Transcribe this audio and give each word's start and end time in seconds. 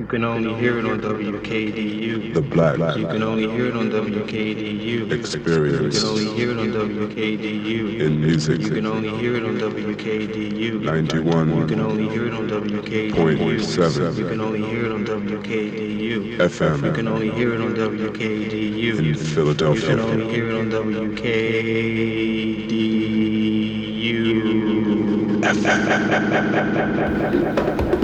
You 0.00 0.06
can 0.06 0.24
only 0.24 0.54
hear 0.54 0.78
it 0.78 0.86
on 0.86 0.98
WKDU. 0.98 2.32
The 2.32 2.40
Black. 2.40 2.78
You 2.96 3.06
can 3.06 3.22
only 3.22 3.46
hear 3.50 3.66
it 3.66 3.76
on 3.76 3.90
WKDU. 3.90 5.12
Experience. 5.12 5.96
You 5.96 6.00
can 6.00 6.08
only 6.08 6.24
hear 6.34 6.52
it 6.52 6.58
on 6.58 6.68
WKDU. 6.72 8.00
In 8.00 8.18
music. 8.22 8.62
You 8.62 8.70
can 8.70 8.86
only 8.86 9.10
hear 9.18 9.36
it 9.36 9.44
on 9.44 9.58
WKDU. 9.58 10.80
91. 10.80 11.54
You 11.54 11.66
can 11.66 11.80
only 11.80 12.08
hear 12.08 12.28
it 12.28 12.32
on 12.32 12.48
WKDU. 12.48 13.14
Point 13.14 13.60
seven. 13.60 14.16
You 14.16 14.26
can 14.26 14.40
only 14.40 14.62
hear 14.62 14.86
it 14.86 14.92
on 14.92 15.04
WKDU. 15.04 16.38
FM. 16.38 16.82
You 16.82 16.92
can 16.92 17.06
only 17.06 17.30
hear 17.32 17.52
it 17.52 17.60
on 17.60 17.74
WKDU. 17.74 18.98
In 19.00 19.14
Philadelphia. 19.14 19.82
You 19.82 19.88
can 19.96 20.00
only 20.00 20.30
hear 20.32 20.48
it 20.48 20.54
on 20.54 20.70
WKDU. 20.70 21.20
FM. 25.42 27.99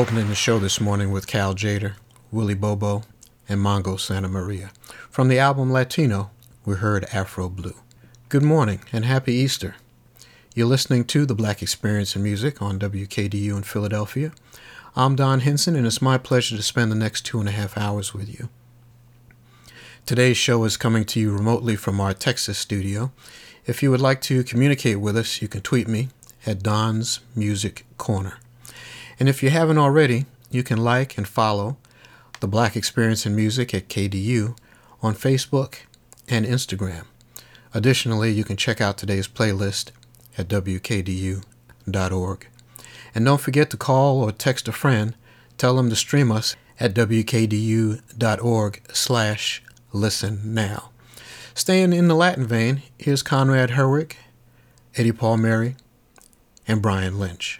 Opening 0.00 0.28
the 0.28 0.34
show 0.34 0.58
this 0.58 0.80
morning 0.80 1.10
with 1.10 1.26
Cal 1.26 1.54
Tjader, 1.54 1.92
Willie 2.32 2.54
Bobo, 2.54 3.02
and 3.46 3.60
Mongo 3.60 3.98
Santamaria. 3.98 4.70
From 5.10 5.28
the 5.28 5.38
album 5.38 5.70
Latino, 5.70 6.30
we 6.64 6.76
heard 6.76 7.04
Afro 7.12 7.50
Blue. 7.50 7.74
Good 8.30 8.42
morning 8.42 8.80
and 8.94 9.04
happy 9.04 9.34
Easter. 9.34 9.74
You're 10.54 10.68
listening 10.68 11.04
to 11.04 11.26
The 11.26 11.34
Black 11.34 11.60
Experience 11.60 12.16
in 12.16 12.22
Music 12.22 12.62
on 12.62 12.78
WKDU 12.78 13.54
in 13.54 13.62
Philadelphia. 13.62 14.32
I'm 14.96 15.16
Don 15.16 15.40
Hinson, 15.40 15.76
and 15.76 15.86
it's 15.86 16.00
my 16.00 16.16
pleasure 16.16 16.56
to 16.56 16.62
spend 16.62 16.90
the 16.90 16.96
next 16.96 17.26
two 17.26 17.38
and 17.38 17.50
a 17.50 17.52
half 17.52 17.76
hours 17.76 18.14
with 18.14 18.32
you. 18.32 18.48
Today's 20.06 20.38
show 20.38 20.64
is 20.64 20.78
coming 20.78 21.04
to 21.04 21.20
you 21.20 21.30
remotely 21.30 21.76
from 21.76 22.00
our 22.00 22.14
Texas 22.14 22.56
studio. 22.56 23.12
If 23.66 23.82
you 23.82 23.90
would 23.90 24.00
like 24.00 24.22
to 24.22 24.44
communicate 24.44 24.98
with 24.98 25.18
us, 25.18 25.42
you 25.42 25.48
can 25.48 25.60
tweet 25.60 25.88
me 25.88 26.08
at 26.46 26.62
Don's 26.62 27.20
Music 27.36 27.84
Corner. 27.98 28.38
And 29.20 29.28
if 29.28 29.42
you 29.42 29.50
haven't 29.50 29.76
already, 29.76 30.24
you 30.50 30.62
can 30.62 30.78
like 30.78 31.18
and 31.18 31.28
follow 31.28 31.76
The 32.40 32.48
Black 32.48 32.74
Experience 32.74 33.26
in 33.26 33.36
Music 33.36 33.74
at 33.74 33.88
KDU 33.88 34.56
on 35.02 35.14
Facebook 35.14 35.80
and 36.26 36.46
Instagram. 36.46 37.04
Additionally, 37.74 38.32
you 38.32 38.44
can 38.44 38.56
check 38.56 38.80
out 38.80 38.96
today's 38.96 39.28
playlist 39.28 39.90
at 40.38 40.48
wkdu.org. 40.48 41.44
And 43.14 43.24
don't 43.24 43.40
forget 43.40 43.70
to 43.70 43.76
call 43.76 44.22
or 44.22 44.32
text 44.32 44.68
a 44.68 44.72
friend. 44.72 45.14
Tell 45.58 45.76
them 45.76 45.90
to 45.90 45.96
stream 45.96 46.32
us 46.32 46.56
at 46.78 46.94
wkdu.org 46.94 48.82
slash 48.92 49.62
listen 49.92 50.40
now. 50.54 50.90
Staying 51.54 51.92
in 51.92 52.08
the 52.08 52.14
Latin 52.14 52.46
vein, 52.46 52.82
here's 52.96 53.22
Conrad 53.22 53.70
Herwig, 53.70 54.14
Eddie 54.96 55.12
Palmieri, 55.12 55.76
and 56.66 56.80
Brian 56.80 57.18
Lynch. 57.18 57.59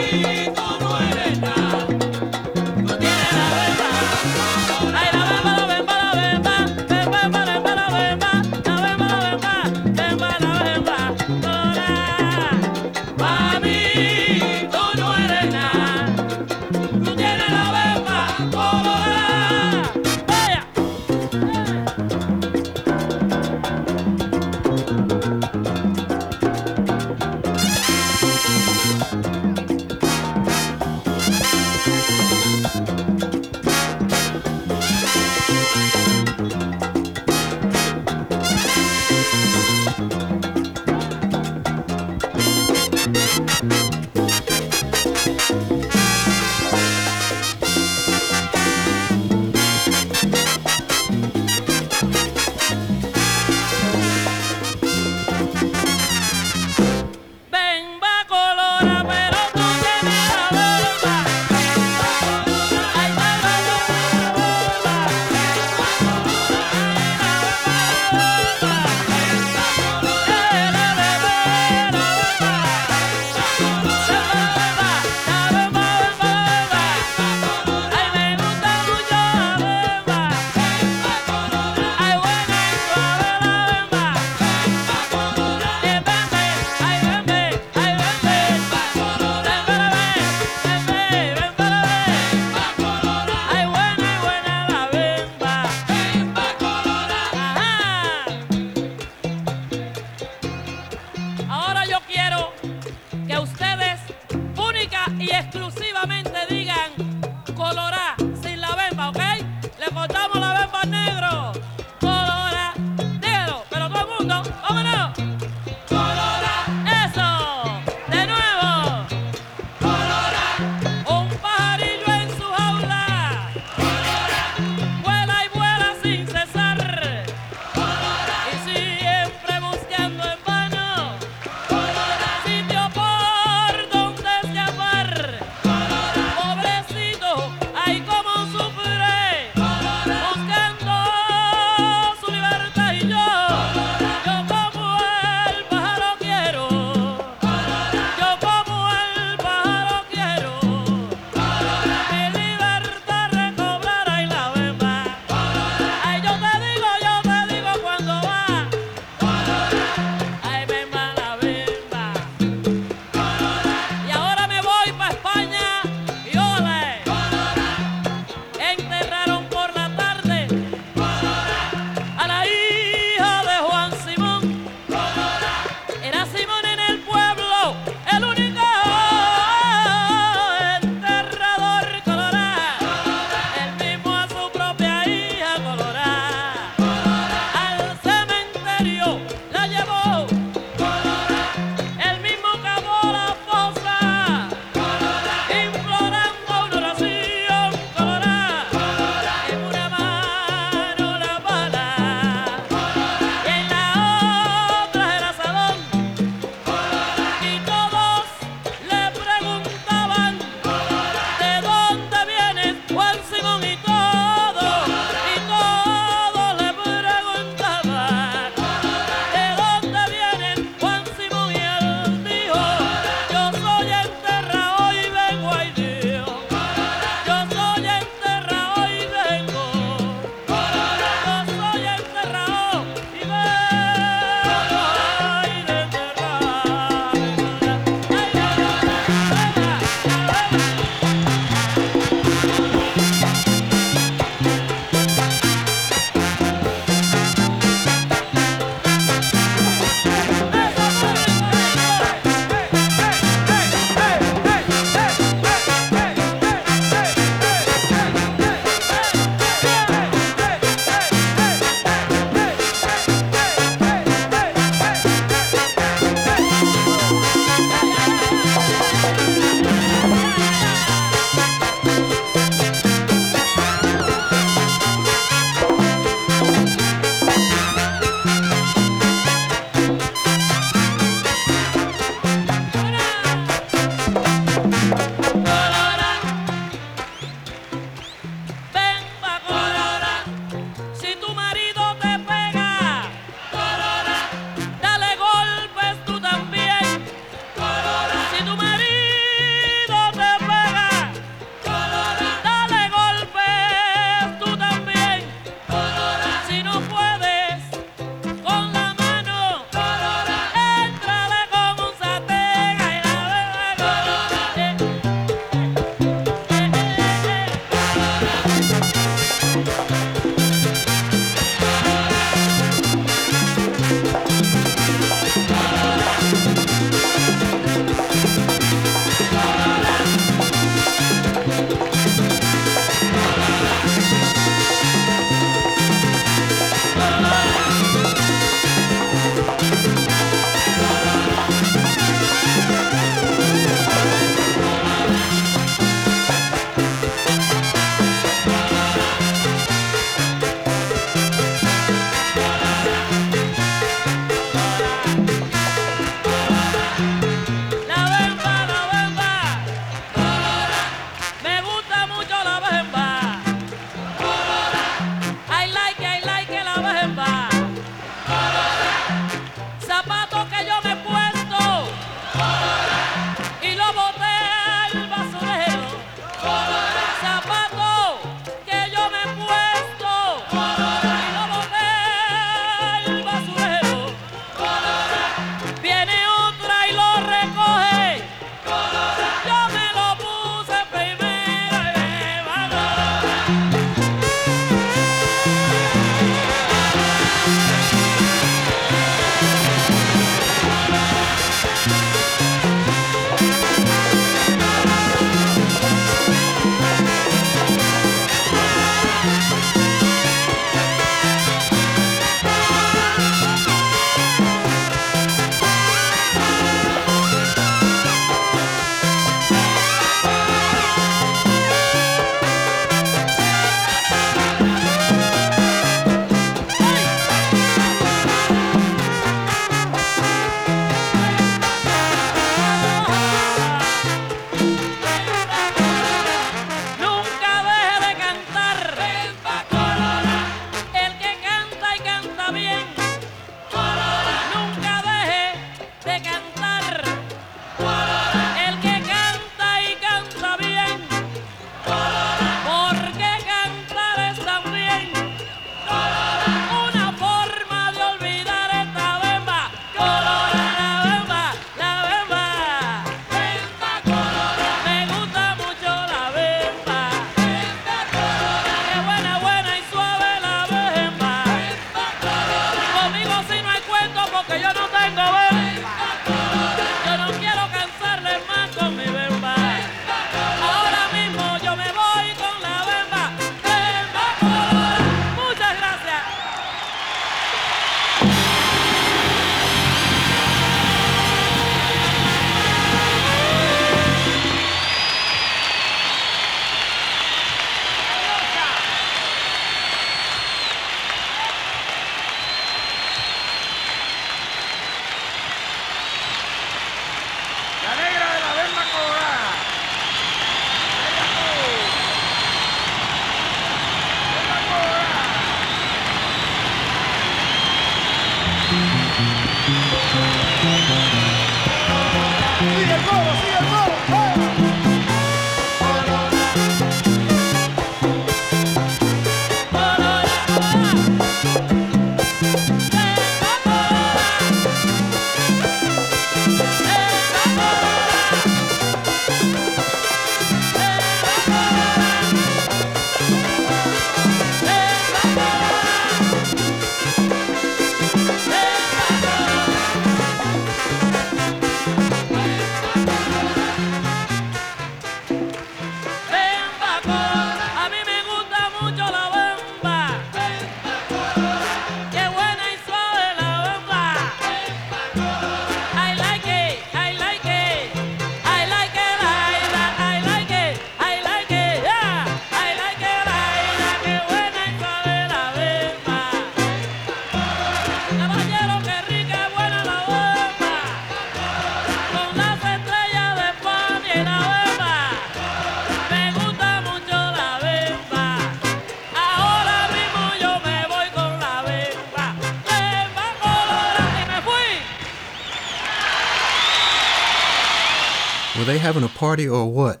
party 599.34 599.48
or 599.48 599.68
what? 599.68 600.00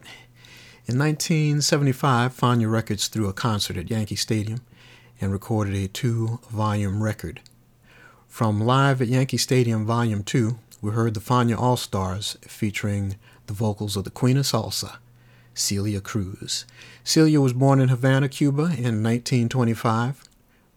In 0.86 0.96
1975, 0.96 2.36
Fania 2.36 2.70
Records 2.70 3.08
threw 3.08 3.26
a 3.26 3.32
concert 3.32 3.76
at 3.76 3.90
Yankee 3.90 4.14
Stadium 4.14 4.60
and 5.20 5.32
recorded 5.32 5.74
a 5.74 5.88
two 5.88 6.38
volume 6.50 7.02
record. 7.02 7.40
From 8.28 8.60
Live 8.60 9.02
at 9.02 9.08
Yankee 9.08 9.36
Stadium 9.36 9.84
Volume 9.84 10.22
2, 10.22 10.56
we 10.80 10.92
heard 10.92 11.14
the 11.14 11.20
Fania 11.20 11.58
All 11.58 11.76
Stars 11.76 12.36
featuring 12.42 13.16
the 13.48 13.52
vocals 13.52 13.96
of 13.96 14.04
the 14.04 14.10
Queen 14.10 14.36
of 14.36 14.44
Salsa, 14.44 14.98
Celia 15.52 16.00
Cruz. 16.00 16.64
Celia 17.02 17.40
was 17.40 17.52
born 17.52 17.80
in 17.80 17.88
Havana, 17.88 18.28
Cuba 18.28 18.62
in 18.62 19.02
1925, 19.02 20.22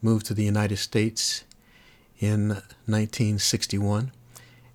moved 0.02 0.26
to 0.26 0.34
the 0.34 0.46
United 0.46 0.78
States 0.78 1.43
in 2.17 2.48
1961, 2.88 4.12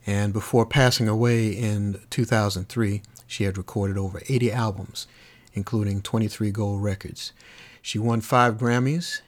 and 0.06 0.32
before 0.32 0.66
passing 0.66 1.08
away 1.08 1.48
in 1.48 2.00
2003, 2.10 3.02
she 3.32 3.44
had 3.44 3.56
recorded 3.56 3.96
over 3.96 4.20
80 4.28 4.52
albums, 4.52 5.06
including 5.54 6.02
23 6.02 6.50
gold 6.50 6.82
records. 6.82 7.32
She 7.80 7.98
won 7.98 8.20
five 8.20 8.58
Grammys 8.58 9.22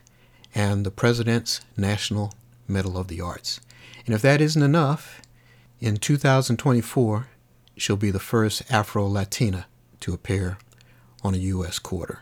and 0.55 0.85
the 0.85 0.91
President's 0.91 1.63
National 1.75 2.35
Medal 2.69 2.99
of 2.99 3.09
the 3.09 3.23
Arts. 3.23 3.61
And 4.05 4.15
if 4.15 4.21
that 4.21 4.43
isn't 4.43 4.63
enough, 4.63 5.23
in 5.81 5.97
2024, 5.97 7.29
she'll 7.79 7.97
be 7.97 8.11
the 8.11 8.21
first 8.21 8.71
Afro 8.71 9.07
Latina 9.07 9.67
to 10.01 10.13
appear 10.13 10.59
on 11.23 11.35
a 11.35 11.39
U.S. 11.39 11.79
quarter. 11.79 12.21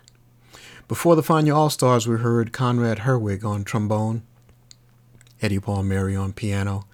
Before 0.87 1.17
the 1.17 1.23
Fania 1.23 1.55
All 1.55 1.69
Stars, 1.69 2.07
we 2.07 2.19
heard 2.19 2.53
Conrad 2.53 3.01
Herwig 3.01 3.45
on 3.45 3.65
trombone, 3.65 4.23
Eddie 5.41 5.59
Palmieri 5.59 6.15
on 6.15 6.33
piano, 6.33 6.85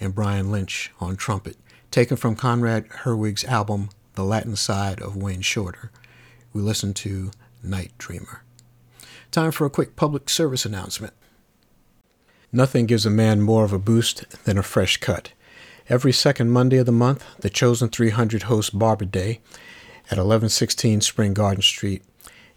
and 0.00 0.14
Brian 0.14 0.50
Lynch 0.50 0.92
on 0.98 1.16
trumpet, 1.16 1.58
taken 1.90 2.16
from 2.16 2.36
Conrad 2.36 2.88
Herwig's 2.88 3.44
album 3.44 3.90
The 4.14 4.24
Latin 4.24 4.54
Side 4.54 5.00
of 5.00 5.16
Wayne 5.16 5.40
Shorter. 5.40 5.90
We 6.52 6.60
listened 6.62 6.94
to 6.96 7.32
Night 7.64 7.90
Dreamer. 7.98 8.42
Time 9.32 9.50
for 9.50 9.66
a 9.66 9.70
quick 9.70 9.96
public 9.96 10.28
service 10.28 10.64
announcement. 10.64 11.12
Nothing 12.52 12.86
gives 12.86 13.04
a 13.04 13.10
man 13.10 13.40
more 13.40 13.64
of 13.64 13.72
a 13.72 13.78
boost 13.78 14.44
than 14.44 14.56
a 14.56 14.62
fresh 14.62 14.98
cut. 14.98 15.32
Every 15.88 16.12
second 16.12 16.50
Monday 16.50 16.76
of 16.76 16.86
the 16.86 16.92
month, 16.92 17.24
the 17.40 17.50
Chosen 17.50 17.88
300 17.88 18.44
hosts 18.44 18.70
Barber 18.70 19.04
Day 19.04 19.40
at 20.06 20.18
1116 20.18 21.00
Spring 21.00 21.34
Garden 21.34 21.62
Street, 21.62 22.04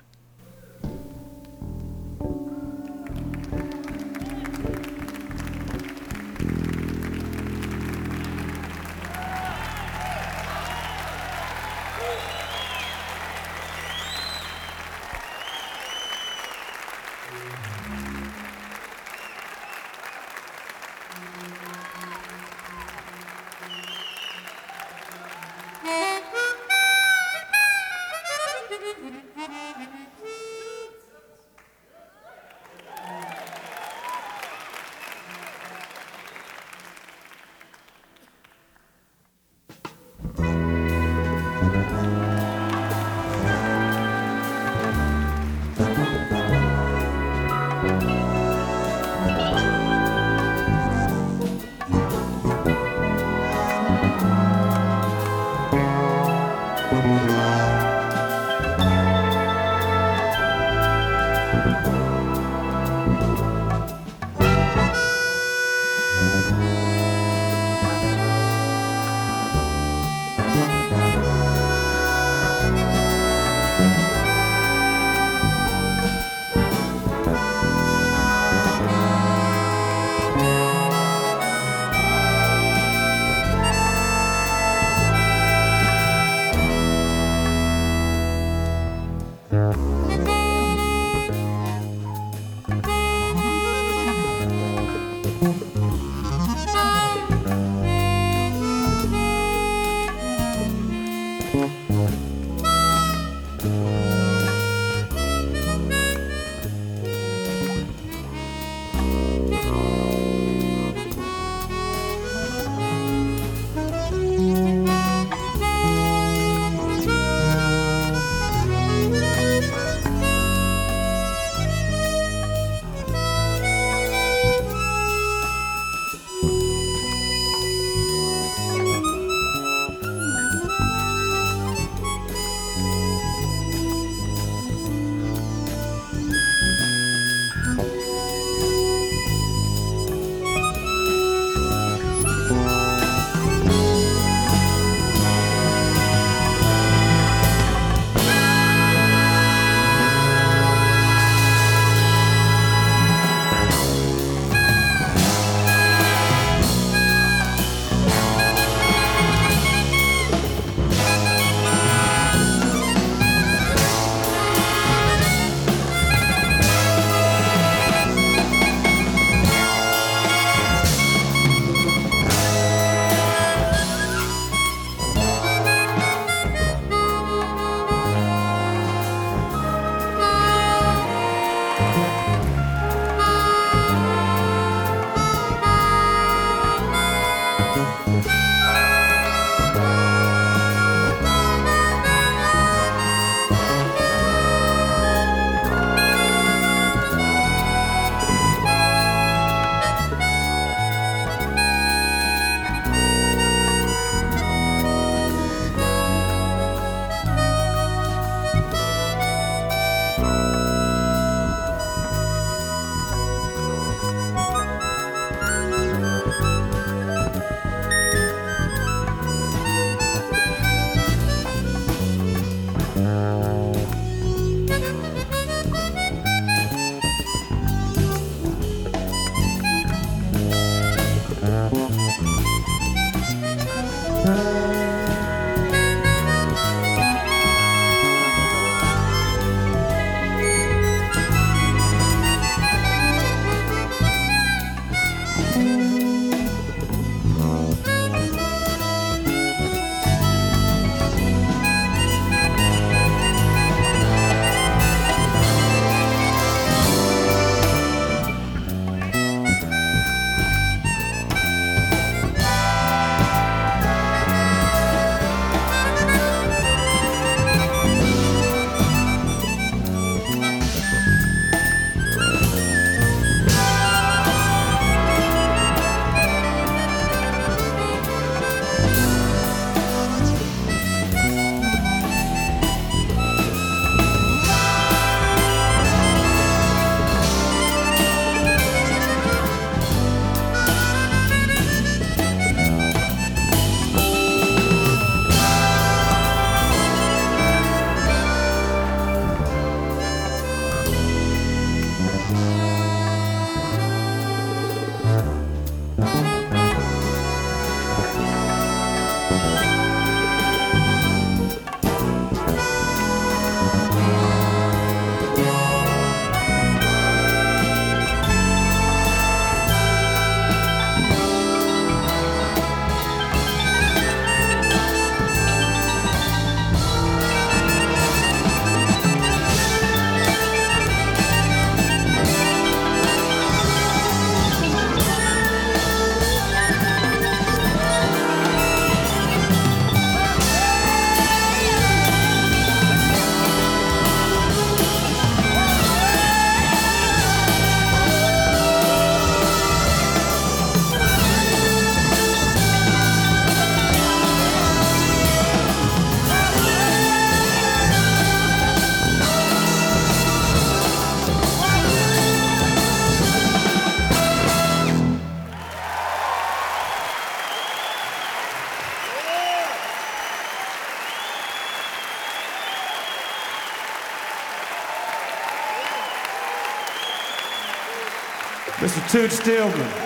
Toots 379.19 379.41
Thielemans. 379.41 379.98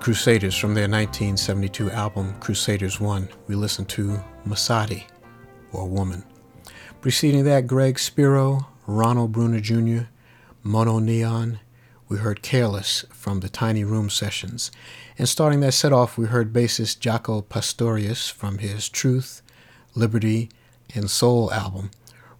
Crusaders 0.00 0.56
from 0.56 0.72
their 0.72 0.88
1972 0.88 1.90
album 1.90 2.34
Crusaders 2.40 2.98
1, 2.98 3.28
we 3.48 3.54
listened 3.54 3.90
to 3.90 4.18
Mosadi, 4.46 5.04
or 5.72 5.86
Woman. 5.86 6.24
Preceding 7.02 7.44
that, 7.44 7.66
Greg 7.66 7.98
Spero, 7.98 8.66
Ronald 8.86 9.32
Bruner 9.32 9.60
Jr., 9.60 10.08
MonoNeon, 10.64 11.58
we 12.08 12.16
heard 12.16 12.40
Careless 12.40 13.04
from 13.10 13.40
the 13.40 13.50
Tiny 13.50 13.84
Room 13.84 14.08
Sessions. 14.08 14.70
And 15.18 15.28
starting 15.28 15.60
that 15.60 15.74
set 15.74 15.92
off, 15.92 16.16
we 16.16 16.28
heard 16.28 16.54
bassist 16.54 17.00
Jaco 17.00 17.46
Pastorius 17.46 18.30
from 18.30 18.56
his 18.56 18.88
Truth, 18.88 19.42
Liberty, 19.94 20.48
and 20.94 21.10
Soul 21.10 21.52
album, 21.52 21.90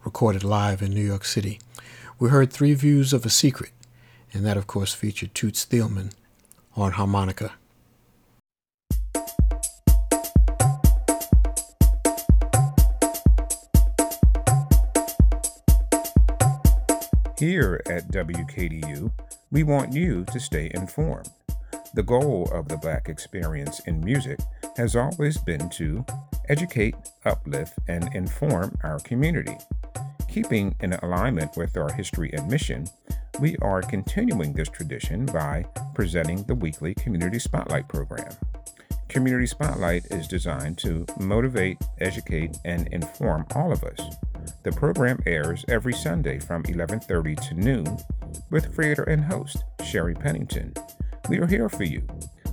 recorded 0.03 0.43
live 0.43 0.81
in 0.81 0.95
New 0.95 1.05
York 1.05 1.25
City. 1.25 1.59
We 2.17 2.29
heard 2.29 2.51
Three 2.51 2.73
Views 2.73 3.13
of 3.13 3.23
a 3.23 3.29
Secret, 3.29 3.71
and 4.33 4.43
that, 4.47 4.57
of 4.57 4.65
course, 4.65 4.95
featured 4.95 5.35
Toots 5.35 5.63
Thielemans 5.63 6.13
on 6.75 6.91
harmonica. 6.91 7.53
Here 17.37 17.81
at 17.87 18.11
WKDU, 18.11 19.11
we 19.51 19.63
want 19.63 19.93
you 19.93 20.23
to 20.25 20.39
stay 20.39 20.69
informed. 20.75 21.29
The 21.95 22.03
goal 22.03 22.47
of 22.53 22.67
the 22.67 22.77
Black 22.77 23.09
experience 23.09 23.79
in 23.87 23.99
music 23.99 24.39
has 24.77 24.95
always 24.95 25.39
been 25.39 25.67
to 25.71 26.05
educate, 26.49 26.93
uplift, 27.25 27.79
and 27.87 28.13
inform 28.13 28.77
our 28.83 28.99
community. 28.99 29.57
Keeping 30.31 30.73
in 30.79 30.93
alignment 30.93 31.57
with 31.57 31.75
our 31.75 31.91
history 31.91 32.29
and 32.31 32.47
mission, 32.47 32.87
we 33.41 33.57
are 33.57 33.81
continuing 33.81 34.53
this 34.53 34.69
tradition 34.69 35.25
by 35.25 35.65
presenting 35.93 36.43
the 36.43 36.55
weekly 36.55 36.93
Community 36.93 37.37
Spotlight 37.37 37.89
program. 37.89 38.31
Community 39.09 39.45
Spotlight 39.45 40.05
is 40.05 40.29
designed 40.29 40.77
to 40.77 41.05
motivate, 41.19 41.79
educate, 41.99 42.55
and 42.63 42.87
inform 42.93 43.45
all 43.55 43.73
of 43.73 43.83
us. 43.83 43.99
The 44.63 44.71
program 44.71 45.19
airs 45.25 45.65
every 45.67 45.93
Sunday 45.93 46.39
from 46.39 46.63
11:30 46.63 47.35
to 47.49 47.53
noon 47.53 47.97
with 48.49 48.73
creator 48.73 49.03
and 49.03 49.25
host 49.25 49.65
Sherry 49.83 50.13
Pennington. 50.13 50.73
We 51.27 51.39
are 51.39 51.47
here 51.47 51.67
for 51.67 51.83
you. 51.83 52.07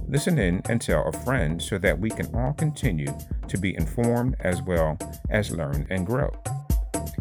Listen 0.09 0.37
in 0.37 0.62
and 0.68 0.81
tell 0.81 1.07
a 1.07 1.12
friend 1.12 1.62
so 1.62 1.79
that 1.79 2.01
we 2.01 2.11
can 2.11 2.35
all 2.35 2.55
continue 2.55 3.16
to 3.47 3.57
be 3.57 3.76
informed 3.76 4.35
as 4.41 4.62
well 4.62 4.99
as 5.31 5.53
learn 5.53 5.87
and 5.91 6.05
grow. 6.05 6.33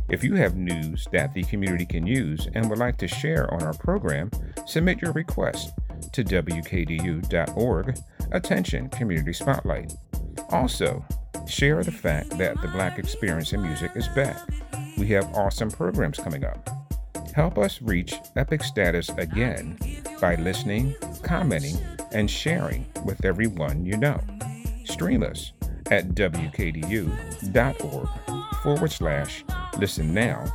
If 0.09 0.23
you 0.23 0.35
have 0.35 0.55
news 0.55 1.07
that 1.11 1.33
the 1.33 1.43
community 1.43 1.85
can 1.85 2.07
use 2.07 2.47
and 2.53 2.69
would 2.69 2.79
like 2.79 2.97
to 2.97 3.07
share 3.07 3.53
on 3.53 3.63
our 3.63 3.73
program, 3.73 4.31
submit 4.65 5.01
your 5.01 5.11
request 5.11 5.71
to 6.13 6.23
WKDU.org. 6.23 7.97
Attention 8.31 8.89
Community 8.89 9.33
Spotlight. 9.33 9.93
Also, 10.49 11.03
share 11.47 11.83
the 11.83 11.91
fact 11.91 12.37
that 12.37 12.59
the 12.61 12.67
Black 12.69 12.99
Experience 12.99 13.53
in 13.53 13.61
Music 13.61 13.91
is 13.95 14.07
back. 14.09 14.37
We 14.97 15.07
have 15.07 15.35
awesome 15.35 15.69
programs 15.69 16.17
coming 16.17 16.45
up. 16.45 16.69
Help 17.33 17.57
us 17.57 17.81
reach 17.81 18.15
epic 18.35 18.63
status 18.63 19.09
again 19.09 19.77
by 20.19 20.35
listening, 20.35 20.95
commenting, 21.21 21.77
and 22.11 22.31
sharing 22.31 22.85
with 23.05 23.25
everyone 23.25 23.85
you 23.85 23.97
know. 23.97 24.19
Stream 24.85 25.21
us 25.21 25.51
at 25.91 26.09
wkdu.org 26.09 26.89
forward 28.63 28.91
slash 28.91 29.43
listen 29.79 30.13
now 30.13 30.45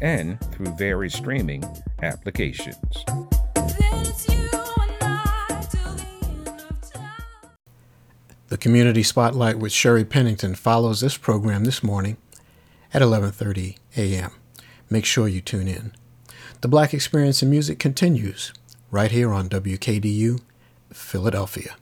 and 0.00 0.40
through 0.52 0.74
various 0.76 1.14
streaming 1.14 1.64
applications. 2.02 3.04
The 8.48 8.56
Community 8.58 9.02
Spotlight 9.02 9.58
with 9.58 9.72
Sherry 9.72 10.04
Pennington 10.04 10.54
follows 10.54 11.00
this 11.00 11.16
program 11.16 11.64
this 11.64 11.82
morning 11.82 12.16
at 12.94 13.02
11:30 13.02 13.76
a.m. 13.96 14.30
Make 14.88 15.04
sure 15.04 15.26
you 15.26 15.40
tune 15.40 15.66
in. 15.66 15.92
The 16.60 16.68
Black 16.68 16.94
Experience 16.94 17.42
in 17.42 17.50
Music 17.50 17.78
continues 17.78 18.52
right 18.90 19.10
here 19.10 19.32
on 19.32 19.48
WKDU 19.48 20.40
Philadelphia. 20.92 21.76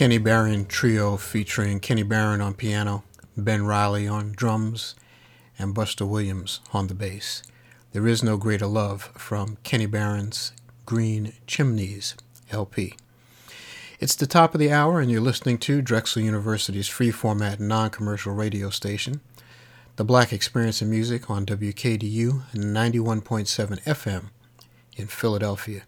Kenny 0.00 0.16
Barron 0.16 0.64
Trio 0.64 1.18
featuring 1.18 1.78
Kenny 1.78 2.02
Barron 2.04 2.40
on 2.40 2.54
piano, 2.54 3.04
Ben 3.36 3.66
Riley 3.66 4.08
on 4.08 4.32
drums, 4.32 4.94
and 5.58 5.74
Buster 5.74 6.06
Williams 6.06 6.60
on 6.72 6.86
the 6.86 6.94
bass. 6.94 7.42
There 7.92 8.08
is 8.08 8.22
no 8.22 8.38
greater 8.38 8.66
love 8.66 9.10
from 9.18 9.58
Kenny 9.62 9.84
Barron's 9.84 10.52
Green 10.86 11.34
Chimneys 11.46 12.14
LP. 12.50 12.94
It's 13.98 14.14
the 14.14 14.26
top 14.26 14.54
of 14.54 14.58
the 14.58 14.72
hour, 14.72 15.00
and 15.00 15.10
you're 15.10 15.20
listening 15.20 15.58
to 15.58 15.82
Drexel 15.82 16.22
University's 16.22 16.88
free 16.88 17.10
format 17.10 17.60
non 17.60 17.90
commercial 17.90 18.32
radio 18.32 18.70
station, 18.70 19.20
The 19.96 20.04
Black 20.04 20.32
Experience 20.32 20.80
in 20.80 20.88
Music 20.88 21.28
on 21.28 21.44
WKDU 21.44 22.44
91.7 22.54 23.82
FM 23.82 24.30
in 24.96 25.08
Philadelphia. 25.08 25.82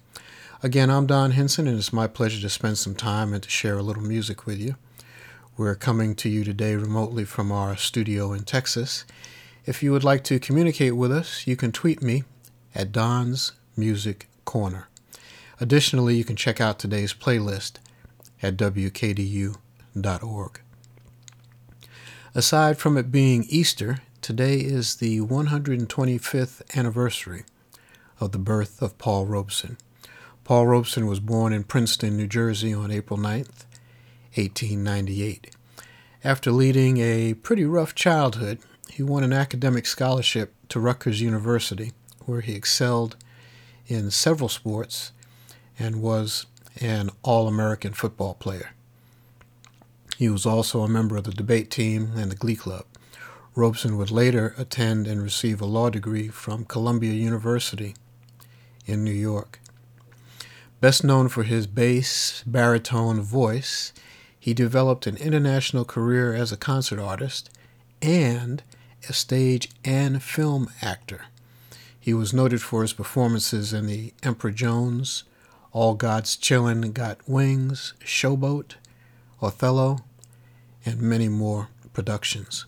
Again, 0.64 0.90
I'm 0.90 1.08
Don 1.08 1.32
Hinson, 1.32 1.66
and 1.66 1.76
it's 1.76 1.92
my 1.92 2.06
pleasure 2.06 2.40
to 2.40 2.48
spend 2.48 2.78
some 2.78 2.94
time 2.94 3.34
and 3.34 3.42
to 3.42 3.50
share 3.50 3.78
a 3.78 3.82
little 3.82 4.04
music 4.04 4.46
with 4.46 4.60
you. 4.60 4.76
We're 5.56 5.74
coming 5.74 6.14
to 6.14 6.28
you 6.28 6.44
today 6.44 6.76
remotely 6.76 7.24
from 7.24 7.50
our 7.50 7.76
studio 7.76 8.32
in 8.32 8.44
Texas. 8.44 9.04
If 9.66 9.82
you 9.82 9.90
would 9.90 10.04
like 10.04 10.22
to 10.22 10.38
communicate 10.38 10.94
with 10.94 11.10
us, 11.10 11.48
you 11.48 11.56
can 11.56 11.72
tweet 11.72 12.00
me 12.00 12.22
at 12.76 12.92
Don's 12.92 13.50
Music 13.76 14.28
Corner. 14.44 14.86
Additionally, 15.60 16.14
you 16.14 16.22
can 16.22 16.36
check 16.36 16.60
out 16.60 16.78
today's 16.78 17.12
playlist 17.12 17.78
at 18.40 18.56
wkdu.org. 18.56 20.60
Aside 22.36 22.78
from 22.78 22.96
it 22.96 23.10
being 23.10 23.46
Easter, 23.48 23.98
today 24.20 24.58
is 24.58 24.94
the 24.94 25.22
125th 25.22 26.78
anniversary 26.78 27.42
of 28.20 28.30
the 28.30 28.38
birth 28.38 28.80
of 28.80 28.96
Paul 28.98 29.26
Robeson. 29.26 29.76
Paul 30.52 30.66
Robeson 30.66 31.06
was 31.06 31.18
born 31.18 31.54
in 31.54 31.64
Princeton, 31.64 32.18
New 32.18 32.26
Jersey 32.26 32.74
on 32.74 32.90
April 32.90 33.18
9, 33.18 33.46
1898. 34.34 35.56
After 36.22 36.52
leading 36.52 36.98
a 36.98 37.32
pretty 37.32 37.64
rough 37.64 37.94
childhood, 37.94 38.58
he 38.90 39.02
won 39.02 39.24
an 39.24 39.32
academic 39.32 39.86
scholarship 39.86 40.52
to 40.68 40.78
Rutgers 40.78 41.22
University, 41.22 41.92
where 42.26 42.42
he 42.42 42.54
excelled 42.54 43.16
in 43.86 44.10
several 44.10 44.50
sports 44.50 45.12
and 45.78 46.02
was 46.02 46.44
an 46.82 47.08
All 47.22 47.48
American 47.48 47.94
football 47.94 48.34
player. 48.34 48.72
He 50.18 50.28
was 50.28 50.44
also 50.44 50.82
a 50.82 50.86
member 50.86 51.16
of 51.16 51.24
the 51.24 51.32
debate 51.32 51.70
team 51.70 52.10
and 52.14 52.30
the 52.30 52.36
Glee 52.36 52.56
Club. 52.56 52.84
Robeson 53.54 53.96
would 53.96 54.10
later 54.10 54.54
attend 54.58 55.06
and 55.06 55.22
receive 55.22 55.62
a 55.62 55.64
law 55.64 55.88
degree 55.88 56.28
from 56.28 56.66
Columbia 56.66 57.14
University 57.14 57.94
in 58.84 59.02
New 59.02 59.12
York. 59.12 59.61
Best 60.82 61.04
known 61.04 61.28
for 61.28 61.44
his 61.44 61.68
bass 61.68 62.42
baritone 62.44 63.20
voice, 63.20 63.92
he 64.36 64.52
developed 64.52 65.06
an 65.06 65.16
international 65.18 65.84
career 65.84 66.34
as 66.34 66.50
a 66.50 66.56
concert 66.56 66.98
artist 66.98 67.48
and 68.02 68.64
a 69.08 69.12
stage 69.12 69.70
and 69.84 70.20
film 70.20 70.68
actor. 70.82 71.26
He 72.00 72.12
was 72.12 72.34
noted 72.34 72.60
for 72.62 72.82
his 72.82 72.94
performances 72.94 73.72
in 73.72 73.86
The 73.86 74.12
Emperor 74.24 74.50
Jones, 74.50 75.22
all 75.70 75.94
God's 75.94 76.36
Chillin' 76.36 76.92
Got 76.92 77.18
Wings, 77.28 77.94
Showboat, 78.04 78.74
Othello, 79.40 80.00
and 80.84 81.00
many 81.00 81.28
more 81.28 81.68
productions. 81.92 82.66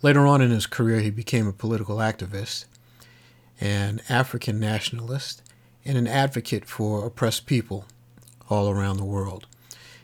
Later 0.00 0.26
on 0.26 0.40
in 0.40 0.52
his 0.52 0.66
career, 0.66 1.00
he 1.00 1.10
became 1.10 1.46
a 1.46 1.52
political 1.52 1.98
activist, 1.98 2.64
an 3.60 4.00
African 4.08 4.58
nationalist, 4.58 5.42
and 5.86 5.96
an 5.96 6.08
advocate 6.08 6.64
for 6.64 7.06
oppressed 7.06 7.46
people 7.46 7.86
all 8.50 8.68
around 8.68 8.96
the 8.96 9.04
world. 9.04 9.46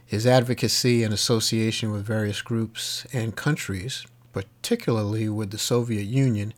His 0.06 0.26
advocacy 0.26 1.02
and 1.02 1.12
association 1.12 1.90
with 1.90 2.04
various 2.04 2.40
groups 2.40 3.04
and 3.12 3.34
countries, 3.34 4.06
particularly 4.32 5.28
with 5.28 5.50
the 5.50 5.58
Soviet 5.58 6.04
Union, 6.04 6.54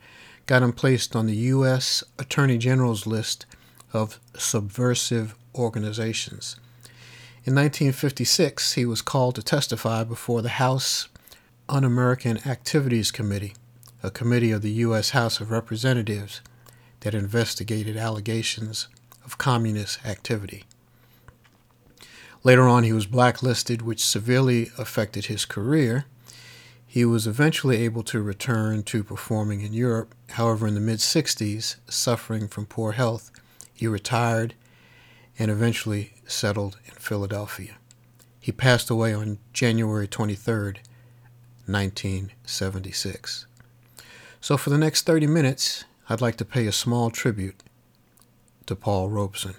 got 0.47 0.63
him 0.63 0.73
placed 0.73 1.17
on 1.17 1.27
the 1.27 1.37
U.S. 1.37 2.05
Attorney 2.19 2.59
General's 2.59 3.07
list 3.07 3.47
of 3.93 4.21
subversive 4.37 5.35
organizations. 5.55 6.57
In 7.45 7.55
1956, 7.55 8.75
he 8.75 8.85
was 8.85 9.03
called 9.03 9.37
to 9.37 9.43
testify 9.43 10.05
before 10.05 10.43
the 10.43 10.49
House 10.51 11.09
Un 11.69 11.85
American 11.85 12.47
Activities 12.47 13.11
Committee, 13.11 13.55
a 14.03 14.11
committee 14.11 14.51
of 14.51 14.63
the 14.63 14.73
U.S. 14.73 15.11
House 15.11 15.41
of 15.41 15.51
Representatives 15.51 16.43
that 17.01 17.15
investigated 17.15 17.97
allegations 17.97 18.89
of 19.25 19.39
communist 19.39 20.05
activity. 20.05 20.65
Later 22.43 22.69
on, 22.69 22.85
he 22.85 22.93
was 22.93 23.07
blacklisted, 23.07 23.81
which 23.83 24.05
severely 24.05 24.71
affected 24.77 25.27
his 25.27 25.47
career. 25.47 26.05
He 26.87 27.05
was 27.05 27.27
eventually 27.27 27.79
able 27.79 28.03
to 28.05 28.23
return 28.23 28.83
to 28.85 29.03
performing 29.03 29.63
in 29.63 29.73
Europe. 29.73 30.15
However, 30.31 30.67
in 30.67 30.75
the 30.75 30.81
mid 30.81 30.99
60s, 30.99 31.77
suffering 31.89 32.47
from 32.47 32.67
poor 32.67 32.93
health, 32.93 33.31
he 33.73 33.89
retired 33.89 34.55
and 35.39 35.51
eventually 35.51 36.13
settled 36.27 36.79
in 36.85 36.93
Philadelphia. 36.93 37.77
He 38.39 38.53
passed 38.53 38.91
away 38.91 39.15
on 39.15 39.39
January 39.55 40.07
23, 40.07 40.75
1976. 41.67 43.47
So, 44.41 44.59
for 44.59 44.69
the 44.69 44.77
next 44.77 45.07
30 45.07 45.27
minutes, 45.27 45.85
I'd 46.11 46.21
like 46.21 46.37
to 46.37 46.45
pay 46.45 46.67
a 46.67 46.73
small 46.73 47.11
tribute 47.11 47.63
to 48.67 48.77
Paul 48.77 49.11
Robeson. 49.11 49.55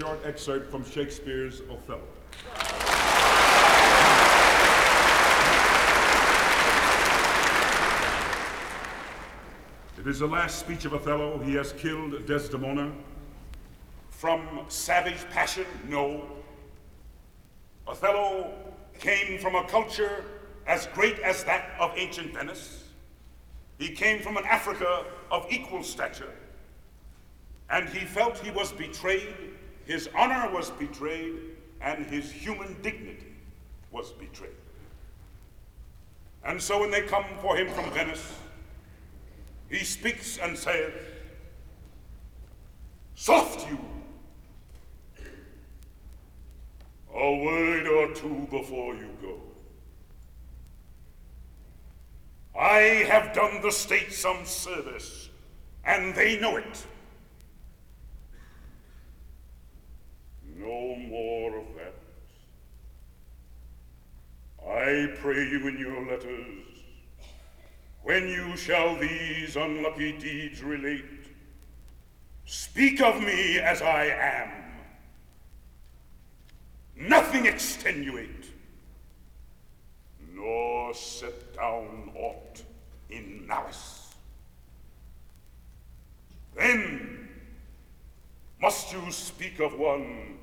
Short 0.00 0.24
excerpt 0.24 0.70
from 0.70 0.82
Shakespeare's 0.82 1.60
Othello. 1.70 2.00
It 9.98 10.06
is 10.06 10.20
the 10.20 10.26
last 10.26 10.58
speech 10.58 10.86
of 10.86 10.94
Othello. 10.94 11.38
He 11.40 11.52
has 11.54 11.74
killed 11.74 12.24
Desdemona. 12.24 12.92
From 14.08 14.64
savage 14.68 15.28
passion? 15.28 15.66
No. 15.86 16.24
Othello 17.86 18.54
came 18.98 19.38
from 19.38 19.54
a 19.54 19.64
culture 19.64 20.24
as 20.66 20.86
great 20.94 21.18
as 21.18 21.44
that 21.44 21.72
of 21.78 21.92
ancient 21.96 22.32
Venice. 22.32 22.84
He 23.78 23.90
came 23.90 24.22
from 24.22 24.38
an 24.38 24.44
Africa 24.46 25.04
of 25.30 25.46
equal 25.50 25.82
stature. 25.82 26.32
And 27.68 27.86
he 27.90 28.06
felt 28.06 28.38
he 28.38 28.50
was 28.50 28.72
betrayed, 28.72 29.34
his 29.90 30.08
honor 30.16 30.48
was 30.52 30.70
betrayed, 30.70 31.34
and 31.80 32.06
his 32.06 32.30
human 32.30 32.80
dignity 32.80 33.34
was 33.90 34.12
betrayed. 34.12 34.52
And 36.44 36.62
so 36.62 36.78
when 36.78 36.92
they 36.92 37.02
come 37.02 37.24
for 37.42 37.56
him 37.56 37.68
from 37.72 37.90
Venice, 37.90 38.38
he 39.68 39.78
speaks 39.78 40.38
and 40.38 40.56
says, 40.56 40.92
Soft 43.16 43.68
you! 43.68 43.80
A 47.12 47.44
word 47.44 47.88
or 47.88 48.14
two 48.14 48.46
before 48.48 48.94
you 48.94 49.08
go. 49.20 49.40
I 52.56 52.78
have 53.08 53.34
done 53.34 53.60
the 53.60 53.72
state 53.72 54.12
some 54.12 54.44
service, 54.44 55.30
and 55.84 56.14
they 56.14 56.38
know 56.38 56.58
it. 56.58 56.86
No 60.60 60.94
more 60.96 61.58
of 61.58 61.64
that. 61.76 61.94
I 64.62 65.08
pray 65.20 65.48
you 65.48 65.66
in 65.68 65.78
your 65.78 66.04
letters, 66.06 66.66
when 68.02 68.28
you 68.28 68.56
shall 68.58 68.96
these 68.96 69.56
unlucky 69.56 70.12
deeds 70.18 70.62
relate, 70.62 71.04
speak 72.44 73.00
of 73.00 73.22
me 73.22 73.58
as 73.58 73.80
I 73.80 74.04
am. 74.04 74.50
Nothing 76.94 77.46
extenuate, 77.46 78.50
nor 80.34 80.92
set 80.92 81.54
down 81.54 82.12
aught 82.14 82.62
in 83.08 83.46
malice. 83.46 84.12
Then 86.54 87.28
must 88.60 88.92
you 88.92 89.10
speak 89.10 89.58
of 89.60 89.78
one 89.78 90.39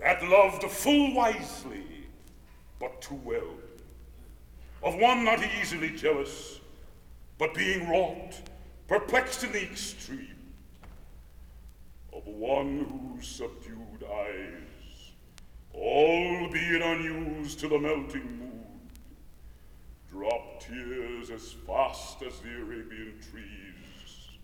that 0.00 0.22
loved 0.22 0.62
full 0.64 1.14
wisely, 1.14 2.06
but 2.78 3.00
too 3.02 3.20
well, 3.24 3.54
of 4.82 4.94
one 4.96 5.24
not 5.24 5.40
easily 5.60 5.90
jealous, 5.90 6.60
but 7.36 7.54
being 7.54 7.88
wrought, 7.88 8.40
perplexed 8.86 9.44
in 9.44 9.52
the 9.52 9.62
extreme, 9.62 10.52
of 12.12 12.26
one 12.26 13.14
whose 13.16 13.26
subdued 13.26 14.04
eyes, 14.04 15.12
albeit 15.74 16.82
unused 16.82 17.58
to 17.60 17.68
the 17.68 17.78
melting 17.78 18.38
mood, 18.38 18.52
drop 20.10 20.60
tears 20.60 21.30
as 21.30 21.52
fast 21.66 22.22
as 22.22 22.38
the 22.40 22.50
Arabian 22.50 23.14
trees, 23.30 24.38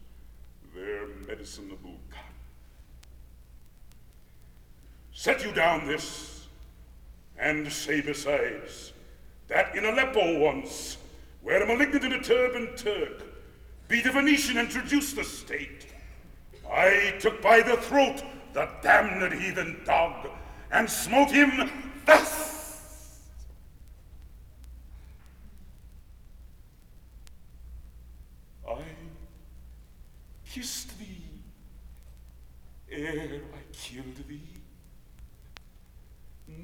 their 0.75 1.07
medicinable 1.07 1.99
cotton. 2.11 2.34
Set 5.17 5.45
you 5.45 5.53
down 5.53 5.87
this, 5.87 6.49
and 7.39 7.73
say 7.73 8.01
besides, 8.01 8.93
that 9.47 9.75
in 9.77 9.85
Aleppo 9.85 10.41
once, 10.41 10.99
where 11.41 11.63
a 11.63 11.67
malignant 11.67 12.05
and 12.05 12.15
a 12.15 12.21
turbaned 12.21 12.77
Turk 12.77 13.23
beat 13.87 14.07
a 14.07 14.13
Venetian 14.13 14.59
and 14.59 14.69
traduced 14.69 15.15
the 15.15 15.23
state, 15.23 15.87
I 16.69 17.15
took 17.21 17.41
by 17.41 17.63
the 17.63 17.77
throat 17.77 18.25
the 18.55 18.69
damned 18.83 19.33
heathen 19.41 19.81
dog 19.87 20.31
and 20.73 20.91
smote 20.91 21.31
him 21.31 21.71
thus. 22.05 23.21
I 28.69 28.83
kissed 30.51 30.99
thee 30.99 31.23
ere 32.91 33.43
I 33.53 33.73
killed 33.73 34.17
thee. 34.29 34.54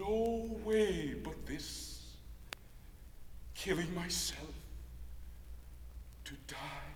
No 0.00 0.48
way 0.64 1.14
but 1.22 1.44
this, 1.44 2.06
killing 3.54 3.94
myself 3.94 4.54
to 6.24 6.32
die 6.48 6.89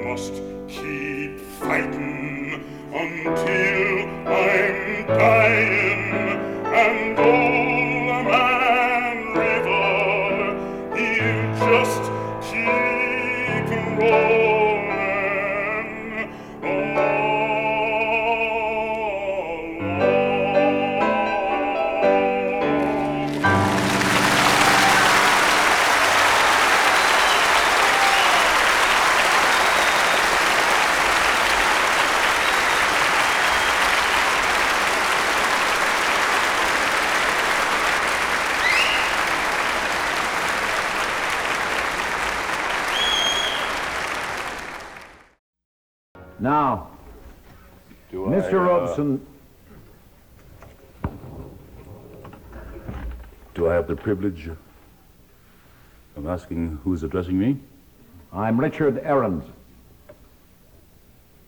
must 0.00 0.34
keep 0.68 1.38
fighting 1.60 2.64
until 2.92 4.08
I'm 4.26 5.06
dying 5.06 6.38
and 6.74 7.18
old 7.18 7.71
privilege 54.02 54.50
of 56.16 56.26
asking 56.26 56.78
who 56.82 56.92
is 56.92 57.02
addressing 57.04 57.38
me? 57.38 57.56
I'm 58.32 58.58
Richard 58.58 59.00
Arens. 59.04 59.44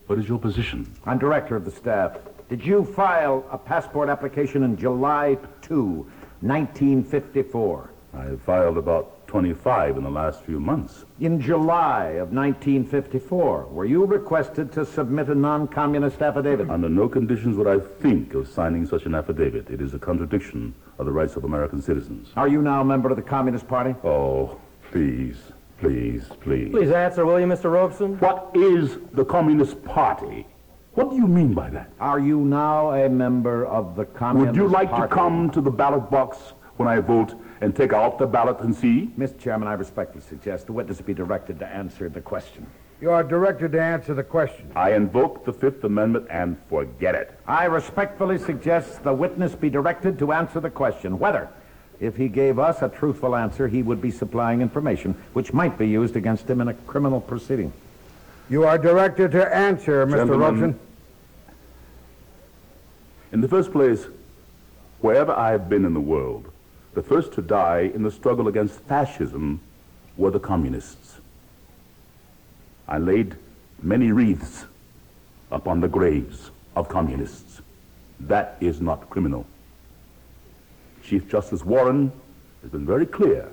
What 0.07 0.19
is 0.19 0.27
your 0.29 0.39
position? 0.39 0.89
I'm 1.05 1.19
director 1.19 1.55
of 1.55 1.65
the 1.65 1.71
staff. 1.71 2.17
Did 2.47 2.63
you 2.63 2.85
file 2.85 3.43
a 3.51 3.57
passport 3.57 4.07
application 4.07 4.63
in 4.63 4.77
July 4.77 5.37
2, 5.63 6.07
1954? 6.41 7.89
I 8.13 8.35
filed 8.45 8.77
about 8.77 9.27
25 9.27 9.97
in 9.97 10.03
the 10.03 10.09
last 10.09 10.43
few 10.43 10.59
months. 10.59 11.03
In 11.19 11.41
July 11.41 12.11
of 12.21 12.31
1954, 12.31 13.65
were 13.65 13.85
you 13.85 14.05
requested 14.05 14.71
to 14.73 14.85
submit 14.85 15.27
a 15.27 15.35
non-communist 15.35 16.21
affidavit? 16.21 16.69
Under 16.69 16.87
no 16.87 17.09
conditions 17.09 17.57
would 17.57 17.67
I 17.67 17.79
think 17.79 18.33
of 18.33 18.47
signing 18.47 18.85
such 18.85 19.05
an 19.05 19.15
affidavit. 19.15 19.69
It 19.69 19.81
is 19.81 19.93
a 19.93 19.99
contradiction 19.99 20.73
of 20.97 21.05
the 21.05 21.11
rights 21.11 21.35
of 21.35 21.43
American 21.43 21.81
citizens. 21.81 22.29
Are 22.35 22.47
you 22.47 22.61
now 22.61 22.81
a 22.81 22.85
member 22.85 23.09
of 23.09 23.15
the 23.15 23.21
Communist 23.21 23.67
Party? 23.67 23.95
Oh, 24.03 24.59
please, 24.91 25.37
please, 25.79 26.25
please. 26.41 26.71
Please 26.71 26.91
answer, 26.91 27.25
will 27.25 27.39
you, 27.39 27.45
Mr. 27.45 27.71
Robeson? 27.71 28.17
What 28.19 28.51
is 28.53 28.97
the 29.13 29.25
Communist 29.25 29.83
Party? 29.83 30.47
What 30.93 31.09
do 31.09 31.17
you 31.17 31.27
mean 31.27 31.53
by 31.53 31.69
that? 31.71 31.91
Are 31.99 32.19
you 32.19 32.39
now 32.39 32.91
a 32.91 33.09
member 33.09 33.65
of 33.65 33.95
the 33.95 34.05
Communist 34.05 34.47
Party? 34.47 34.59
Would 34.59 34.69
you 34.69 34.73
like 34.73 34.89
Party? 34.89 35.09
to 35.09 35.13
come 35.13 35.49
to 35.51 35.59
the 35.59 35.71
ballot 35.71 36.09
box 36.09 36.53
when 36.77 36.87
I 36.87 36.99
vote 36.99 37.33
and 37.59 37.75
take 37.75 37.91
out 37.91 38.17
the 38.17 38.27
ballot 38.27 38.59
and 38.61 38.73
see? 38.73 39.11
Mr. 39.17 39.37
Chairman, 39.37 39.67
I 39.67 39.73
respectfully 39.73 40.23
suggest 40.23 40.67
the 40.67 40.73
witness 40.73 41.01
be 41.01 41.13
directed 41.13 41.59
to 41.59 41.67
answer 41.67 42.07
the 42.07 42.21
question. 42.21 42.65
You 43.01 43.11
are 43.11 43.23
directed 43.23 43.73
to 43.73 43.81
answer 43.81 44.13
the 44.13 44.23
question. 44.23 44.71
I 44.75 44.93
invoke 44.93 45.45
the 45.45 45.51
Fifth 45.51 45.83
Amendment 45.83 46.27
and 46.29 46.57
forget 46.69 47.13
it. 47.13 47.37
I 47.45 47.65
respectfully 47.65 48.37
suggest 48.37 49.03
the 49.03 49.13
witness 49.13 49.53
be 49.53 49.69
directed 49.69 50.17
to 50.19 50.31
answer 50.31 50.61
the 50.61 50.69
question 50.69 51.19
whether, 51.19 51.49
if 51.99 52.15
he 52.15 52.29
gave 52.29 52.57
us 52.57 52.81
a 52.81 52.89
truthful 52.89 53.35
answer, 53.35 53.67
he 53.67 53.81
would 53.81 54.01
be 54.01 54.11
supplying 54.11 54.61
information 54.61 55.13
which 55.33 55.51
might 55.51 55.77
be 55.77 55.87
used 55.87 56.15
against 56.15 56.49
him 56.49 56.61
in 56.61 56.69
a 56.69 56.73
criminal 56.73 57.19
proceeding. 57.19 57.73
You 58.49 58.63
are 58.63 58.77
directed 58.77 59.31
to 59.31 59.55
answer, 59.55 60.05
Mr. 60.05 60.15
Gentlemen. 60.17 60.39
Robeson. 60.39 60.79
In 63.33 63.41
the 63.41 63.47
first 63.49 63.71
place, 63.71 64.07
wherever 65.01 65.33
I 65.33 65.51
have 65.51 65.67
been 65.67 65.83
in 65.83 65.93
the 65.93 65.99
world, 65.99 66.49
the 66.93 67.03
first 67.03 67.33
to 67.33 67.41
die 67.41 67.91
in 67.93 68.03
the 68.03 68.11
struggle 68.11 68.47
against 68.47 68.79
fascism 68.81 69.59
were 70.15 70.31
the 70.31 70.39
communists. 70.39 71.14
I 72.87 72.97
laid 72.97 73.35
many 73.81 74.11
wreaths 74.11 74.65
upon 75.51 75.79
the 75.79 75.87
graves 75.87 76.51
of 76.75 76.89
communists. 76.89 77.61
That 78.19 78.57
is 78.59 78.81
not 78.81 79.09
criminal. 79.09 79.45
Chief 81.03 81.27
Justice 81.27 81.63
Warren 81.63 82.11
has 82.61 82.71
been 82.71 82.85
very 82.85 83.05
clear 83.05 83.47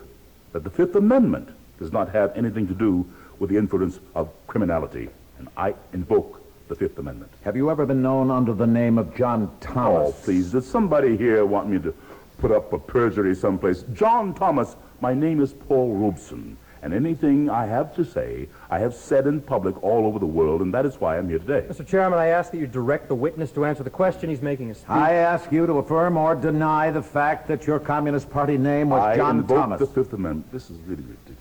that 0.53 0.65
the 0.65 0.71
Fifth 0.71 0.95
Amendment 0.95 1.51
does 1.79 1.93
not 1.93 2.09
have 2.11 2.37
anything 2.37 2.67
to 2.69 2.75
do 2.75 3.07
with 3.39 3.51
the 3.51 3.57
influence 3.57 3.99
of 4.15 4.31
criminality, 4.47 5.09
and 5.39 5.49
I 5.57 5.75
invoke 5.93 6.41
the 6.69 6.75
Fifth 6.75 6.99
Amendment. 6.99 7.31
Have 7.45 7.57
you 7.57 7.71
ever 7.71 7.85
been 7.85 8.03
known 8.03 8.31
under 8.31 8.55
the 8.55 8.67
name 8.67 8.99
of 8.99 9.15
John 9.15 9.51
Thomas? 9.61 10.09
Oh, 10.11 10.25
please, 10.25 10.53
does 10.53 10.67
somebody 10.67 11.17
here 11.17 11.45
want 11.45 11.69
me 11.69 11.79
to 11.81 11.95
put 12.39 12.51
up 12.51 12.73
a 12.73 12.79
perjury 12.79 13.35
someplace? 13.35 13.85
John 13.93 14.33
Thomas, 14.35 14.77
my 15.01 15.13
name 15.13 15.41
is 15.43 15.53
Paul 15.53 15.95
Robeson, 15.97 16.57
and 16.83 16.93
anything 16.93 17.49
I 17.49 17.67
have 17.67 17.95
to 17.95 18.05
say, 18.05 18.49
I 18.69 18.81
have 18.81 18.93
said 18.95 19.27
in 19.29 19.41
public 19.41 19.81
all 19.85 20.05
over 20.07 20.19
the 20.19 20.27
world, 20.27 20.61
and 20.63 20.75
that 20.75 20.85
is 20.85 21.01
why 21.01 21.17
I'm 21.17 21.29
here 21.29 21.39
today. 21.39 21.65
Mr. 21.69 21.87
Chairman, 21.87 22.19
I 22.19 22.27
ask 22.27 22.51
that 22.51 22.59
you 22.59 22.67
direct 22.67 23.07
the 23.09 23.15
witness 23.15 23.53
to 23.53 23.65
answer 23.65 23.85
the 23.85 23.91
question 23.91 24.29
he's 24.29 24.43
making 24.43 24.71
a 24.73 24.75
speech. 24.75 24.89
I 24.91 25.13
ask 25.15 25.51
you 25.53 25.65
to 25.67 25.75
affirm 25.75 26.17
or 26.17 26.35
deny 26.35 26.91
the 26.91 27.03
fact 27.03 27.47
that 27.49 27.67
your 27.67 27.79
Communist 27.79 28.29
Party 28.31 28.59
name 28.59 28.91
was 28.91 29.01
I 29.01 29.17
John 29.17 29.39
invoke 29.39 29.59
Thomas. 29.59 29.81
the 29.81 29.87
Fifth 29.87 30.13
Amendment. 30.13 30.51
This 30.53 30.71
is 30.71 30.79
really 30.81 31.05
ridiculous. 31.05 31.39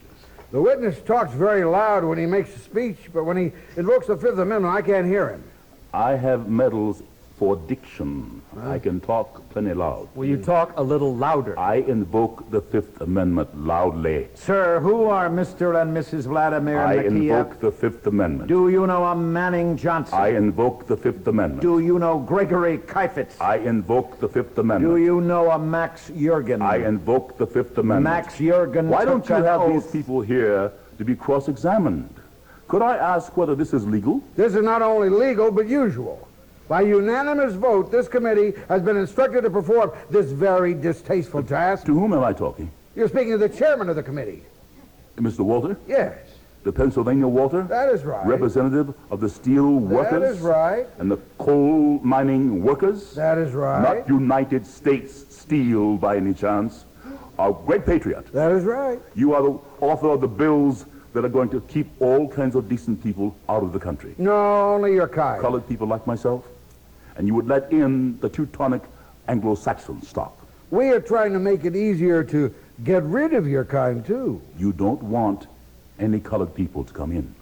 The 0.51 0.61
witness 0.61 1.01
talks 1.01 1.33
very 1.33 1.63
loud 1.63 2.03
when 2.03 2.19
he 2.19 2.25
makes 2.27 2.55
a 2.55 2.59
speech, 2.59 2.97
but 3.11 3.23
when 3.23 3.37
he 3.37 3.51
invokes 3.77 4.07
the 4.07 4.17
Fifth 4.17 4.37
Amendment, 4.37 4.73
I 4.75 4.81
can't 4.83 5.07
hear 5.07 5.29
him. 5.29 5.43
I 5.93 6.11
have 6.11 6.47
medals 6.47 7.01
for 7.41 7.55
diction. 7.55 8.39
I 8.55 8.77
mm. 8.77 8.83
can 8.83 8.99
talk 9.01 9.49
plenty 9.49 9.73
loud. 9.73 10.09
Will 10.13 10.27
you 10.27 10.37
talk 10.37 10.73
a 10.77 10.83
little 10.83 11.15
louder? 11.15 11.57
I 11.57 11.77
invoke 11.77 12.51
the 12.51 12.61
Fifth 12.61 13.01
Amendment 13.01 13.49
loudly. 13.57 14.27
Sir, 14.35 14.79
who 14.79 15.05
are 15.05 15.27
Mr. 15.27 15.81
and 15.81 15.89
Mrs. 15.91 16.25
Vladimir 16.25 16.79
I 16.79 16.97
invoke 16.97 17.59
the 17.59 17.71
Fifth 17.71 18.05
Amendment. 18.05 18.47
Do 18.47 18.69
you 18.69 18.85
know 18.85 19.05
a 19.05 19.15
Manning 19.15 19.75
Johnson? 19.75 20.19
I 20.19 20.27
invoke 20.43 20.85
the 20.85 20.95
Fifth 20.95 21.25
Amendment. 21.25 21.63
Do 21.63 21.79
you 21.79 21.97
know 21.97 22.19
Gregory 22.19 22.77
Kheifets? 22.77 23.41
I 23.41 23.55
invoke 23.57 24.19
the 24.19 24.29
Fifth 24.29 24.59
Amendment. 24.59 24.93
Do 24.93 25.01
you 25.01 25.19
know 25.19 25.49
a 25.49 25.57
Max 25.57 26.11
Yergan? 26.11 26.61
I 26.61 26.85
invoke 26.93 27.39
the 27.39 27.47
Fifth 27.47 27.75
Amendment. 27.75 28.03
Max 28.03 28.35
Yergan 28.35 28.85
Why 28.85 29.03
don't 29.03 29.27
you 29.27 29.33
have 29.33 29.61
oath. 29.61 29.73
these 29.73 29.91
people 29.91 30.21
here 30.21 30.71
to 30.99 31.03
be 31.03 31.15
cross-examined? 31.15 32.13
Could 32.67 32.83
I 32.83 32.97
ask 32.97 33.35
whether 33.35 33.55
this 33.55 33.73
is 33.73 33.87
legal? 33.87 34.21
This 34.35 34.53
is 34.53 34.61
not 34.61 34.83
only 34.83 35.09
legal, 35.09 35.49
but 35.49 35.67
usual. 35.67 36.27
By 36.71 36.83
unanimous 36.83 37.53
vote, 37.55 37.91
this 37.91 38.07
committee 38.07 38.53
has 38.69 38.81
been 38.81 38.95
instructed 38.95 39.41
to 39.41 39.49
perform 39.49 39.91
this 40.09 40.27
very 40.27 40.73
distasteful 40.73 41.43
task. 41.43 41.85
To 41.87 41.93
whom 41.93 42.13
am 42.13 42.23
I 42.23 42.31
talking? 42.31 42.71
You're 42.95 43.09
speaking 43.09 43.31
to 43.31 43.37
the 43.37 43.49
chairman 43.49 43.89
of 43.89 43.97
the 43.97 44.03
committee. 44.03 44.43
Mr. 45.17 45.39
Walter? 45.39 45.75
Yes, 45.85 46.17
The 46.63 46.71
Pennsylvania 46.71 47.27
Walter? 47.27 47.63
that 47.63 47.89
is 47.89 48.05
right. 48.05 48.25
Representative 48.25 48.95
of 49.09 49.19
the 49.19 49.27
steel 49.27 49.69
workers? 49.79 50.21
That 50.21 50.31
is 50.31 50.39
right. 50.39 50.87
And 50.97 51.11
the 51.11 51.17
coal 51.39 51.99
mining 52.03 52.63
workers? 52.63 53.15
That 53.15 53.37
is 53.37 53.51
right. 53.51 53.81
Not 53.97 54.07
United 54.07 54.65
States 54.65 55.25
Steel 55.27 55.97
by 55.97 56.15
any 56.15 56.33
chance. 56.33 56.85
A 57.37 57.51
great 57.51 57.85
patriot. 57.85 58.31
That 58.31 58.53
is 58.53 58.63
right. 58.63 59.01
You 59.13 59.33
are 59.33 59.43
the 59.43 59.59
author 59.81 60.07
of 60.07 60.21
the 60.21 60.29
bills 60.29 60.85
that 61.13 61.25
are 61.25 61.29
going 61.29 61.49
to 61.49 61.59
keep 61.61 61.89
all 61.99 62.29
kinds 62.29 62.55
of 62.55 62.69
decent 62.69 63.03
people 63.03 63.35
out 63.49 63.63
of 63.63 63.73
the 63.73 63.79
country. 63.79 64.15
No, 64.17 64.73
only 64.73 64.93
your 64.93 65.09
kind. 65.09 65.41
colored 65.41 65.67
people 65.67 65.85
like 65.87 66.07
myself, 66.07 66.45
and 67.15 67.27
you 67.27 67.33
would 67.35 67.47
let 67.47 67.71
in 67.71 68.19
the 68.19 68.29
Teutonic 68.29 68.81
Anglo-Saxon 69.27 70.01
stock. 70.03 70.37
We 70.69 70.89
are 70.89 71.01
trying 71.01 71.33
to 71.33 71.39
make 71.39 71.65
it 71.65 71.75
easier 71.75 72.23
to 72.25 72.53
get 72.83 73.03
rid 73.03 73.33
of 73.33 73.47
your 73.47 73.65
kind, 73.65 74.05
too. 74.05 74.41
You 74.57 74.71
don't 74.71 75.01
want 75.03 75.47
any 75.99 76.19
colored 76.19 76.55
people 76.55 76.83
to 76.83 76.93
come 76.93 77.11
in. 77.11 77.35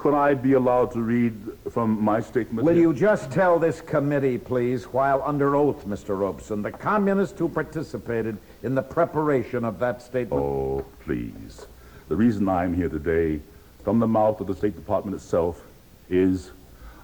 Could 0.00 0.14
I 0.14 0.32
be 0.32 0.54
allowed 0.54 0.92
to 0.92 1.02
read 1.02 1.34
from 1.70 2.02
my 2.02 2.20
statement? 2.22 2.64
Will 2.64 2.74
here? 2.74 2.84
you 2.84 2.94
just 2.94 3.30
tell 3.30 3.58
this 3.58 3.82
committee, 3.82 4.38
please, 4.38 4.84
while 4.84 5.22
under 5.26 5.54
oath, 5.54 5.86
Mr. 5.86 6.18
Robeson, 6.18 6.62
the 6.62 6.72
communists 6.72 7.38
who 7.38 7.50
participated 7.50 8.38
in 8.62 8.74
the 8.74 8.82
preparation 8.82 9.62
of 9.62 9.78
that 9.78 10.00
statement? 10.00 10.42
Oh, 10.42 10.86
please. 11.04 11.66
The 12.08 12.16
reason 12.16 12.48
I'm 12.48 12.74
here 12.74 12.88
today, 12.88 13.40
from 13.84 13.98
the 13.98 14.06
mouth 14.06 14.40
of 14.40 14.46
the 14.46 14.54
State 14.54 14.74
Department 14.74 15.14
itself, 15.14 15.62
is 16.08 16.50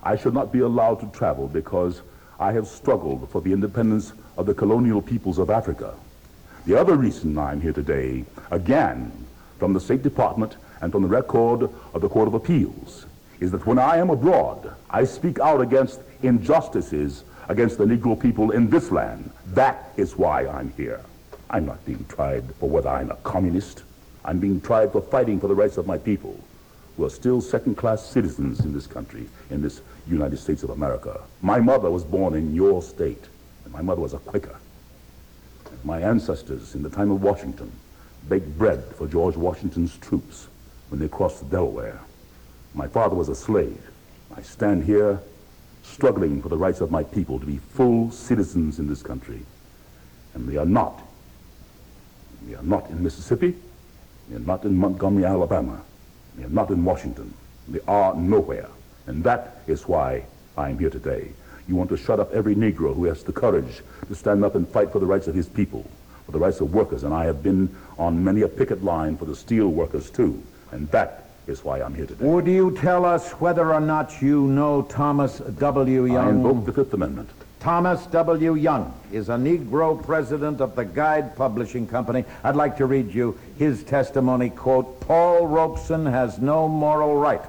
I 0.02 0.16
should 0.16 0.34
not 0.34 0.52
be 0.52 0.60
allowed 0.60 1.00
to 1.00 1.18
travel 1.18 1.48
because 1.48 2.02
I 2.38 2.52
have 2.52 2.66
struggled 2.66 3.28
for 3.30 3.40
the 3.40 3.52
independence 3.52 4.12
of 4.36 4.46
the 4.46 4.54
colonial 4.54 5.02
peoples 5.02 5.38
of 5.38 5.50
Africa. 5.50 5.94
The 6.66 6.78
other 6.78 6.96
reason 6.96 7.38
I'm 7.38 7.60
here 7.60 7.72
today, 7.72 8.24
again, 8.50 9.12
from 9.58 9.72
the 9.72 9.80
State 9.80 10.02
Department 10.02 10.56
and 10.80 10.92
from 10.92 11.02
the 11.02 11.08
record 11.08 11.70
of 11.94 12.00
the 12.02 12.08
Court 12.08 12.28
of 12.28 12.34
Appeals, 12.34 13.06
is 13.40 13.50
that 13.52 13.66
when 13.66 13.78
I 13.78 13.96
am 13.96 14.10
abroad, 14.10 14.74
I 14.90 15.04
speak 15.04 15.38
out 15.38 15.60
against 15.60 16.00
injustices 16.22 17.24
against 17.48 17.78
the 17.78 17.84
Negro 17.84 18.18
people 18.18 18.50
in 18.50 18.68
this 18.68 18.90
land. 18.90 19.30
That 19.48 19.92
is 19.96 20.16
why 20.16 20.46
I'm 20.46 20.72
here. 20.76 21.00
I'm 21.48 21.66
not 21.66 21.84
being 21.86 22.04
tried 22.08 22.44
for 22.56 22.68
whether 22.68 22.88
I'm 22.88 23.10
a 23.10 23.16
communist. 23.16 23.84
I'm 24.24 24.40
being 24.40 24.60
tried 24.60 24.92
for 24.92 25.00
fighting 25.00 25.38
for 25.38 25.48
the 25.48 25.54
rights 25.54 25.76
of 25.76 25.86
my 25.86 25.98
people. 25.98 26.38
Who 26.96 27.04
are 27.04 27.10
still 27.10 27.40
second-class 27.40 28.04
citizens 28.06 28.60
in 28.60 28.72
this 28.72 28.86
country, 28.86 29.28
in 29.50 29.60
this 29.60 29.82
United 30.08 30.38
States 30.38 30.62
of 30.62 30.70
America. 30.70 31.20
My 31.42 31.60
mother 31.60 31.90
was 31.90 32.04
born 32.04 32.34
in 32.34 32.54
your 32.54 32.82
state, 32.82 33.24
and 33.64 33.72
my 33.72 33.82
mother 33.82 34.00
was 34.00 34.14
a 34.14 34.18
Quaker. 34.18 34.56
My 35.84 36.00
ancestors, 36.00 36.74
in 36.74 36.82
the 36.82 36.90
time 36.90 37.10
of 37.10 37.22
Washington, 37.22 37.70
baked 38.28 38.58
bread 38.58 38.82
for 38.96 39.06
George 39.06 39.36
Washington's 39.36 39.96
troops 39.98 40.48
when 40.88 40.98
they 41.00 41.08
crossed 41.08 41.40
the 41.40 41.46
Delaware. 41.46 42.00
My 42.74 42.88
father 42.88 43.14
was 43.14 43.28
a 43.28 43.34
slave. 43.34 43.80
I 44.36 44.42
stand 44.42 44.84
here 44.84 45.20
struggling 45.82 46.42
for 46.42 46.48
the 46.48 46.56
rights 46.56 46.80
of 46.80 46.90
my 46.90 47.04
people 47.04 47.38
to 47.38 47.46
be 47.46 47.58
full 47.58 48.10
citizens 48.10 48.78
in 48.78 48.88
this 48.88 49.02
country. 49.02 49.44
And 50.34 50.46
we 50.46 50.56
are 50.56 50.66
not. 50.66 51.02
We 52.46 52.54
are 52.54 52.62
not 52.62 52.90
in 52.90 53.02
Mississippi. 53.02 53.54
We 54.28 54.36
are 54.36 54.40
not 54.40 54.64
in 54.64 54.76
Montgomery, 54.76 55.24
Alabama. 55.24 55.82
Not 56.36 56.70
in 56.70 56.84
Washington. 56.84 57.32
They 57.68 57.80
are 57.88 58.14
nowhere. 58.14 58.68
And 59.06 59.24
that 59.24 59.62
is 59.66 59.88
why 59.88 60.24
I 60.56 60.70
am 60.70 60.78
here 60.78 60.90
today. 60.90 61.30
You 61.68 61.76
want 61.76 61.90
to 61.90 61.96
shut 61.96 62.20
up 62.20 62.32
every 62.32 62.54
Negro 62.54 62.94
who 62.94 63.04
has 63.04 63.24
the 63.24 63.32
courage 63.32 63.82
to 64.08 64.14
stand 64.14 64.44
up 64.44 64.54
and 64.54 64.68
fight 64.68 64.92
for 64.92 64.98
the 64.98 65.06
rights 65.06 65.26
of 65.26 65.34
his 65.34 65.48
people, 65.48 65.84
for 66.24 66.32
the 66.32 66.38
rights 66.38 66.60
of 66.60 66.72
workers. 66.72 67.02
And 67.02 67.12
I 67.12 67.24
have 67.24 67.42
been 67.42 67.74
on 67.98 68.22
many 68.22 68.42
a 68.42 68.48
picket 68.48 68.84
line 68.84 69.16
for 69.16 69.24
the 69.24 69.34
steel 69.34 69.68
workers, 69.68 70.10
too. 70.10 70.40
And 70.70 70.88
that 70.90 71.24
is 71.46 71.64
why 71.64 71.80
I'm 71.80 71.94
here 71.94 72.06
today. 72.06 72.24
Would 72.24 72.46
you 72.46 72.76
tell 72.76 73.04
us 73.04 73.32
whether 73.32 73.72
or 73.72 73.80
not 73.80 74.20
you 74.22 74.42
know 74.42 74.82
Thomas 74.82 75.38
W. 75.38 76.06
Young? 76.06 76.16
I 76.16 76.30
invoke 76.30 76.64
the 76.66 76.72
Fifth 76.72 76.94
Amendment. 76.94 77.30
Thomas 77.60 78.06
W. 78.06 78.54
Young 78.54 78.94
is 79.12 79.28
a 79.28 79.34
Negro 79.34 80.02
president 80.04 80.60
of 80.60 80.76
the 80.76 80.84
Guide 80.84 81.34
Publishing 81.36 81.86
Company. 81.86 82.24
I'd 82.44 82.56
like 82.56 82.76
to 82.76 82.86
read 82.86 83.12
you 83.12 83.38
his 83.58 83.82
testimony, 83.82 84.50
quote, 84.50 85.00
Paul 85.00 85.46
Robeson 85.46 86.06
has 86.06 86.38
no 86.38 86.68
moral 86.68 87.16
right 87.16 87.42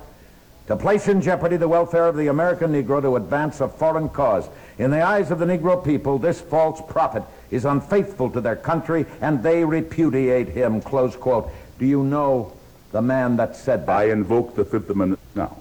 to 0.68 0.76
place 0.76 1.08
in 1.08 1.22
jeopardy 1.22 1.56
the 1.56 1.68
welfare 1.68 2.08
of 2.08 2.18
the 2.18 2.28
American 2.28 2.74
Negro 2.74 3.02
to 3.02 3.16
advance 3.16 3.62
a 3.62 3.70
foreign 3.70 4.10
cause. 4.10 4.50
In 4.78 4.92
the 4.92 5.02
eyes 5.02 5.32
of 5.32 5.40
the 5.40 5.46
Negro 5.46 5.84
people, 5.84 6.20
this 6.20 6.42
false 6.42 6.82
prophet 6.90 7.24
is 7.52 7.64
unfaithful 7.64 8.30
to 8.32 8.42
their 8.42 8.58
country, 8.58 9.06
and 9.22 9.42
they 9.42 9.64
repudiate 9.64 10.50
him, 10.50 10.82
close 10.82 11.16
quote. 11.16 11.50
Do 11.80 11.86
you 11.86 12.04
know 12.04 12.52
the 12.92 13.02
man 13.02 13.38
that 13.38 13.56
said 13.56 13.86
that? 13.86 13.98
I 13.98 14.10
invoke 14.10 14.56
the 14.56 14.66
Fifth 14.66 14.90
Amendment 14.90 15.22
now. 15.36 15.58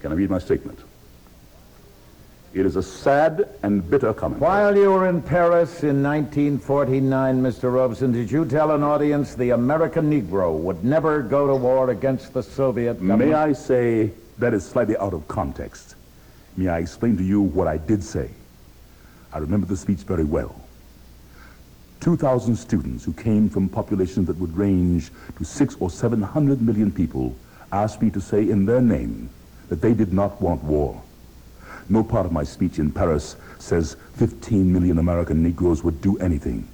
Can 0.00 0.12
I 0.12 0.14
read 0.14 0.30
my 0.30 0.38
statement? 0.38 0.78
It 2.54 2.66
is 2.66 2.76
a 2.76 2.82
sad 2.82 3.48
and 3.62 3.88
bitter 3.88 4.12
comment. 4.12 4.42
While 4.42 4.76
you 4.76 4.90
were 4.90 5.08
in 5.08 5.22
Paris 5.22 5.84
in 5.84 6.02
1949, 6.02 7.42
Mr. 7.42 7.72
Robeson, 7.72 8.12
did 8.12 8.30
you 8.30 8.44
tell 8.44 8.72
an 8.72 8.82
audience 8.82 9.34
the 9.34 9.50
American 9.50 10.10
Negro 10.10 10.54
would 10.58 10.84
never 10.84 11.22
go 11.22 11.46
to 11.46 11.56
war 11.56 11.88
against 11.88 12.34
the 12.34 12.42
Soviet 12.42 12.94
government? 12.94 13.30
May 13.30 13.32
I 13.32 13.54
say 13.54 14.10
that 14.38 14.52
is 14.52 14.66
slightly 14.66 14.98
out 14.98 15.14
of 15.14 15.26
context? 15.28 15.94
May 16.58 16.68
I 16.68 16.80
explain 16.80 17.16
to 17.16 17.24
you 17.24 17.40
what 17.40 17.68
I 17.68 17.78
did 17.78 18.04
say? 18.04 18.28
I 19.32 19.38
remember 19.38 19.66
the 19.66 19.76
speech 19.76 20.00
very 20.00 20.24
well. 20.24 20.54
2,000 22.00 22.54
students 22.54 23.02
who 23.02 23.14
came 23.14 23.48
from 23.48 23.66
populations 23.66 24.26
that 24.26 24.36
would 24.36 24.54
range 24.54 25.10
to 25.38 25.44
six 25.44 25.74
or 25.80 25.88
700 25.88 26.60
million 26.60 26.92
people 26.92 27.34
asked 27.72 28.02
me 28.02 28.10
to 28.10 28.20
say 28.20 28.50
in 28.50 28.66
their 28.66 28.82
name 28.82 29.30
that 29.70 29.80
they 29.80 29.94
did 29.94 30.12
not 30.12 30.38
want 30.42 30.62
war. 30.64 31.01
No 31.92 32.02
part 32.02 32.24
of 32.24 32.32
my 32.32 32.42
speech 32.42 32.78
in 32.78 32.90
Paris 32.90 33.36
says 33.58 33.98
15 34.14 34.72
million 34.72 34.98
American 34.98 35.42
Negroes 35.42 35.84
would 35.84 36.00
do 36.00 36.16
anything. 36.20 36.66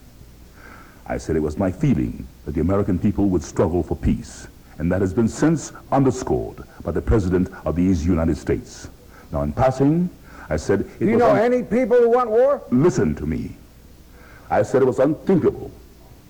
I 1.08 1.18
said 1.18 1.34
it 1.34 1.42
was 1.42 1.58
my 1.58 1.72
feeling 1.72 2.28
that 2.44 2.54
the 2.54 2.60
American 2.60 3.00
people 3.00 3.28
would 3.30 3.42
struggle 3.42 3.82
for 3.82 3.96
peace, 3.96 4.46
and 4.78 4.92
that 4.92 5.00
has 5.00 5.12
been 5.12 5.26
since 5.26 5.72
underscored 5.90 6.62
by 6.84 6.92
the 6.92 7.02
President 7.02 7.50
of 7.64 7.74
these 7.74 8.06
United 8.06 8.36
States. 8.36 8.90
Now, 9.32 9.42
in 9.42 9.52
passing, 9.52 10.08
I 10.50 10.56
said 10.56 10.82
it 10.82 10.98
Do 11.00 11.06
you 11.06 11.16
know 11.16 11.34
any 11.34 11.64
people 11.64 11.96
who 11.96 12.10
want 12.10 12.30
war? 12.30 12.62
Listen 12.70 13.16
to 13.16 13.26
me. 13.26 13.56
I 14.50 14.62
said 14.62 14.82
it 14.82 14.84
was 14.84 15.00
unthinkable 15.00 15.72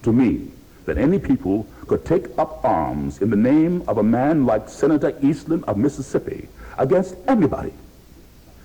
to 0.02 0.14
me 0.14 0.50
that 0.86 0.96
any 0.96 1.18
people 1.18 1.66
could 1.88 2.06
take 2.06 2.26
up 2.38 2.64
arms 2.64 3.20
in 3.20 3.28
the 3.28 3.36
name 3.36 3.82
of 3.86 3.98
a 3.98 4.02
man 4.02 4.46
like 4.46 4.66
Senator 4.66 5.14
Eastland 5.20 5.62
of 5.64 5.76
Mississippi 5.76 6.48
against 6.78 7.16
anybody. 7.28 7.74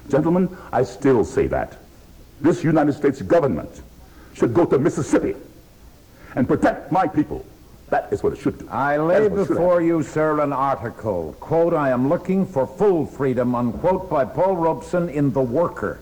Gentlemen, 0.09 0.55
I 0.71 0.83
still 0.83 1.23
say 1.23 1.47
that. 1.47 1.77
This 2.41 2.63
United 2.63 2.93
States 2.93 3.21
government 3.21 3.81
should 4.33 4.53
go 4.53 4.65
to 4.65 4.77
Mississippi 4.77 5.35
and 6.35 6.47
protect 6.47 6.91
my 6.91 7.07
people. 7.07 7.45
That 7.89 8.11
is 8.11 8.23
what 8.23 8.33
it 8.33 8.39
should 8.39 8.59
do. 8.59 8.67
I 8.69 8.97
lay 8.97 9.25
is 9.25 9.29
what 9.29 9.47
should 9.47 9.47
before 9.49 9.81
you, 9.81 10.03
sir, 10.03 10.41
an 10.41 10.51
article, 10.51 11.35
quote, 11.39 11.73
I 11.73 11.89
am 11.91 12.09
looking 12.09 12.45
for 12.45 12.65
full 12.65 13.05
freedom, 13.05 13.53
unquote, 13.53 14.09
by 14.09 14.25
Paul 14.25 14.55
Robeson 14.55 15.09
in 15.09 15.31
The 15.31 15.41
Worker. 15.41 15.99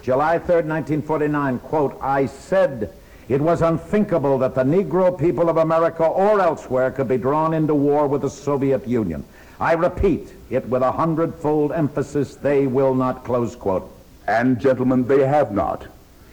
July 0.00 0.38
3rd, 0.38 0.66
1949, 0.66 1.58
quote, 1.60 1.98
I 2.00 2.26
said 2.26 2.92
it 3.28 3.40
was 3.40 3.62
unthinkable 3.62 4.38
that 4.38 4.54
the 4.54 4.62
Negro 4.62 5.18
people 5.18 5.48
of 5.48 5.56
America 5.56 6.04
or 6.04 6.40
elsewhere 6.40 6.90
could 6.90 7.08
be 7.08 7.16
drawn 7.16 7.54
into 7.54 7.74
war 7.74 8.06
with 8.06 8.22
the 8.22 8.30
Soviet 8.30 8.86
Union. 8.86 9.24
I 9.58 9.72
repeat 9.72 10.32
it 10.54 10.68
with 10.68 10.82
a 10.82 10.92
hundredfold 10.92 11.72
emphasis, 11.72 12.36
they 12.36 12.66
will 12.66 12.94
not, 12.94 13.24
close 13.24 13.56
quote. 13.56 13.90
And, 14.26 14.60
gentlemen, 14.60 15.06
they 15.06 15.26
have 15.26 15.52
not. 15.52 15.86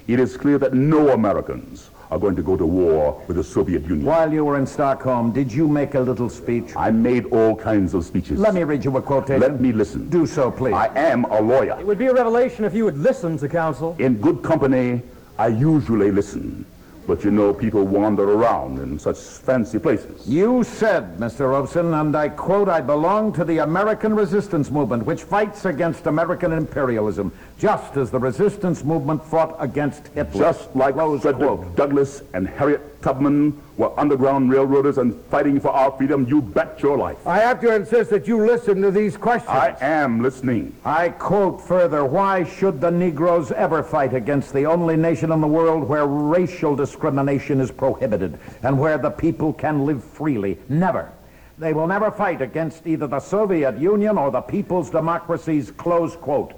It 0.07 0.19
is 0.19 0.37
clear 0.37 0.57
that 0.59 0.73
no 0.73 1.09
Americans 1.09 1.89
are 2.09 2.19
going 2.19 2.35
to 2.35 2.43
go 2.43 2.57
to 2.57 2.65
war 2.65 3.23
with 3.27 3.37
the 3.37 3.43
Soviet 3.43 3.83
Union. 3.83 4.03
While 4.03 4.33
you 4.33 4.43
were 4.43 4.57
in 4.57 4.67
Stockholm, 4.67 5.31
did 5.31 5.51
you 5.51 5.67
make 5.67 5.95
a 5.95 5.99
little 5.99 6.29
speech? 6.29 6.75
I 6.75 6.91
made 6.91 7.25
all 7.27 7.55
kinds 7.55 7.93
of 7.93 8.03
speeches. 8.03 8.37
Let 8.37 8.53
me 8.53 8.63
read 8.63 8.83
you 8.83 8.95
a 8.97 9.01
quotation. 9.01 9.39
Let 9.39 9.61
me 9.61 9.71
listen. 9.71 10.09
Do 10.09 10.25
so, 10.25 10.51
please. 10.51 10.73
I 10.73 10.87
am 10.97 11.23
a 11.25 11.39
lawyer. 11.39 11.77
It 11.79 11.85
would 11.85 11.97
be 11.97 12.07
a 12.07 12.13
revelation 12.13 12.65
if 12.65 12.73
you 12.73 12.83
would 12.83 12.97
listen 12.97 13.37
to 13.37 13.47
counsel. 13.47 13.95
In 13.99 14.19
good 14.19 14.43
company, 14.43 15.01
I 15.37 15.47
usually 15.47 16.11
listen. 16.11 16.65
But 17.07 17.23
you 17.23 17.31
know, 17.31 17.53
people 17.53 17.83
wander 17.85 18.31
around 18.31 18.79
in 18.79 18.99
such 18.99 19.17
fancy 19.17 19.79
places. 19.79 20.27
You 20.27 20.63
said, 20.63 21.17
Mr. 21.17 21.49
Robeson, 21.49 21.93
and 21.93 22.15
I 22.15 22.29
quote, 22.29 22.69
I 22.69 22.79
belong 22.79 23.33
to 23.33 23.43
the 23.43 23.59
American 23.59 24.15
resistance 24.15 24.69
movement, 24.69 25.05
which 25.05 25.23
fights 25.23 25.65
against 25.65 26.05
American 26.05 26.51
imperialism, 26.51 27.31
just 27.61 27.95
as 27.95 28.09
the 28.09 28.17
resistance 28.17 28.83
movement 28.83 29.23
fought 29.23 29.55
against 29.59 30.07
Hitler. 30.07 30.41
Just 30.41 30.75
like 30.75 30.95
Close 30.95 31.21
Frederick 31.21 31.59
quote. 31.59 31.75
Douglass 31.75 32.23
and 32.33 32.47
Harriet 32.47 32.99
Tubman 33.03 33.61
were 33.77 33.97
underground 33.99 34.49
railroaders 34.49 34.97
and 34.97 35.13
fighting 35.25 35.59
for 35.59 35.69
our 35.69 35.91
freedom, 35.91 36.27
you 36.27 36.41
bet 36.41 36.81
your 36.81 36.97
life. 36.97 37.25
I 37.27 37.37
have 37.37 37.61
to 37.61 37.75
insist 37.75 38.09
that 38.09 38.27
you 38.27 38.43
listen 38.43 38.81
to 38.81 38.89
these 38.89 39.15
questions. 39.15 39.51
I 39.51 39.77
am 39.79 40.23
listening. 40.23 40.75
I 40.83 41.09
quote 41.09 41.61
further, 41.61 42.03
why 42.03 42.45
should 42.45 42.81
the 42.81 42.89
Negroes 42.89 43.51
ever 43.51 43.83
fight 43.83 44.15
against 44.15 44.53
the 44.53 44.65
only 44.65 44.97
nation 44.97 45.31
in 45.31 45.39
the 45.39 45.47
world 45.47 45.87
where 45.87 46.07
racial 46.07 46.75
discrimination 46.75 47.61
is 47.61 47.69
prohibited 47.69 48.39
and 48.63 48.79
where 48.79 48.97
the 48.97 49.11
people 49.11 49.53
can 49.53 49.85
live 49.85 50.03
freely? 50.03 50.57
Never. 50.67 51.11
They 51.59 51.73
will 51.73 51.85
never 51.85 52.09
fight 52.09 52.41
against 52.41 52.87
either 52.87 53.05
the 53.05 53.19
Soviet 53.19 53.77
Union 53.77 54.17
or 54.17 54.31
the 54.31 54.41
people's 54.41 54.89
democracies, 54.89 55.69
close 55.69 56.15
quote. 56.15 56.55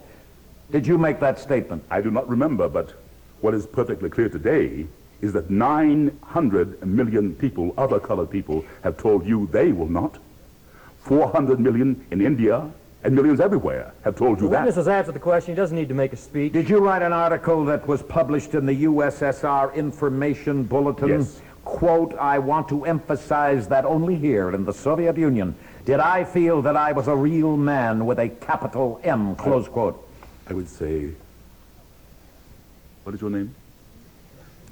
Did 0.73 0.87
you 0.87 0.97
make 0.97 1.19
that 1.19 1.37
statement? 1.37 1.83
I 1.91 2.01
do 2.01 2.09
not 2.09 2.27
remember, 2.27 2.67
but 2.67 2.93
what 3.41 3.53
is 3.53 3.67
perfectly 3.67 4.09
clear 4.09 4.27
today 4.27 4.87
is 5.21 5.31
that 5.33 5.51
900 5.51 6.83
million 6.83 7.35
people, 7.35 7.75
other 7.77 7.99
colored 7.99 8.31
people, 8.31 8.65
have 8.81 8.97
told 8.97 9.23
you 9.23 9.47
they 9.51 9.71
will 9.71 9.87
not. 9.87 10.17
400 11.03 11.59
million 11.59 12.03
in 12.09 12.21
India 12.21 12.67
and 13.03 13.13
millions 13.13 13.39
everywhere 13.39 13.93
have 14.03 14.15
told 14.15 14.41
you 14.41 14.47
witness 14.47 14.73
that. 14.73 14.81
has 14.81 14.87
answered 14.87 15.13
the 15.13 15.19
question. 15.19 15.53
He 15.53 15.55
doesn't 15.55 15.77
need 15.77 15.89
to 15.89 15.93
make 15.93 16.11
a 16.11 16.17
speech. 16.17 16.53
Did 16.53 16.67
you 16.67 16.79
write 16.79 17.03
an 17.03 17.13
article 17.13 17.63
that 17.65 17.87
was 17.87 18.01
published 18.01 18.55
in 18.55 18.65
the 18.65 18.85
USSR 18.85 19.75
Information 19.75 20.63
Bulletin? 20.63 21.09
Yes. 21.09 21.39
Quote, 21.65 22.15
I 22.15 22.39
want 22.39 22.67
to 22.69 22.85
emphasize 22.85 23.67
that 23.67 23.85
only 23.85 24.15
here 24.15 24.49
in 24.49 24.65
the 24.65 24.73
Soviet 24.73 25.17
Union 25.17 25.53
did 25.85 25.99
I 25.99 26.23
feel 26.23 26.63
that 26.63 26.75
I 26.75 26.93
was 26.93 27.07
a 27.07 27.15
real 27.15 27.57
man 27.57 28.07
with 28.07 28.17
a 28.17 28.29
capital 28.29 28.99
M, 29.03 29.35
close 29.35 29.67
quote. 29.67 30.09
I 30.47 30.53
would 30.53 30.67
say, 30.67 31.09
what 33.03 33.15
is 33.15 33.21
your 33.21 33.29
name? 33.29 33.53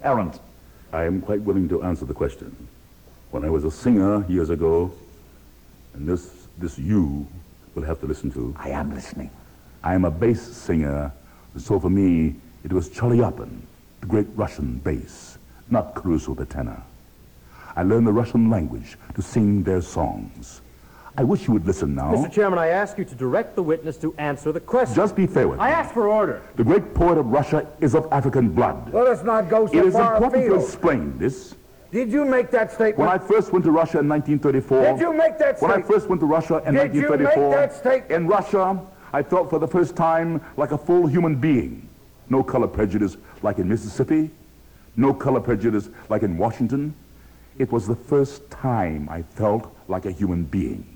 Arens. 0.04 0.40
I 0.94 1.06
am 1.06 1.22
quite 1.22 1.42
willing 1.42 1.70
to 1.70 1.84
answer 1.84 2.06
the 2.06 2.14
question. 2.14 2.56
When 3.32 3.46
I 3.46 3.50
was 3.50 3.64
a 3.64 3.72
singer 3.72 4.26
years 4.28 4.50
ago, 4.50 4.92
and 5.94 6.08
this, 6.08 6.48
this 6.58 6.78
you 6.78 7.26
will 7.76 7.84
have 7.84 8.00
to 8.02 8.08
listen 8.08 8.32
to, 8.32 8.54
I 8.58 8.70
am 8.70 8.94
listening. 8.94 9.30
I 9.84 9.96
am 9.96 10.04
a 10.04 10.12
bass 10.12 10.42
singer, 10.42 11.12
so 11.58 11.80
for 11.80 11.90
me, 11.90 12.36
it 12.64 12.74
was 12.74 12.90
Chaliapin, 12.90 13.62
the 14.02 14.08
great 14.08 14.28
Russian 14.36 14.80
bass, 14.80 15.38
not 15.70 15.96
Caruso 15.96 16.34
the 16.36 16.46
tenor. 16.46 16.84
I 17.76 17.84
learned 17.84 18.06
the 18.06 18.12
Russian 18.12 18.50
language 18.50 18.98
to 19.16 19.22
sing 19.22 19.64
their 19.64 19.82
songs. 19.82 20.62
I 21.18 21.24
wish 21.24 21.46
you 21.46 21.54
would 21.54 21.68
listen 21.68 21.94
now. 21.94 22.14
Mr. 22.14 22.32
Chairman, 22.32 22.58
I 22.58 22.68
ask 22.68 22.98
you 22.98 23.04
to 23.04 23.16
direct 23.16 23.56
the 23.56 23.64
witness 23.64 23.98
to 23.98 24.16
answer 24.18 24.52
the 24.52 24.62
question. 24.62 24.96
Just 24.96 25.16
be 25.16 25.28
fair 25.28 25.48
with 25.48 25.60
me. 25.60 25.66
I 25.66 25.72
ask 25.72 25.94
for 25.94 26.08
order. 26.08 26.42
The 26.56 26.64
great 26.64 26.94
poet 26.94 27.18
of 27.18 27.26
Russia 27.28 27.68
is 27.82 27.96
of 27.96 28.08
African 28.12 28.50
blood. 28.50 28.94
Let 28.94 29.08
us 29.08 29.24
not 29.24 29.50
go 29.50 29.68
so 29.68 29.78
It 29.78 29.86
is 29.88 29.94
far 29.94 30.16
important 30.16 30.46
to 30.46 30.56
explain 30.56 31.18
this 31.18 31.56
Did 31.92 32.12
you 32.12 32.24
make 32.24 32.50
that 32.52 32.72
statement? 32.72 33.00
When 33.00 33.10
I 33.10 33.18
first 33.18 33.52
went 33.52 33.66
to 33.66 33.72
Russia 33.72 34.00
in 34.00 34.08
1934. 34.08 34.82
Did 34.94 35.02
you 35.02 35.14
make 35.14 35.38
that 35.40 35.58
statement? 35.58 35.62
When 35.62 35.84
I 35.84 35.88
first 35.88 36.08
went 36.08 36.22
to 36.22 36.26
Russia 36.26 36.62
in 36.66 36.74
Did 36.76 36.96
you 36.96 37.02
1934. 37.10 37.50
make 37.50 37.58
that 37.60 37.76
statement? 37.76 38.12
In 38.12 38.28
Russia, 38.28 38.82
I 39.12 39.22
felt 39.22 39.50
for 39.50 39.60
the 39.60 39.68
first 39.68 39.98
time 39.98 40.40
like 40.56 40.72
a 40.72 40.78
full 40.78 41.08
human 41.08 41.36
being. 41.36 41.90
No 42.30 42.42
color 42.42 42.68
prejudice 42.68 43.18
like 43.42 43.58
in 43.58 43.68
Mississippi. 43.68 44.32
No 44.96 45.14
color 45.14 45.42
prejudice 45.42 45.90
like 46.08 46.24
in 46.24 46.38
Washington. 46.38 46.94
It 47.58 47.70
was 47.70 47.86
the 47.86 47.96
first 47.96 48.50
time 48.50 49.10
I 49.10 49.24
felt 49.24 49.76
like 49.90 50.06
a 50.06 50.12
human 50.12 50.46
being. 50.46 50.91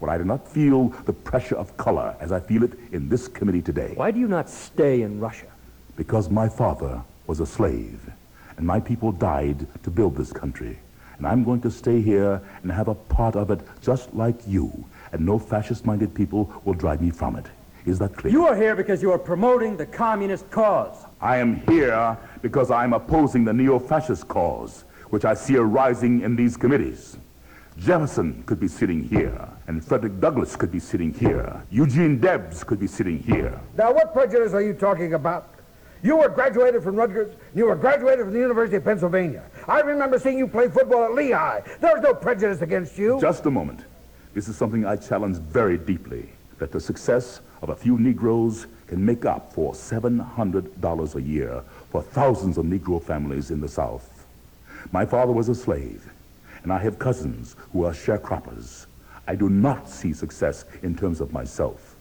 When 0.00 0.10
I 0.10 0.16
do 0.16 0.24
not 0.24 0.48
feel 0.48 0.88
the 1.04 1.12
pressure 1.12 1.56
of 1.56 1.76
color 1.76 2.16
as 2.20 2.32
I 2.32 2.40
feel 2.40 2.64
it 2.64 2.72
in 2.90 3.10
this 3.10 3.28
committee 3.28 3.60
today. 3.60 3.92
Why 3.94 4.10
do 4.10 4.18
you 4.18 4.28
not 4.28 4.48
stay 4.48 5.02
in 5.02 5.20
Russia? 5.20 5.46
Because 5.94 6.30
my 6.30 6.48
father 6.48 7.02
was 7.26 7.40
a 7.40 7.46
slave, 7.46 8.10
and 8.56 8.66
my 8.66 8.80
people 8.80 9.12
died 9.12 9.66
to 9.82 9.90
build 9.90 10.16
this 10.16 10.32
country. 10.32 10.78
And 11.18 11.26
I'm 11.26 11.44
going 11.44 11.60
to 11.60 11.70
stay 11.70 12.00
here 12.00 12.40
and 12.62 12.72
have 12.72 12.88
a 12.88 12.94
part 12.94 13.36
of 13.36 13.50
it 13.50 13.60
just 13.82 14.14
like 14.14 14.40
you, 14.46 14.72
and 15.12 15.24
no 15.24 15.38
fascist-minded 15.38 16.14
people 16.14 16.50
will 16.64 16.72
drive 16.72 17.02
me 17.02 17.10
from 17.10 17.36
it. 17.36 17.44
Is 17.84 17.98
that 17.98 18.16
clear? 18.16 18.32
You 18.32 18.46
are 18.46 18.56
here 18.56 18.74
because 18.74 19.02
you 19.02 19.12
are 19.12 19.18
promoting 19.18 19.76
the 19.76 19.84
communist 19.84 20.50
cause. 20.50 21.04
I 21.20 21.36
am 21.36 21.56
here 21.68 22.16
because 22.40 22.70
I'm 22.70 22.94
opposing 22.94 23.44
the 23.44 23.52
neo-fascist 23.52 24.28
cause, 24.28 24.84
which 25.10 25.26
I 25.26 25.34
see 25.34 25.56
arising 25.56 26.22
in 26.22 26.36
these 26.36 26.56
committees. 26.56 27.18
Jefferson 27.80 28.42
could 28.44 28.60
be 28.60 28.68
sitting 28.68 29.02
here, 29.02 29.48
and 29.66 29.82
Frederick 29.82 30.20
Douglass 30.20 30.54
could 30.54 30.70
be 30.70 30.78
sitting 30.78 31.14
here. 31.14 31.62
Eugene 31.70 32.20
Debs 32.20 32.62
could 32.62 32.78
be 32.78 32.86
sitting 32.86 33.18
here. 33.18 33.58
Now, 33.74 33.90
what 33.90 34.12
prejudice 34.12 34.52
are 34.52 34.60
you 34.60 34.74
talking 34.74 35.14
about? 35.14 35.54
You 36.02 36.16
were 36.16 36.28
graduated 36.28 36.82
from 36.82 36.96
Rutgers. 36.96 37.34
You 37.54 37.66
were 37.66 37.76
graduated 37.76 38.26
from 38.26 38.34
the 38.34 38.38
University 38.38 38.76
of 38.76 38.84
Pennsylvania. 38.84 39.44
I 39.66 39.80
remember 39.80 40.18
seeing 40.18 40.36
you 40.36 40.46
play 40.46 40.68
football 40.68 41.04
at 41.04 41.14
Lehigh. 41.14 41.60
There 41.80 41.94
was 41.94 42.02
no 42.02 42.12
prejudice 42.12 42.60
against 42.60 42.98
you. 42.98 43.18
Just 43.18 43.46
a 43.46 43.50
moment. 43.50 43.86
This 44.34 44.48
is 44.48 44.56
something 44.56 44.84
I 44.84 44.96
challenge 44.96 45.38
very 45.38 45.78
deeply, 45.78 46.28
that 46.58 46.72
the 46.72 46.80
success 46.80 47.40
of 47.62 47.70
a 47.70 47.76
few 47.76 47.98
Negroes 47.98 48.66
can 48.88 49.02
make 49.02 49.24
up 49.24 49.54
for 49.54 49.72
$700 49.72 51.14
a 51.14 51.22
year 51.22 51.62
for 51.90 52.02
thousands 52.02 52.58
of 52.58 52.66
Negro 52.66 53.02
families 53.02 53.50
in 53.50 53.60
the 53.62 53.68
South. 53.68 54.26
My 54.92 55.06
father 55.06 55.32
was 55.32 55.48
a 55.48 55.54
slave, 55.54 56.09
and 56.62 56.72
I 56.72 56.78
have 56.78 56.98
cousins 56.98 57.56
who 57.72 57.84
are 57.84 57.92
sharecroppers. 57.92 58.86
I 59.26 59.34
do 59.34 59.48
not 59.48 59.88
see 59.88 60.12
success 60.12 60.64
in 60.82 60.96
terms 60.96 61.20
of 61.20 61.32
myself. 61.32 61.96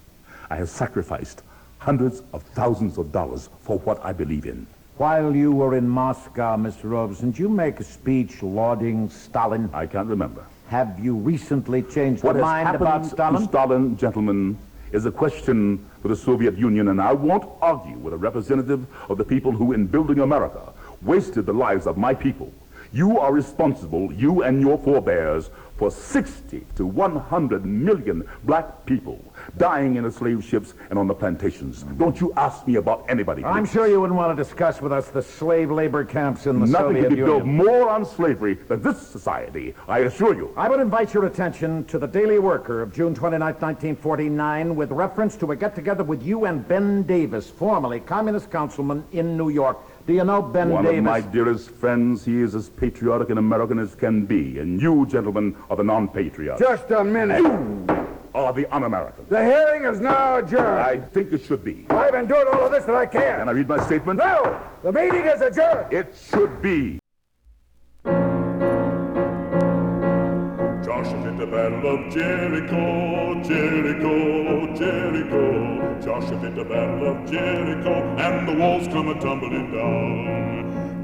I 0.50 0.56
have 0.56 0.70
sacrificed 0.70 1.44
hundreds 1.78 2.24
of 2.34 2.44
thousands 2.44 2.98
of 2.98 3.12
dollars 3.12 3.50
for 3.62 3.80
what 3.80 4.04
I 4.04 4.14
believe 4.14 4.46
in. 4.46 4.68
While 4.98 5.34
you 5.34 5.52
were 5.54 5.76
in 5.76 5.88
Moscow, 5.88 6.58
Mr. 6.58 6.90
Robeson, 6.90 7.32
did 7.32 7.40
you 7.40 7.48
make 7.48 7.80
a 7.80 7.84
speech 7.84 8.44
lauding 8.44 9.10
Stalin? 9.10 9.70
I 9.74 9.86
can't 9.86 10.10
remember. 10.10 10.44
Have 10.68 11.00
you 11.00 11.16
recently 11.16 11.84
changed 11.84 12.24
What 12.24 12.36
your 12.36 12.44
has 12.44 12.52
mind 12.52 12.68
happened 12.68 12.82
about 12.82 13.04
to 13.04 13.10
Stalin? 13.10 13.48
Stalin, 13.48 13.98
gentlemen, 13.98 14.58
is 14.92 15.06
a 15.06 15.12
question 15.12 15.86
for 16.02 16.10
the 16.10 16.16
Soviet 16.16 16.58
Union, 16.58 16.90
and 16.90 17.02
I 17.02 17.14
won't 17.14 17.46
argue 17.62 17.98
with 17.98 18.14
a 18.14 18.18
representative 18.18 18.86
of 19.10 19.18
the 19.18 19.24
people 19.24 19.52
who, 19.52 19.74
in 19.74 19.88
building 19.88 20.20
America, 20.20 20.74
wasted 21.02 21.46
the 21.46 21.54
lives 21.54 21.88
of 21.88 21.98
my 21.98 22.14
people. 22.14 22.52
You 22.92 23.20
are 23.20 23.32
responsible, 23.32 24.12
you 24.12 24.44
and 24.44 24.62
your 24.62 24.78
forebears, 24.78 25.52
for 25.80 25.90
60 25.90 26.66
to 26.76 26.86
100 26.86 27.66
million 27.66 28.28
black 28.44 28.86
people 28.86 29.24
dying 29.58 29.96
in 29.96 30.04
the 30.04 30.12
slave 30.12 30.44
ships 30.44 30.74
and 30.90 31.00
on 31.00 31.08
the 31.08 31.14
plantations. 31.14 31.84
Don't 31.98 32.20
you 32.20 32.34
ask 32.36 32.68
me 32.68 32.76
about 32.76 33.06
anybody. 33.08 33.46
I'm 33.46 33.64
please. 33.64 33.72
sure 33.72 33.88
you 33.88 34.02
wouldn't 34.02 34.18
want 34.18 34.36
to 34.36 34.44
discuss 34.44 34.82
with 34.82 34.92
us 34.92 35.08
the 35.08 35.22
slave 35.22 35.72
labor 35.72 36.04
camps 36.04 36.48
in 36.48 36.60
the 36.60 36.66
Nothing 36.66 36.88
Soviet 36.88 37.08
could 37.08 37.16
be 37.16 37.24
built 37.24 37.46
more 37.46 37.90
on 37.90 38.06
slavery 38.06 38.56
than 38.56 38.82
this 38.82 39.00
society, 39.00 39.74
I 39.88 40.00
assure 40.00 40.36
you. 40.36 40.54
I 40.58 40.68
would 40.68 40.82
invite 40.82 41.14
your 41.14 41.28
attention 41.28 41.86
to 41.86 41.98
the 41.98 42.08
Daily 42.08 42.40
Worker 42.40 42.82
of 42.82 42.94
June 42.94 43.16
29, 43.16 43.40
1949, 43.40 44.76
with 44.76 44.92
reference 44.92 45.38
to 45.38 45.52
a 45.52 45.56
get-together 45.56 46.04
with 46.04 46.22
you 46.24 46.44
and 46.44 46.68
Ben 46.68 47.04
Davis, 47.04 47.50
formerly 47.50 48.02
communist 48.02 48.52
councilman 48.52 49.06
in 49.14 49.38
New 49.38 49.50
York. 49.50 49.78
Do 50.10 50.16
you 50.16 50.24
know 50.24 50.42
Ben 50.42 50.72
One 50.72 50.86
Davis? 50.86 50.98
of 50.98 51.04
my 51.04 51.22
dearest 51.22 51.70
friends, 51.70 52.26
he 52.26 52.42
is 52.42 52.56
as 52.56 52.68
patriotic 52.68 53.30
an 53.30 53.38
American 53.38 53.78
as 53.78 53.94
can 53.94 54.26
be, 54.26 54.58
and 54.58 54.82
you, 54.82 55.06
gentlemen, 55.06 55.56
are 55.70 55.78
the 55.78 55.84
non-patriots. 55.84 56.60
Just 56.60 56.90
a 56.90 57.04
minute. 57.04 57.46
Are 58.34 58.52
the 58.52 58.66
un-Americans. 58.74 59.30
The 59.30 59.44
hearing 59.44 59.84
is 59.84 60.00
now 60.00 60.38
adjourned. 60.38 60.80
I 60.80 60.98
think 60.98 61.32
it 61.32 61.44
should 61.44 61.64
be. 61.64 61.86
I've 61.92 62.16
endured 62.16 62.48
all 62.48 62.66
of 62.66 62.72
this 62.72 62.86
that 62.86 62.96
I 62.96 63.06
can. 63.06 63.38
Can 63.38 63.50
I 63.50 63.52
read 63.52 63.68
my 63.68 63.86
statement? 63.86 64.18
No! 64.18 64.60
The 64.82 64.92
meeting 64.92 65.26
is 65.26 65.42
adjourned. 65.42 65.94
It 65.94 66.16
should 66.32 66.60
be. 66.60 66.99
The 71.40 71.48
battle 71.48 71.96
of 71.96 72.14
Jericho, 72.14 73.42
Jericho, 73.44 74.76
Jericho. 74.76 76.02
Joshua 76.04 76.38
did 76.42 76.56
the 76.56 76.66
battle 76.66 77.08
of 77.08 77.32
Jericho, 77.32 77.94
and 78.18 78.46
the 78.46 78.56
walls 78.56 78.88
come 78.90 79.08
a 79.08 79.14
tumbling 79.22 79.72
down. 79.72 80.59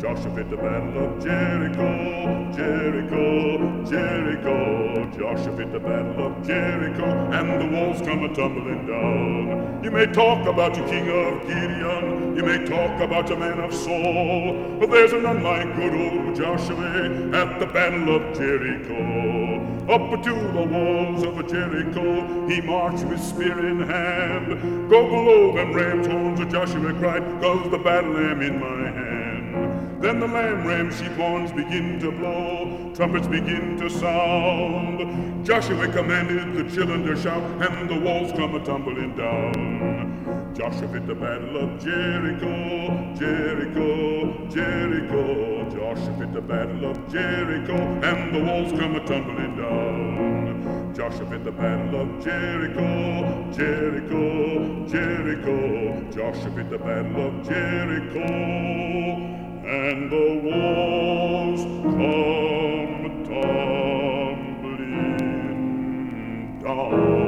Joshua 0.06 0.36
did 0.36 0.52
the 0.52 0.58
battle 0.58 1.04
of 1.04 1.24
Jericho, 1.24 2.54
Jericho, 2.56 3.86
Jericho. 3.90 5.10
Joshua 5.18 5.58
did 5.58 5.72
the 5.72 5.80
battle 5.80 6.28
of 6.28 6.46
Jericho, 6.46 7.06
and 7.34 7.60
the 7.60 7.76
walls 7.76 8.02
come 8.04 8.24
a 8.24 8.28
tumbling 8.36 8.86
down. 8.86 9.84
You 9.84 9.90
may 9.90 10.06
talk 10.06 10.48
about 10.48 10.78
your 10.78 10.88
king 10.88 11.10
of 11.10 11.42
Gideon, 11.48 12.38
you 12.38 12.44
may 12.44 12.64
talk 12.68 13.02
about 13.02 13.30
your 13.30 13.40
man 13.40 13.60
of 13.60 13.74
Saul, 13.74 14.78
but 14.80 14.92
there's 14.92 15.12
none 15.12 15.42
like 15.42 15.76
good 15.76 15.96
old 15.96 16.36
Joshua 16.36 17.32
at 17.34 17.60
the 17.60 17.66
battle 17.66 18.16
of 18.16 18.38
Jericho. 18.38 19.58
Up 19.92 20.22
to 20.22 20.34
the 20.36 20.68
walls 20.70 21.24
of 21.24 21.48
Jericho, 21.48 22.48
he 22.48 22.62
marched 22.62 23.06
with 23.06 23.24
spear 23.24 23.58
in 23.68 23.80
hand. 23.80 24.88
Go 24.88 25.10
below 25.10 25.56
them 25.56 25.74
ram's 25.74 26.06
horns, 26.06 26.40
of 26.40 26.50
Joshua 26.50 26.94
cried, 26.94 27.24
cause 27.42 27.72
the 27.72 27.80
battle 27.80 28.16
am 28.18 28.44
in 28.44 28.60
my 28.60 28.92
hand. 28.92 29.25
Then 30.02 30.20
the 30.20 30.28
lamb 30.28 30.68
ram 30.68 30.92
sheep 30.92 31.14
horns 31.14 31.52
begin 31.52 32.00
to 32.02 32.12
blow, 32.12 32.92
trumpets 32.96 33.28
begin 33.28 33.78
to 33.78 33.90
sound. 33.90 35.46
Joshua 35.46 35.88
commanded 35.88 36.54
the 36.54 36.76
children 36.76 37.04
to 37.06 37.16
shout, 37.16 37.44
and 37.62 37.90
the 37.90 38.00
walls 38.00 38.32
come 38.34 38.56
a 38.56 38.64
tumbling 38.64 39.16
down. 39.16 40.54
Joshua 40.54 40.88
hit 40.88 41.06
the 41.08 41.16
battle 41.16 41.58
of 41.58 41.80
Jericho, 41.84 43.14
Jericho, 43.16 44.48
Jericho. 44.50 45.70
Joshua 45.70 46.14
hit 46.14 46.34
the 46.34 46.42
battle 46.42 46.92
of 46.92 47.12
Jericho, 47.12 47.76
and 47.76 48.36
the 48.36 48.44
walls 48.44 48.72
come 48.72 48.96
a 48.96 49.06
tumbling 49.06 49.56
down. 49.58 50.94
Joshua 50.96 51.26
hit 51.26 51.44
the 51.44 51.52
battle 51.52 52.02
of 52.02 52.24
Jericho, 52.24 53.52
Jericho, 53.52 54.88
Jericho. 54.88 56.12
Joshua 56.12 56.52
hit 56.52 56.70
the 56.70 56.78
battle 56.78 57.28
of 57.28 57.44
Jericho, 57.46 59.35
and 59.68 60.12
the 60.12 60.42
walls 60.44 61.64
come 61.64 63.24
tumbling 63.26 65.00
down. 66.62 67.26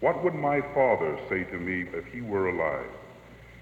What 0.00 0.24
would 0.24 0.34
my 0.34 0.62
father 0.72 1.18
say 1.28 1.44
to 1.44 1.58
me 1.58 1.86
if 1.92 2.06
he 2.06 2.22
were 2.22 2.48
alive? 2.48 2.90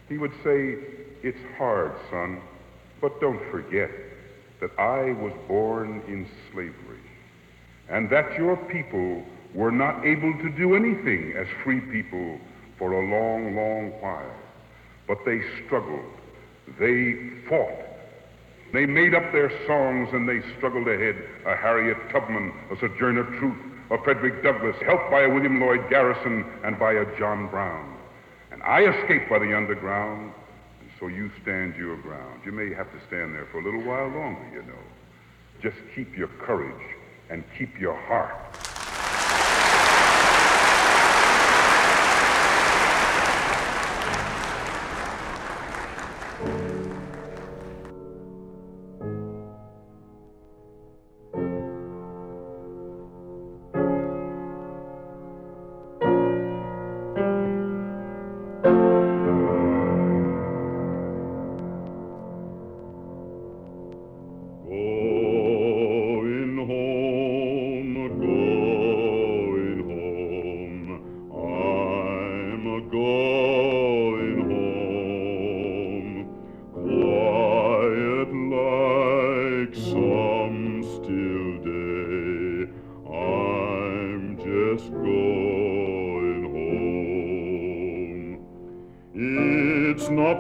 He 0.08 0.16
would 0.16 0.32
say, 0.44 0.78
It's 1.24 1.40
hard, 1.56 1.92
son, 2.08 2.40
but 3.00 3.20
don't 3.20 3.42
forget 3.50 3.90
that 4.60 4.70
I 4.78 5.10
was 5.12 5.32
born 5.48 6.02
in 6.06 6.28
slavery 6.52 7.00
and 7.88 8.08
that 8.10 8.38
your 8.38 8.56
people 8.56 9.24
were 9.54 9.70
not 9.70 10.04
able 10.04 10.32
to 10.38 10.48
do 10.50 10.74
anything 10.74 11.34
as 11.36 11.46
free 11.64 11.80
people 11.80 12.38
for 12.78 12.92
a 12.92 13.10
long, 13.10 13.56
long 13.56 13.90
while. 14.00 14.34
But 15.06 15.24
they 15.24 15.42
struggled. 15.64 16.04
They 16.78 17.16
fought. 17.48 17.72
They 18.72 18.84
made 18.84 19.14
up 19.14 19.32
their 19.32 19.50
songs 19.66 20.10
and 20.12 20.28
they 20.28 20.42
struggled 20.56 20.86
ahead. 20.86 21.16
A 21.46 21.56
Harriet 21.56 21.96
Tubman, 22.10 22.52
a 22.70 22.76
Sojourner 22.78 23.24
Truth, 23.38 23.56
a 23.90 24.02
Frederick 24.04 24.42
Douglass, 24.42 24.76
helped 24.84 25.10
by 25.10 25.22
a 25.22 25.28
William 25.28 25.60
Lloyd 25.60 25.88
Garrison 25.88 26.44
and 26.62 26.78
by 26.78 26.92
a 26.92 27.18
John 27.18 27.48
Brown. 27.48 27.96
And 28.52 28.62
I 28.62 28.82
escaped 28.82 29.30
by 29.30 29.38
the 29.38 29.56
underground, 29.56 30.32
and 30.80 30.90
so 31.00 31.06
you 31.06 31.30
stand 31.42 31.76
your 31.76 31.96
ground. 31.96 32.42
You 32.44 32.52
may 32.52 32.74
have 32.74 32.92
to 32.92 33.06
stand 33.06 33.34
there 33.34 33.46
for 33.50 33.60
a 33.60 33.64
little 33.64 33.82
while 33.82 34.08
longer, 34.08 34.46
you 34.52 34.62
know. 34.62 34.78
Just 35.62 35.76
keep 35.94 36.16
your 36.16 36.28
courage 36.28 36.96
and 37.30 37.44
keep 37.56 37.80
your 37.80 37.96
heart. 37.96 38.67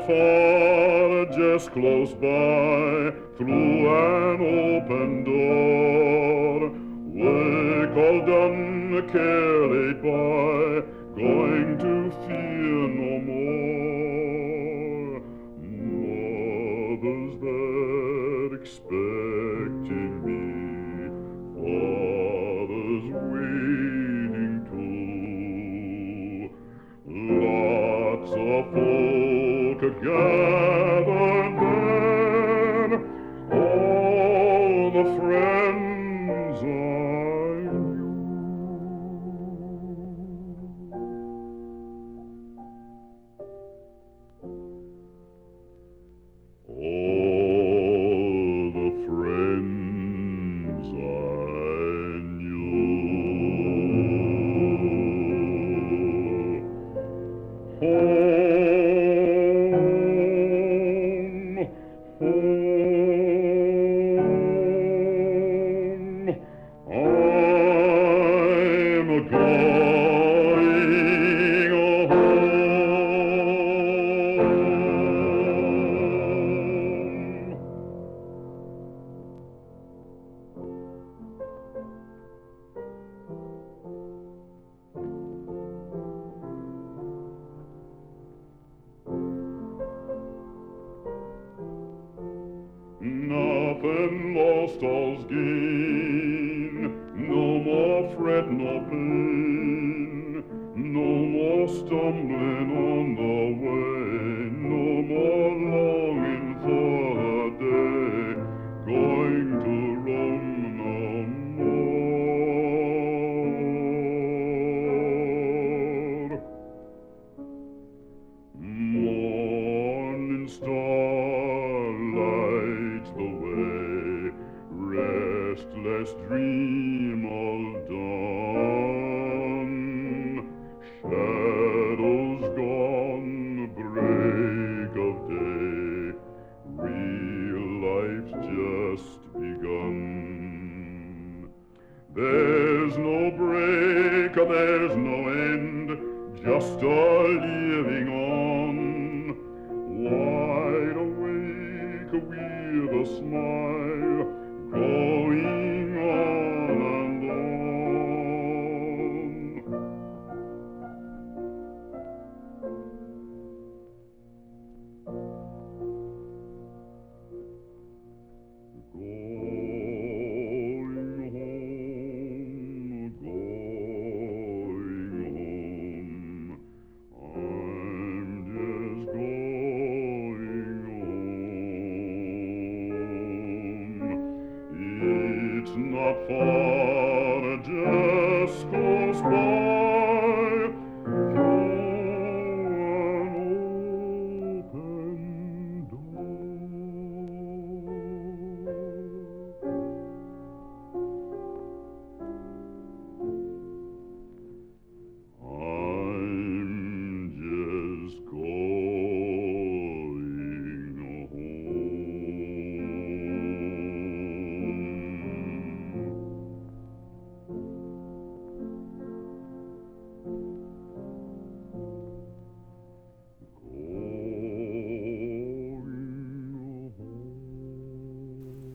Far, 0.06 1.26
just 1.26 1.72
close 1.72 2.12
by, 2.14 3.12
through 3.36 3.88
an 3.88 4.40
open 4.40 5.24
door. 5.24 6.70
Work 7.14 7.96
all 7.96 8.20
done, 8.26 9.08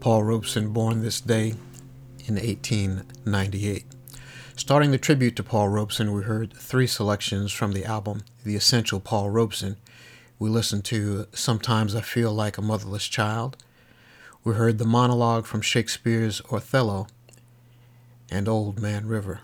Paul 0.04 0.24
Robeson, 0.24 0.74
born 0.74 1.02
this 1.02 1.22
day 1.22 1.54
in 2.26 2.36
1898. 2.36 3.86
Starting 4.54 4.92
the 4.92 4.98
tribute 4.98 5.38
to 5.38 5.44
Paul 5.44 5.70
Robeson, 5.70 6.12
we 6.12 6.24
heard 6.24 6.54
three 6.58 6.88
selections 6.88 7.54
from 7.54 7.72
the 7.72 7.86
album 7.86 8.26
The 8.44 8.58
Essential 8.58 9.00
Paul 9.00 9.30
Robeson. 9.30 9.78
We 10.38 10.50
listened 10.50 10.84
to 10.86 11.28
Sometimes 11.32 11.96
I 11.96 12.02
Feel 12.02 12.34
Like 12.34 12.58
a 12.58 12.62
Motherless 12.62 13.08
Child. 13.08 13.56
We 14.44 14.56
heard 14.56 14.78
the 14.78 14.84
monologue 14.84 15.46
from 15.46 15.62
Shakespeare's 15.62 16.42
Othello 16.52 17.08
and 18.30 18.50
Old 18.50 18.82
Man 18.82 19.08
River. 19.08 19.40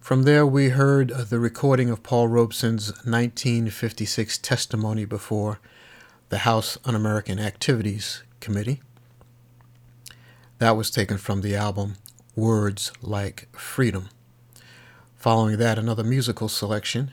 From 0.00 0.24
there, 0.24 0.44
we 0.44 0.70
heard 0.70 1.12
uh, 1.12 1.22
the 1.22 1.38
recording 1.38 1.90
of 1.90 2.02
Paul 2.02 2.26
Robeson's 2.26 2.88
1956 3.04 4.36
testimony 4.38 5.04
before 5.04 5.60
the 6.30 6.38
House 6.38 6.76
Un 6.84 6.96
American 6.96 7.38
Activities 7.38 8.24
Committee. 8.40 8.80
That 10.64 10.78
was 10.78 10.90
taken 10.90 11.18
from 11.18 11.42
the 11.42 11.54
album 11.54 11.96
Words 12.34 12.90
Like 13.02 13.54
Freedom. 13.54 14.08
Following 15.14 15.58
that, 15.58 15.78
another 15.78 16.02
musical 16.02 16.48
selection 16.48 17.10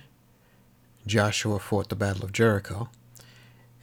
Joshua 1.05 1.59
fought 1.59 1.89
the 1.89 1.97
Battle 1.97 2.23
of 2.23 2.31
Jericho. 2.31 2.89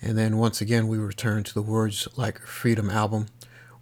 And 0.01 0.17
then 0.17 0.39
once 0.39 0.63
again, 0.63 0.89
we 0.89 0.97
returned 0.97 1.45
to 1.45 1.53
the 1.53 1.61
Words 1.61 2.09
Like 2.17 2.41
Freedom 2.41 2.89
album. 2.89 3.27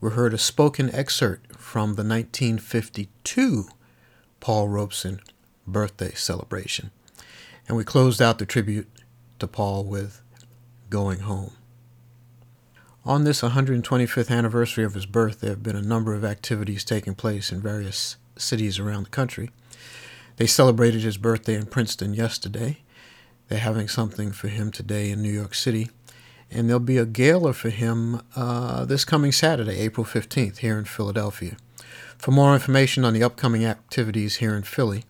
We 0.00 0.10
heard 0.10 0.34
a 0.34 0.38
spoken 0.38 0.92
excerpt 0.92 1.54
from 1.56 1.90
the 1.90 2.02
1952 2.02 3.68
Paul 4.40 4.68
Robeson 4.68 5.20
birthday 5.68 6.10
celebration. 6.14 6.90
And 7.68 7.76
we 7.76 7.84
closed 7.84 8.20
out 8.20 8.40
the 8.40 8.44
tribute 8.44 8.90
to 9.38 9.46
Paul 9.46 9.84
with 9.84 10.20
Going 10.90 11.20
Home. 11.20 11.52
On 13.06 13.22
this 13.22 13.40
125th 13.40 14.36
anniversary 14.36 14.82
of 14.82 14.94
his 14.94 15.06
birth, 15.06 15.38
there 15.38 15.50
have 15.50 15.62
been 15.62 15.76
a 15.76 15.80
number 15.80 16.12
of 16.12 16.24
activities 16.24 16.82
taking 16.82 17.14
place 17.14 17.52
in 17.52 17.60
various 17.60 18.16
cities 18.34 18.80
around 18.80 19.04
the 19.04 19.10
country. 19.10 19.50
They 20.38 20.48
celebrated 20.48 21.02
his 21.02 21.16
birthday 21.16 21.54
in 21.54 21.66
Princeton 21.66 22.14
yesterday. 22.14 22.78
They're 23.46 23.60
having 23.60 23.86
something 23.86 24.32
for 24.32 24.48
him 24.48 24.72
today 24.72 25.12
in 25.12 25.22
New 25.22 25.30
York 25.30 25.54
City. 25.54 25.88
And 26.50 26.68
there'll 26.68 26.80
be 26.80 26.98
a 26.98 27.06
gala 27.06 27.52
for 27.52 27.70
him 27.70 28.22
uh, 28.34 28.84
this 28.86 29.04
coming 29.04 29.30
Saturday, 29.30 29.78
April 29.78 30.04
15th, 30.04 30.56
here 30.56 30.76
in 30.76 30.84
Philadelphia. 30.84 31.56
For 32.18 32.32
more 32.32 32.54
information 32.54 33.04
on 33.04 33.14
the 33.14 33.22
upcoming 33.22 33.64
activities 33.64 34.38
here 34.38 34.56
in 34.56 34.64
Philly, 34.64 35.04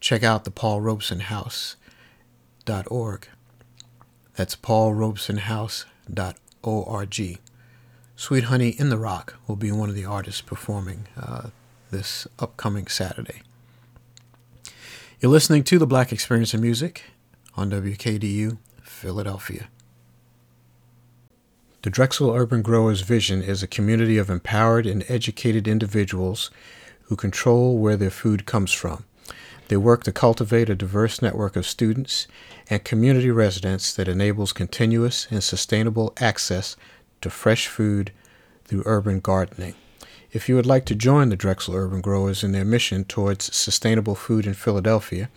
check 0.00 0.24
out 0.24 0.42
the 0.42 0.50
paulrobesonhouse.org. 0.50 3.28
That's 4.34 4.56
paulrobesonhouse.org. 4.56 6.34
Sweet 8.16 8.44
Honey 8.44 8.70
in 8.70 8.88
the 8.88 8.98
Rock 8.98 9.34
will 9.46 9.56
be 9.56 9.70
one 9.70 9.88
of 9.88 9.94
the 9.94 10.04
artists 10.04 10.40
performing 10.40 11.06
uh, 11.16 11.50
this 11.90 12.26
upcoming 12.38 12.86
Saturday. 12.88 13.42
You're 15.20 15.32
listening 15.32 15.64
to 15.64 15.78
the 15.78 15.86
Black 15.86 16.12
Experience 16.12 16.54
in 16.54 16.60
Music 16.60 17.04
on 17.56 17.70
WKDU, 17.70 18.58
Philadelphia. 18.82 19.68
The 21.82 21.90
Drexel 21.90 22.34
Urban 22.34 22.62
Growers 22.62 23.02
vision 23.02 23.40
is 23.40 23.62
a 23.62 23.68
community 23.68 24.18
of 24.18 24.28
empowered 24.28 24.86
and 24.86 25.04
educated 25.08 25.68
individuals 25.68 26.50
who 27.04 27.16
control 27.16 27.78
where 27.78 27.96
their 27.96 28.10
food 28.10 28.46
comes 28.46 28.72
from. 28.72 29.04
They 29.68 29.76
work 29.76 30.04
to 30.04 30.12
cultivate 30.12 30.70
a 30.70 30.74
diverse 30.74 31.20
network 31.20 31.54
of 31.54 31.66
students 31.66 32.26
and 32.70 32.84
community 32.84 33.30
residents 33.30 33.92
that 33.94 34.08
enables 34.08 34.52
continuous 34.52 35.26
and 35.30 35.42
sustainable 35.42 36.14
access 36.18 36.76
to 37.20 37.30
fresh 37.30 37.66
food 37.66 38.12
through 38.64 38.82
urban 38.86 39.20
gardening. 39.20 39.74
If 40.30 40.48
you 40.48 40.56
would 40.56 40.66
like 40.66 40.84
to 40.86 40.94
join 40.94 41.30
the 41.30 41.36
Drexel 41.36 41.74
Urban 41.74 42.02
Growers 42.02 42.44
in 42.44 42.52
their 42.52 42.64
mission 42.64 43.04
towards 43.04 43.54
sustainable 43.56 44.14
food 44.14 44.46
in 44.46 44.54
Philadelphia, 44.54 45.30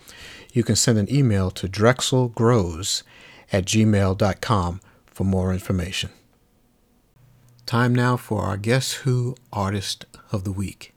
you 0.52 0.62
can 0.62 0.76
send 0.76 0.98
an 0.98 1.12
email 1.12 1.50
to 1.52 1.66
drexelgrows 1.66 3.02
at 3.52 3.64
gmail.com 3.64 4.80
for 5.06 5.24
more 5.24 5.52
information. 5.52 6.10
Time 7.64 7.94
now 7.94 8.16
for 8.16 8.42
our 8.42 8.58
Guess 8.58 8.92
Who 8.92 9.34
Artist 9.50 10.04
of 10.30 10.44
the 10.44 10.52
Week. 10.52 10.92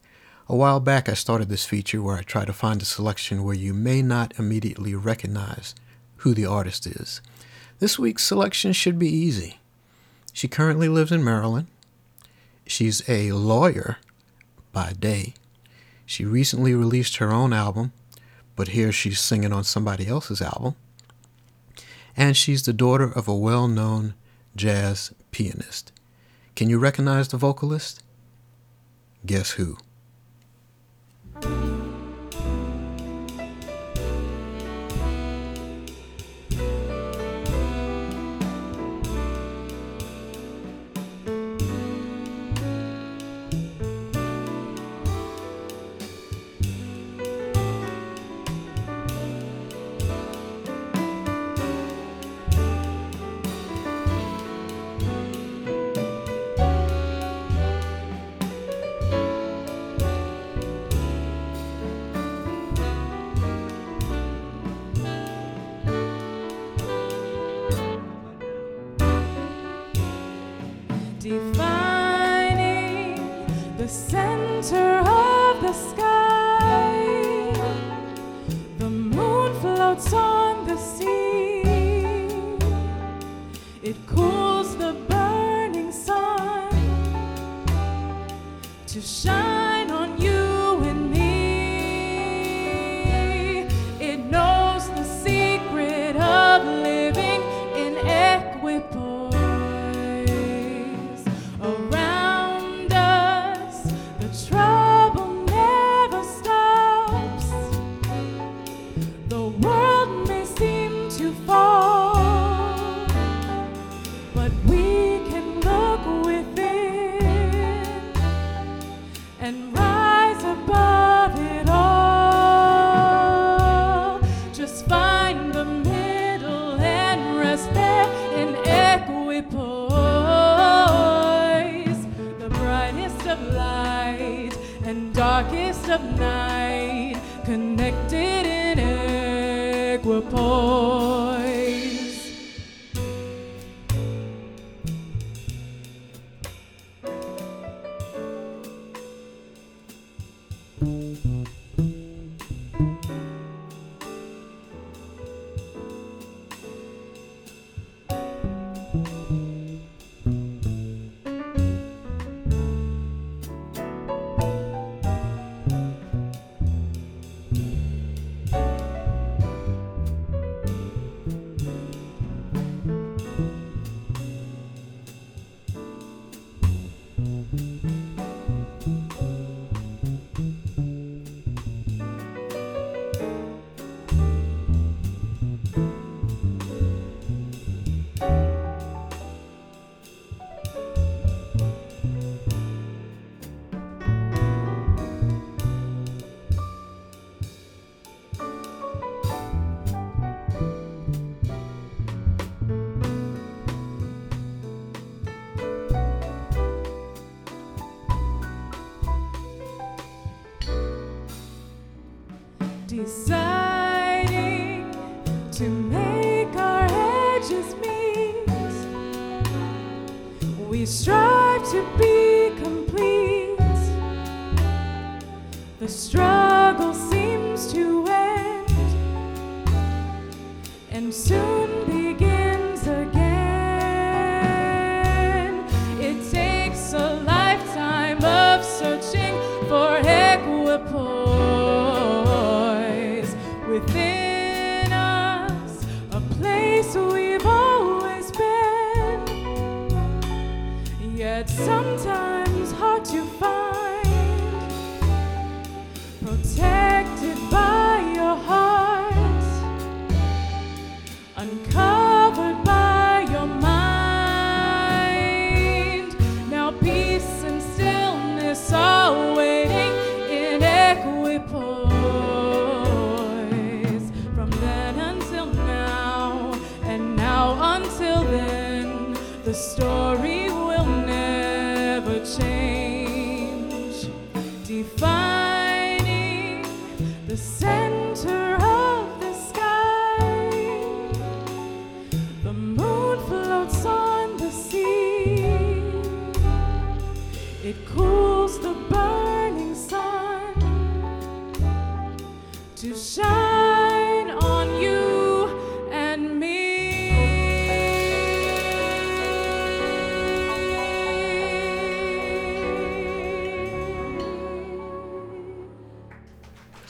A 0.48 0.56
while 0.56 0.80
back, 0.80 1.10
I 1.10 1.14
started 1.16 1.50
this 1.50 1.66
feature 1.66 2.04
where 2.04 2.18
I 2.18 2.22
try 2.22 2.46
to 2.46 2.54
find 2.54 2.80
a 2.80 2.86
selection 2.86 3.44
where 3.44 3.56
you 3.56 3.74
may 3.74 4.04
not 4.04 4.38
immediately 4.38 4.94
recognize 4.94 5.74
who 6.18 6.36
the 6.36 6.46
artist 6.46 6.86
is. 6.86 7.20
This 7.80 7.98
week's 7.98 8.24
selection 8.24 8.72
should 8.72 9.00
be 9.00 9.10
easy. 9.10 9.60
She 10.34 10.48
currently 10.48 10.88
lives 10.88 11.12
in 11.12 11.24
Maryland. 11.24 11.68
She's 12.68 13.08
a 13.10 13.32
lawyer 13.32 13.98
by 14.72 14.94
day. 14.94 15.34
She 16.06 16.26
recently 16.26 16.76
released 16.76 17.18
her 17.18 17.32
own 17.32 17.52
album, 17.52 17.92
but 18.56 18.70
here 18.70 18.92
she's 18.92 19.20
singing 19.20 19.52
on 19.52 19.64
somebody 19.64 20.08
else's 20.08 20.44
album. 20.44 20.76
And 22.16 22.38
she's 22.38 22.64
the 22.64 22.74
daughter 22.74 23.12
of 23.12 23.28
a 23.28 23.36
well 23.36 23.68
known 23.68 24.14
jazz 24.56 25.12
pianist. 25.32 25.92
Can 26.56 26.70
you 26.70 26.78
recognize 26.78 27.30
the 27.30 27.38
vocalist? 27.38 28.04
Guess 29.26 29.52
who? 29.52 29.78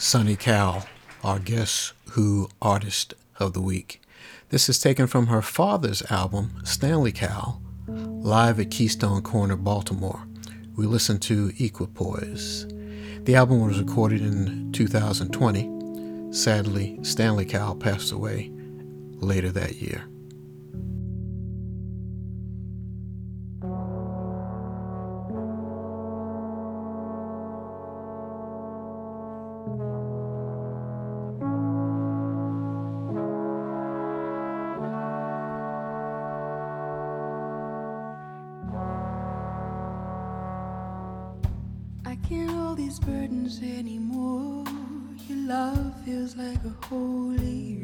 Sunny 0.06 0.36
Cowell, 0.36 0.86
our 1.24 1.40
Guess 1.40 1.94
Who 2.12 2.48
Artist 2.62 3.16
of 3.40 3.54
the 3.54 3.60
Week. 3.60 4.00
This 4.50 4.70
is 4.70 4.78
taken 4.80 5.08
from 5.08 5.26
her 5.28 5.42
father's 5.42 6.04
album, 6.12 6.62
Stanley 6.64 7.12
Cowell, 7.12 7.60
live 7.88 8.60
at 8.60 8.70
Keystone 8.70 9.24
Korner, 9.24 9.58
Baltimore. 9.58 10.28
We 10.76 10.86
listen 10.86 11.18
to 11.22 11.52
Equipoise. 11.58 12.68
The 13.24 13.34
album 13.34 13.66
was 13.66 13.80
recorded 13.80 14.22
in 14.22 14.72
2020. 14.74 16.32
Sadly, 16.32 17.00
Stanley 17.02 17.46
Cowell 17.46 17.76
passed 17.76 18.12
away 18.12 18.52
later 19.16 19.52
that 19.54 19.82
year. 19.82 20.08
like 46.38 46.66
a 46.66 46.86
holy 46.88 47.75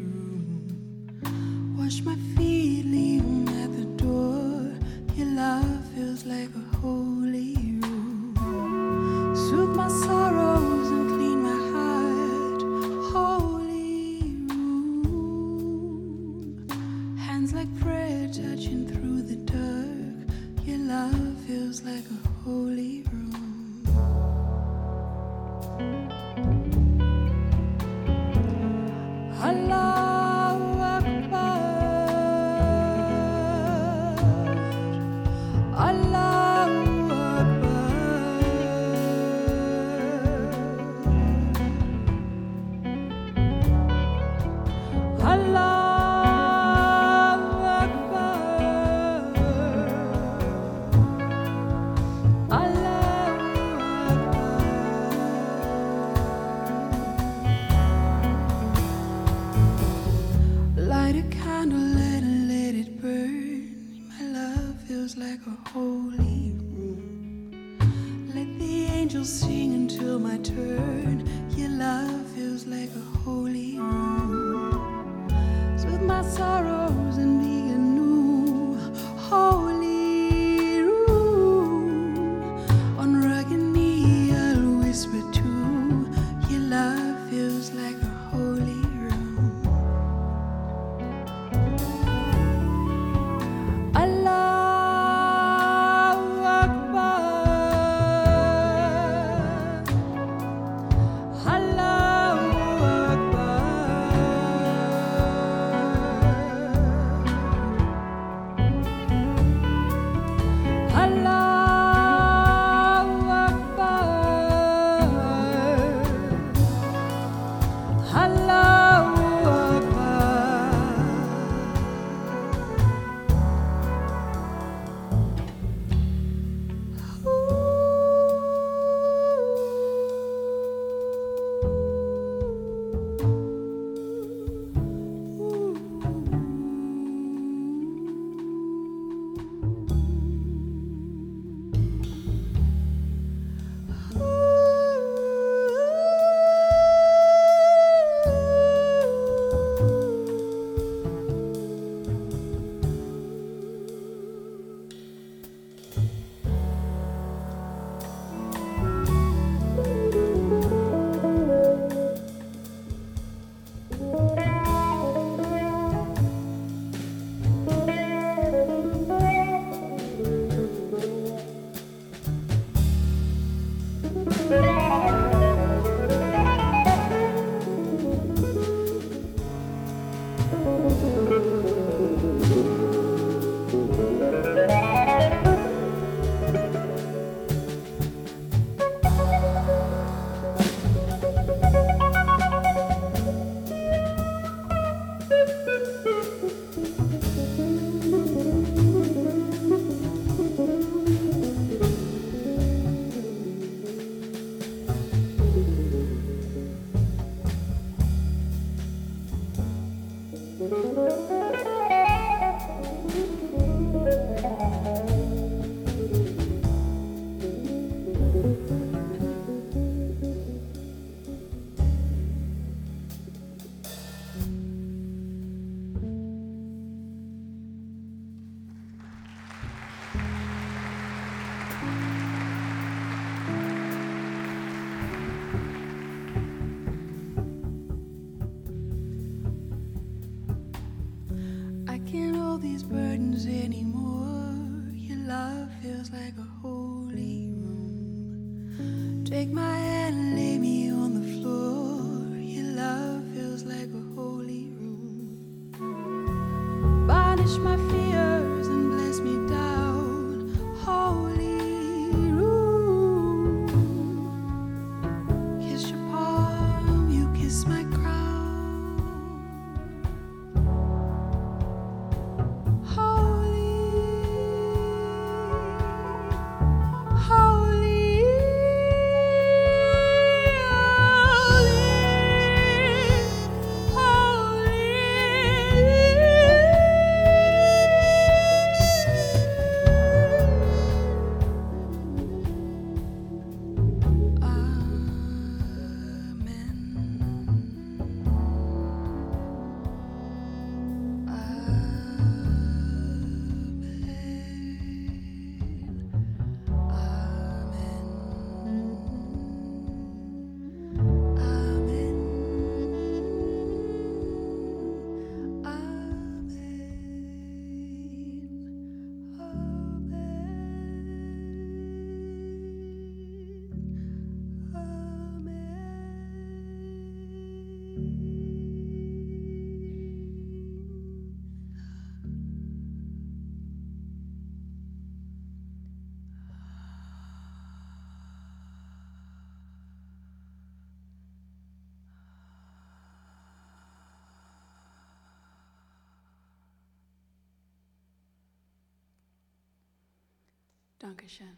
Dankeschön. 351.01 351.57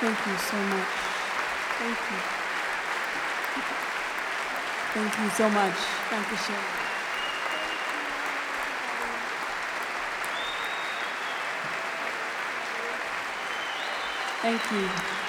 Thank 0.00 0.18
you 0.26 0.36
so 0.38 0.56
much. 0.56 0.92
Thank 1.78 1.98
you. 2.10 2.18
Thank 4.94 5.18
you 5.18 5.30
so 5.30 5.48
much. 5.48 5.78
Thank 6.08 6.30
you, 6.30 6.36
Dankeschön. 6.38 6.82
Thank 14.42 14.70
you. 14.72 15.21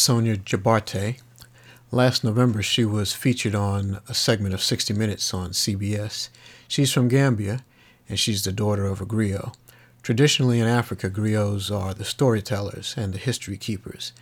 Sona 0.00 0.34
Jobarteh. 0.34 1.20
Last 1.90 2.24
November, 2.24 2.62
she 2.62 2.86
was 2.86 3.12
featured 3.12 3.54
on 3.54 4.00
a 4.08 4.14
segment 4.14 4.54
of 4.54 4.62
60 4.62 4.94
Minutes 4.94 5.34
on 5.34 5.50
CBS. 5.50 6.30
She's 6.66 6.90
from 6.90 7.08
Gambia, 7.08 7.66
and 8.08 8.18
she's 8.18 8.42
the 8.42 8.50
daughter 8.50 8.86
of 8.86 9.02
a 9.02 9.06
griot. 9.06 9.54
Traditionally 10.02 10.58
in 10.58 10.66
Africa, 10.66 11.10
griots 11.10 11.70
are 11.70 11.92
the 11.92 12.06
storytellers 12.06 12.94
and 12.96 13.12
the 13.12 13.18
history 13.18 13.58
keepers. 13.58 14.14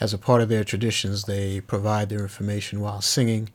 As 0.00 0.12
a 0.12 0.18
part 0.18 0.42
of 0.42 0.48
their 0.48 0.64
traditions, 0.64 1.22
they 1.22 1.60
provide 1.60 2.08
their 2.08 2.22
information 2.22 2.80
while 2.80 3.00
singing 3.00 3.50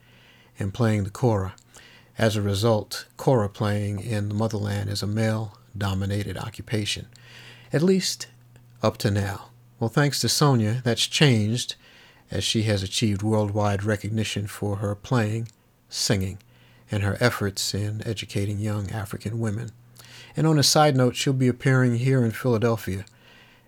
and 0.57 0.73
playing 0.73 1.03
the 1.03 1.10
kora. 1.10 1.56
As 2.18 2.38
a 2.38 2.41
result, 2.41 3.06
kora 3.18 3.49
playing 3.49 3.99
in 3.99 4.30
the 4.30 4.35
motherland 4.35 4.89
is 4.89 5.03
a 5.03 5.07
male 5.07 5.57
dominated 5.77 6.38
occupation, 6.38 7.07
at 7.73 7.84
least 7.84 8.27
up 8.81 8.95
to 8.99 9.11
now. 9.11 9.49
Well, 9.86 9.91
thanks 9.91 10.20
to 10.22 10.30
Sona, 10.30 10.82
that's 10.84 11.06
changed 11.06 11.76
as 12.32 12.44
she 12.44 12.64
has 12.64 12.82
achieved 12.82 13.22
worldwide 13.22 13.84
recognition 13.84 14.48
for 14.48 14.78
her 14.78 14.95
playing, 14.95 15.49
singing, 15.90 16.40
and 16.90 17.03
her 17.03 17.18
efforts 17.20 17.72
in 17.76 18.02
educating 18.03 18.57
young 18.57 18.90
African 18.90 19.40
women. 19.40 19.70
And 20.36 20.48
on 20.48 20.57
a 20.57 20.64
side 20.64 20.95
note, 20.98 21.16
she'll 21.16 21.34
be 21.34 21.48
appearing 21.48 21.98
here 21.98 22.26
in 22.26 22.32
Philadelphia 22.32 23.06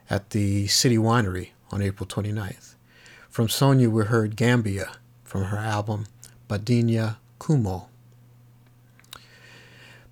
at 0.10 0.32
the 0.32 0.66
City 0.66 0.98
Winery 0.98 1.50
on 1.70 1.84
April 1.84 2.08
29th. 2.08 2.74
From 3.30 3.48
Sona, 3.48 3.88
we 3.88 4.06
heard 4.06 4.36
Gambia 4.36 4.94
from 5.24 5.44
her 5.44 5.58
album 5.58 6.08
Badinyaa 6.50 7.18
Kumoo. 7.40 7.86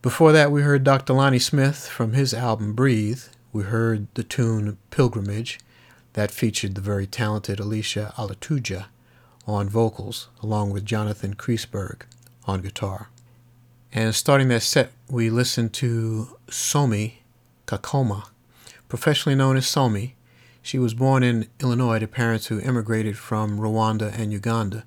Before 0.04 0.32
that, 0.32 0.52
we 0.52 0.62
heard 0.62 0.84
Dr. 0.84 1.14
Lonnie 1.14 1.40
Smith 1.40 1.88
from 1.88 2.14
his 2.14 2.32
album 2.32 2.74
Breathe. 2.74 3.24
We 3.52 3.64
heard 3.64 4.06
the 4.14 4.24
tune 4.24 4.78
Pilgrimage 4.92 5.58
that 6.16 6.32
featured 6.32 6.76
the 6.76 6.82
very 6.82 7.06
talented 7.06 7.60
Alicia 7.60 8.14
Olatuja 8.18 8.86
on 9.46 9.68
vocals, 9.68 10.30
along 10.42 10.72
with 10.72 10.86
Jonathan 10.86 11.36
Kreisberg 11.36 12.04
on 12.46 12.62
guitar. 12.62 13.10
And 13.92 14.16
starting 14.16 14.48
that 14.48 14.64
set, 14.64 14.92
we 15.10 15.30
listened 15.30 15.74
to 15.74 16.38
Somi 16.48 17.16
Kakoma, 17.68 18.30
professionally 18.88 19.36
known 19.36 19.58
as 19.58 19.66
Somi. 19.66 20.14
She 20.62 20.80
was 20.80 20.94
born 20.94 21.22
in 21.22 21.48
Illinois 21.60 22.00
to 22.00 22.08
parents 22.08 22.48
who 22.48 22.62
immigrated 22.62 23.18
from 23.18 23.60
Rwanda 23.60 24.18
and 24.18 24.32
Uganda. 24.32 24.86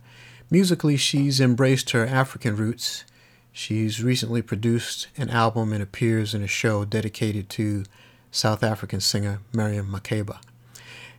Musically, 0.50 0.96
she's 0.96 1.40
embraced 1.40 1.90
her 1.90 2.06
African 2.06 2.56
roots. 2.56 3.04
She's 3.52 4.02
recently 4.02 4.40
produced 4.40 5.08
an 5.18 5.28
album 5.28 5.74
and 5.74 5.82
appears 5.82 6.34
in 6.34 6.42
a 6.42 6.46
show 6.48 6.86
dedicated 6.86 7.50
to 7.50 7.84
South 8.30 8.62
African 8.62 9.00
singer 9.00 9.40
Miriam 9.52 9.92
Makeba. 9.92 10.38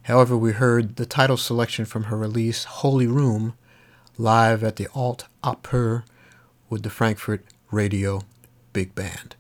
However, 0.10 0.36
we 0.36 0.54
heard 0.54 0.96
the 0.96 1.06
title 1.06 1.38
selection 1.38 1.86
from 1.86 2.06
her 2.06 2.18
release, 2.18 2.64
Holy 2.64 3.06
Room, 3.06 3.54
live 4.18 4.64
at 4.64 4.78
the 4.78 4.88
Alte 4.96 5.26
Oper 5.44 6.02
with 6.68 6.82
the 6.82 6.90
Frankfurt 6.90 7.46
Radio 7.70 8.24
Big 8.74 8.96
Band. 8.96 9.36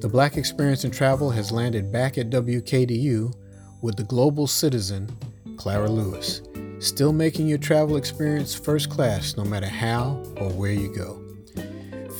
The 0.00 0.08
Black 0.10 0.38
Experience 0.38 0.84
in 0.84 0.90
Travel 0.90 1.32
has 1.32 1.52
landed 1.52 1.92
back 1.92 2.16
at 2.16 2.30
WKDU 2.30 3.34
with 3.82 3.96
the 3.96 4.04
global 4.04 4.46
citizen, 4.46 5.14
Clara 5.58 5.90
Lewis, 5.90 6.40
still 6.78 7.12
making 7.12 7.46
your 7.46 7.58
travel 7.58 7.98
experience 7.98 8.54
first 8.54 8.88
class 8.88 9.36
no 9.36 9.44
matter 9.44 9.68
how 9.68 10.12
or 10.38 10.48
where 10.48 10.72
you 10.72 10.90
go. 10.96 11.21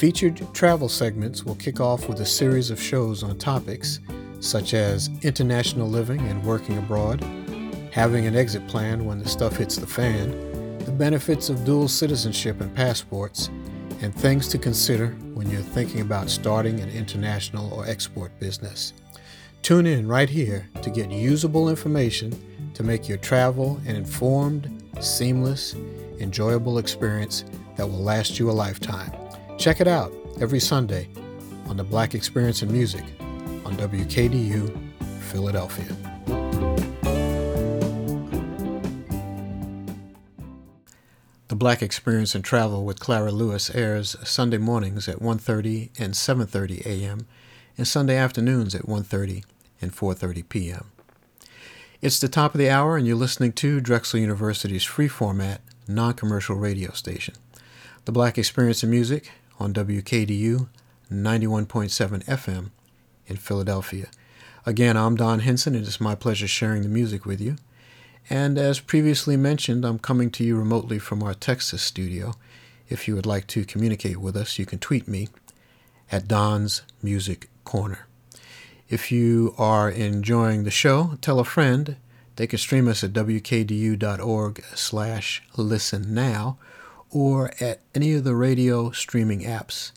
Featured 0.02 0.52
travel 0.52 0.88
segments 0.88 1.44
will 1.44 1.54
kick 1.54 1.78
off 1.78 2.08
with 2.08 2.18
a 2.18 2.26
series 2.26 2.70
of 2.70 2.82
shows 2.82 3.22
on 3.22 3.38
topics 3.38 4.00
such 4.40 4.74
as 4.74 5.08
international 5.22 5.88
living 5.88 6.20
and 6.22 6.42
working 6.42 6.76
abroad, 6.76 7.22
having 7.92 8.26
an 8.26 8.34
exit 8.34 8.66
plan 8.66 9.04
when 9.04 9.20
the 9.20 9.28
stuff 9.28 9.56
hits 9.56 9.76
the 9.76 9.86
fan, 9.86 10.32
the 10.80 10.90
benefits 10.90 11.50
of 11.50 11.64
dual 11.64 11.86
citizenship 11.86 12.60
and 12.60 12.74
passports, 12.74 13.48
and 14.00 14.12
things 14.12 14.48
to 14.48 14.58
consider 14.58 15.10
when 15.34 15.48
you're 15.48 15.60
thinking 15.60 16.00
about 16.00 16.28
starting 16.28 16.80
an 16.80 16.90
international 16.90 17.72
or 17.72 17.86
export 17.86 18.36
business. 18.40 18.94
Tune 19.62 19.86
in 19.86 20.08
right 20.08 20.28
here 20.28 20.68
to 20.82 20.90
get 20.90 21.12
usable 21.12 21.68
information 21.68 22.32
to 22.74 22.82
make 22.82 23.08
your 23.08 23.18
travel 23.18 23.80
an 23.86 23.94
informed, 23.94 24.82
seamless, 24.98 25.76
enjoyable 26.18 26.78
experience 26.78 27.44
that 27.76 27.86
will 27.86 28.02
last 28.02 28.40
you 28.40 28.50
a 28.50 28.52
lifetime. 28.52 29.12
Check 29.62 29.80
it 29.80 29.86
out 29.86 30.12
every 30.40 30.58
Sunday 30.58 31.08
on 31.68 31.76
the 31.76 31.84
Black 31.84 32.16
Experience 32.16 32.64
in 32.64 32.72
Music 32.72 33.04
on 33.64 33.76
WKDU 33.76 34.76
Philadelphia. 35.20 35.86
The 41.46 41.54
Black 41.54 41.80
Experience 41.80 42.34
in 42.34 42.42
Travel 42.42 42.84
with 42.84 42.98
Clara 42.98 43.30
Lewis 43.30 43.70
airs 43.72 44.16
Sunday 44.24 44.58
mornings 44.58 45.06
at 45.08 45.20
1:30 45.22 45.90
and 45.96 46.14
7:30 46.14 46.84
a.m. 46.84 47.28
and 47.78 47.86
Sunday 47.86 48.16
afternoons 48.16 48.74
at 48.74 48.88
1:30 48.88 49.44
and 49.80 49.94
4:30 49.94 50.48
p.m. 50.48 50.86
It's 52.00 52.18
the 52.18 52.28
top 52.28 52.52
of 52.52 52.58
the 52.58 52.68
hour 52.68 52.96
and 52.96 53.06
you're 53.06 53.14
listening 53.14 53.52
to 53.52 53.80
Drexel 53.80 54.18
University's 54.18 54.82
free 54.82 55.06
format 55.06 55.60
non-commercial 55.86 56.56
radio 56.56 56.90
station. 56.90 57.34
The 58.06 58.12
Black 58.12 58.36
Experience 58.36 58.82
in 58.82 58.90
Music 58.90 59.30
on 59.62 59.72
WKDU 59.72 60.68
91.7 61.08 62.24
FM 62.24 62.70
in 63.28 63.36
Philadelphia. 63.36 64.08
Again, 64.66 64.96
I'm 64.96 65.14
Don 65.14 65.40
Hinson, 65.40 65.76
and 65.76 65.86
it's 65.86 66.00
my 66.00 66.16
pleasure 66.16 66.48
sharing 66.48 66.82
the 66.82 66.88
music 66.88 67.24
with 67.24 67.40
you. 67.40 67.54
And 68.28 68.58
as 68.58 68.80
previously 68.80 69.36
mentioned, 69.36 69.84
I'm 69.84 70.00
coming 70.00 70.30
to 70.32 70.42
you 70.44 70.56
remotely 70.56 70.98
from 70.98 71.22
our 71.22 71.34
Texas 71.34 71.80
studio. 71.80 72.34
If 72.88 73.06
you 73.06 73.14
would 73.14 73.24
like 73.24 73.46
to 73.48 73.64
communicate 73.64 74.16
with 74.16 74.36
us, 74.36 74.58
you 74.58 74.66
can 74.66 74.80
tweet 74.80 75.06
me 75.06 75.28
at 76.10 76.26
Don's 76.26 76.82
Music 77.00 77.48
Corner. 77.62 78.08
If 78.88 79.12
you 79.12 79.54
are 79.58 79.88
enjoying 79.88 80.64
the 80.64 80.72
show, 80.72 81.18
tell 81.20 81.38
a 81.38 81.44
friend. 81.44 81.96
They 82.34 82.48
can 82.48 82.58
stream 82.58 82.88
us 82.88 83.04
at 83.04 83.12
wkdu.org 83.12 84.64
slash 84.74 85.42
listen 85.56 86.12
now 86.14 86.58
or 87.12 87.52
at 87.60 87.80
any 87.94 88.14
of 88.14 88.24
the 88.24 88.34
radio 88.34 88.90
streaming 88.90 89.42
apps 89.42 89.92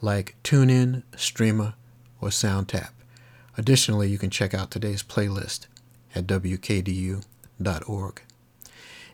like 0.00 0.36
TuneIn, 0.44 1.02
Streema, 1.16 1.74
or 2.20 2.28
SoundTap. 2.28 2.90
Additionally, 3.58 4.08
you 4.08 4.16
can 4.16 4.30
check 4.30 4.54
out 4.54 4.70
today's 4.70 5.02
playlist 5.02 5.66
at 6.14 6.26
wkdu.org. 6.26 8.22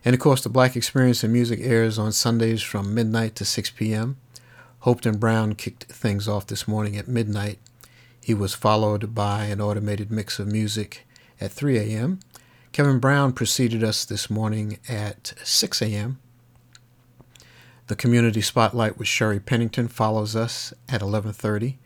And 0.05 0.13
of 0.13 0.19
course, 0.19 0.41
the 0.41 0.49
Black 0.49 0.75
Experience 0.75 1.23
in 1.23 1.33
Music 1.33 1.59
airs 1.61 1.99
on 1.99 2.11
Sundays 2.11 2.61
from 2.61 2.93
midnight 2.93 3.35
to 3.35 3.45
6 3.45 3.71
p.m. 3.71 4.17
Hopeton 4.83 5.19
Brown 5.19 5.55
kicked 5.55 5.85
things 5.85 6.27
off 6.27 6.47
this 6.47 6.67
morning 6.67 6.95
at 6.95 7.07
midnight. 7.07 7.59
He 8.21 8.33
was 8.33 8.53
followed 8.53 9.13
by 9.13 9.45
an 9.45 9.59
automated 9.59 10.09
mix 10.11 10.39
of 10.39 10.47
music 10.47 11.05
at 11.41 11.51
3 11.51 11.77
a.m. 11.77 12.19
Kevin 12.71 12.99
Brown 12.99 13.33
preceded 13.33 13.83
us 13.83 14.05
this 14.05 14.29
morning 14.29 14.77
at 14.87 15.33
6 15.43 15.81
a.m. 15.81 16.19
The 17.89 17.95
community 17.95 18.41
spotlight 18.41 18.99
with 18.99 19.07
Sherry 19.07 19.39
Pennington 19.39 19.87
follows 19.87 20.35
us 20.35 20.75
at 20.87 21.01
11:30. 21.01 21.79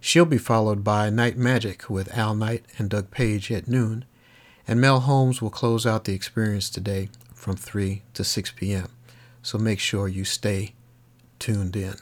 She'll 0.00 0.24
be 0.24 0.38
followed 0.38 0.82
by 0.82 1.10
Night 1.10 1.36
Magic 1.36 1.90
with 1.90 2.16
Al 2.16 2.34
Knight 2.34 2.64
and 2.78 2.88
Doug 2.88 3.10
Page 3.10 3.52
at 3.52 3.68
noon, 3.68 4.06
and 4.66 4.80
Mel 4.80 5.00
Holmes 5.00 5.42
will 5.42 5.50
close 5.50 5.84
out 5.84 6.04
the 6.04 6.14
experience 6.14 6.70
today 6.70 7.10
from 7.34 7.56
3 7.56 8.00
to 8.14 8.24
6 8.24 8.52
p.m. 8.52 8.88
So 9.42 9.58
make 9.58 9.78
sure 9.78 10.08
you 10.08 10.24
stay 10.24 10.72
tuned 11.38 11.76
in. 11.76 11.96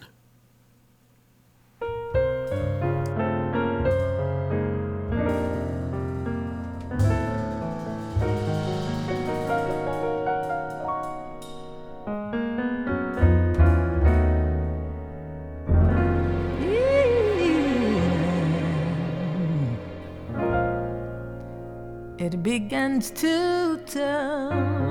Begins 22.50 23.12
to 23.12 23.78
turn 23.86 24.89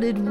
sad, 0.00 0.29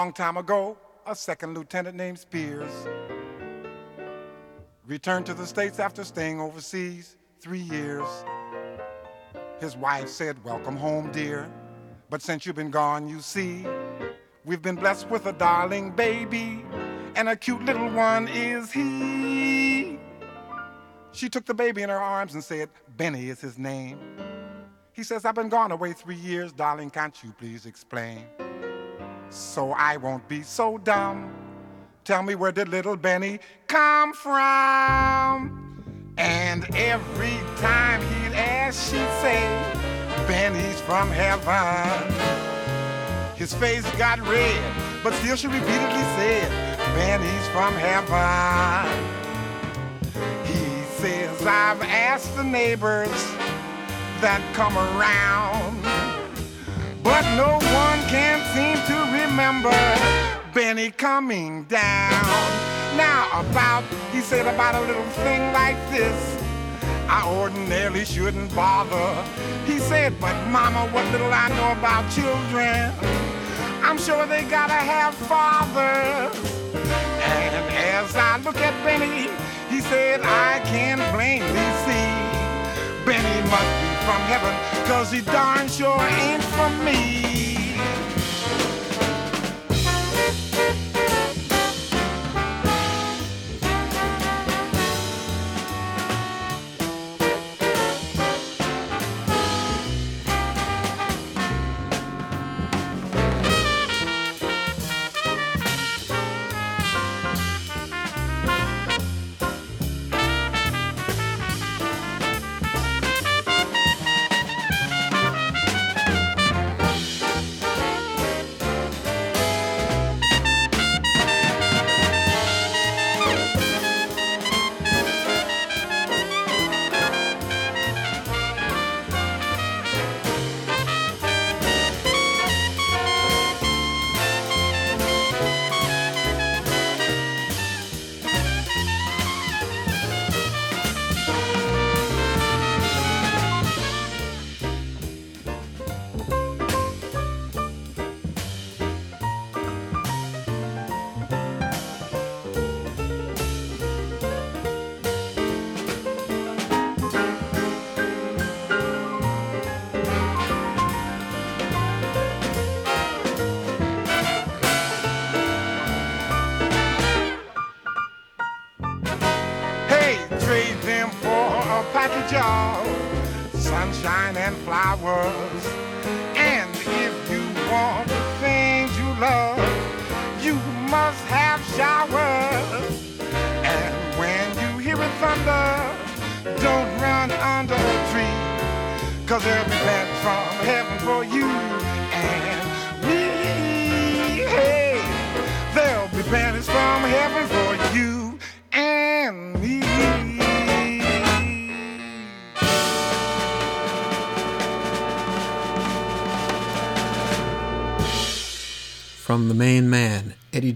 long 0.00 0.14
time 0.14 0.38
ago, 0.38 0.78
a 1.06 1.14
second 1.14 1.52
lieutenant 1.52 1.94
named 1.94 2.18
Spears 2.18 2.72
returned 4.86 5.26
to 5.26 5.34
the 5.34 5.44
States 5.44 5.78
after 5.78 6.04
staying 6.04 6.40
overseas 6.40 7.18
three 7.38 7.60
years. 7.60 8.08
His 9.60 9.76
wife 9.76 10.08
said, 10.08 10.42
Welcome 10.42 10.74
home, 10.74 11.12
dear. 11.12 11.52
But 12.08 12.22
since 12.22 12.46
you've 12.46 12.56
been 12.56 12.70
gone, 12.70 13.08
you 13.08 13.20
see, 13.20 13.66
we've 14.46 14.62
been 14.62 14.76
blessed 14.76 15.06
with 15.10 15.26
a 15.26 15.34
darling 15.34 15.90
baby, 15.90 16.64
and 17.14 17.28
a 17.28 17.36
cute 17.36 17.62
little 17.66 17.90
one 17.90 18.26
is 18.28 18.72
he. 18.72 19.98
She 21.12 21.28
took 21.28 21.44
the 21.44 21.52
baby 21.52 21.82
in 21.82 21.90
her 21.90 22.00
arms 22.00 22.32
and 22.32 22.42
said, 22.42 22.70
Benny 22.96 23.28
is 23.28 23.42
his 23.42 23.58
name. 23.58 23.98
He 24.94 25.02
says, 25.02 25.26
I've 25.26 25.34
been 25.34 25.50
gone 25.50 25.72
away 25.72 25.92
three 25.92 26.16
years, 26.16 26.52
darling, 26.52 26.88
can't 26.88 27.22
you 27.22 27.34
please 27.38 27.66
explain? 27.66 28.24
So 29.30 29.72
I 29.72 29.96
won't 29.96 30.28
be 30.28 30.42
so 30.42 30.78
dumb. 30.78 31.32
Tell 32.04 32.22
me 32.22 32.34
where 32.34 32.50
did 32.50 32.68
little 32.68 32.96
Benny 32.96 33.38
come 33.68 34.12
from? 34.12 36.12
And 36.18 36.64
every 36.74 37.38
time 37.58 38.00
he'd 38.00 38.34
ask, 38.34 38.90
she'd 38.90 39.08
say, 39.22 39.46
Benny's 40.26 40.80
from 40.80 41.08
heaven. 41.08 42.12
His 43.36 43.54
face 43.54 43.88
got 43.92 44.18
red, 44.20 44.74
but 45.02 45.14
still 45.14 45.36
she 45.36 45.46
repeatedly 45.46 46.02
said, 46.16 46.50
Benny's 46.94 47.48
from 47.48 47.72
heaven. 47.74 48.86
He 50.44 50.84
says, 51.00 51.46
I've 51.46 51.80
asked 51.82 52.36
the 52.36 52.44
neighbors 52.44 53.08
that 54.20 54.42
come 54.54 54.76
around. 54.76 55.79
But 57.02 57.22
no 57.36 57.52
one 57.54 58.00
can 58.08 58.38
seem 58.54 58.76
to 58.86 58.96
remember 59.22 59.74
Benny 60.52 60.90
coming 60.90 61.64
down. 61.64 62.10
Now, 62.96 63.28
about, 63.40 63.84
he 64.12 64.20
said 64.20 64.46
about 64.46 64.74
a 64.74 64.80
little 64.86 65.10
thing 65.24 65.52
like 65.52 65.76
this, 65.90 66.36
I 67.08 67.26
ordinarily 67.26 68.04
shouldn't 68.04 68.54
bother. 68.54 69.24
He 69.64 69.78
said, 69.78 70.18
but 70.20 70.34
mama, 70.48 70.88
what 70.92 71.04
little 71.12 71.32
I 71.32 71.48
know 71.48 71.72
about 71.72 72.10
children, 72.12 72.92
I'm 73.82 73.98
sure 73.98 74.26
they 74.26 74.42
gotta 74.44 74.74
have 74.74 75.14
fathers. 75.14 76.36
And 76.74 77.74
as 77.74 78.14
I 78.14 78.38
look 78.44 78.56
at 78.56 78.74
Benny, 78.84 79.30
he 79.70 79.80
said, 79.80 80.20
I 80.22 80.60
can't 80.66 81.00
blame 81.14 81.42
thee, 81.42 81.72
see. 81.84 82.20
From 84.10 84.22
heaven, 84.22 84.54
cause 84.88 85.12
he 85.12 85.20
darn 85.20 85.68
sure 85.68 86.00
ain't 86.00 86.42
from 86.42 86.84
me. 86.84 87.29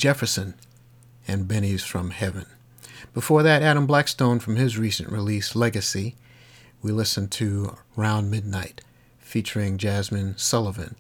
Jefferson, 0.05 0.53
and 1.27 1.49
Benny's 1.49 1.83
from 1.83 2.11
Heaven. 2.11 2.45
Before 3.15 3.43
that, 3.43 3.63
Adam 3.63 3.87
Blackstone 3.87 4.39
from 4.39 4.57
his 4.57 4.77
recent 4.77 5.09
release, 5.09 5.57
Legacy, 5.57 6.15
we 6.83 6.93
listened 6.93 7.31
to 7.31 7.79
Round 7.97 8.31
Midnight, 8.31 8.83
featuring 9.17 9.79
Jazmine 9.79 10.39
Sullivan 10.39 10.97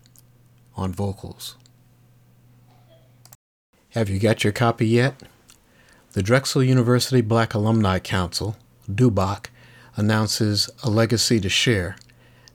on 0.74 0.94
vocals. 0.94 1.56
Have 3.90 4.09
you 4.09 4.18
got 4.18 4.43
your 4.43 4.55
copy 4.55 4.86
yet? 4.86 5.22
The 6.12 6.22
Drexel 6.22 6.62
University 6.62 7.20
Black 7.20 7.52
Alumni 7.52 7.98
Council, 7.98 8.56
DUBAC, 8.90 9.48
announces 9.97 10.70
A 10.82 10.89
Legacy 10.89 11.40
to 11.40 11.51
Share, 11.51 11.97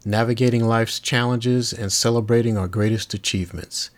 navigating 0.03 0.65
life's 0.65 0.99
challenges 0.99 1.71
and 1.71 1.91
celebrating 1.91 2.57
our 2.57 2.67
greatest 2.67 3.13
achievements. 3.13 3.91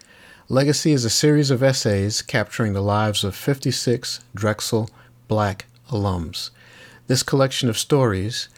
Legacy 0.52 0.92
is 0.92 1.06
a 1.06 1.10
series 1.10 1.50
of 1.50 1.64
essays 1.64 2.22
capturing 2.22 2.74
the 2.74 2.82
lives 2.82 3.24
of 3.24 3.38
56 3.38 4.20
Drexel 4.36 4.90
Black 5.30 5.66
alums. 5.90 6.50
This 7.08 7.24
collection 7.24 7.70
of 7.70 7.78
stories 7.78 8.50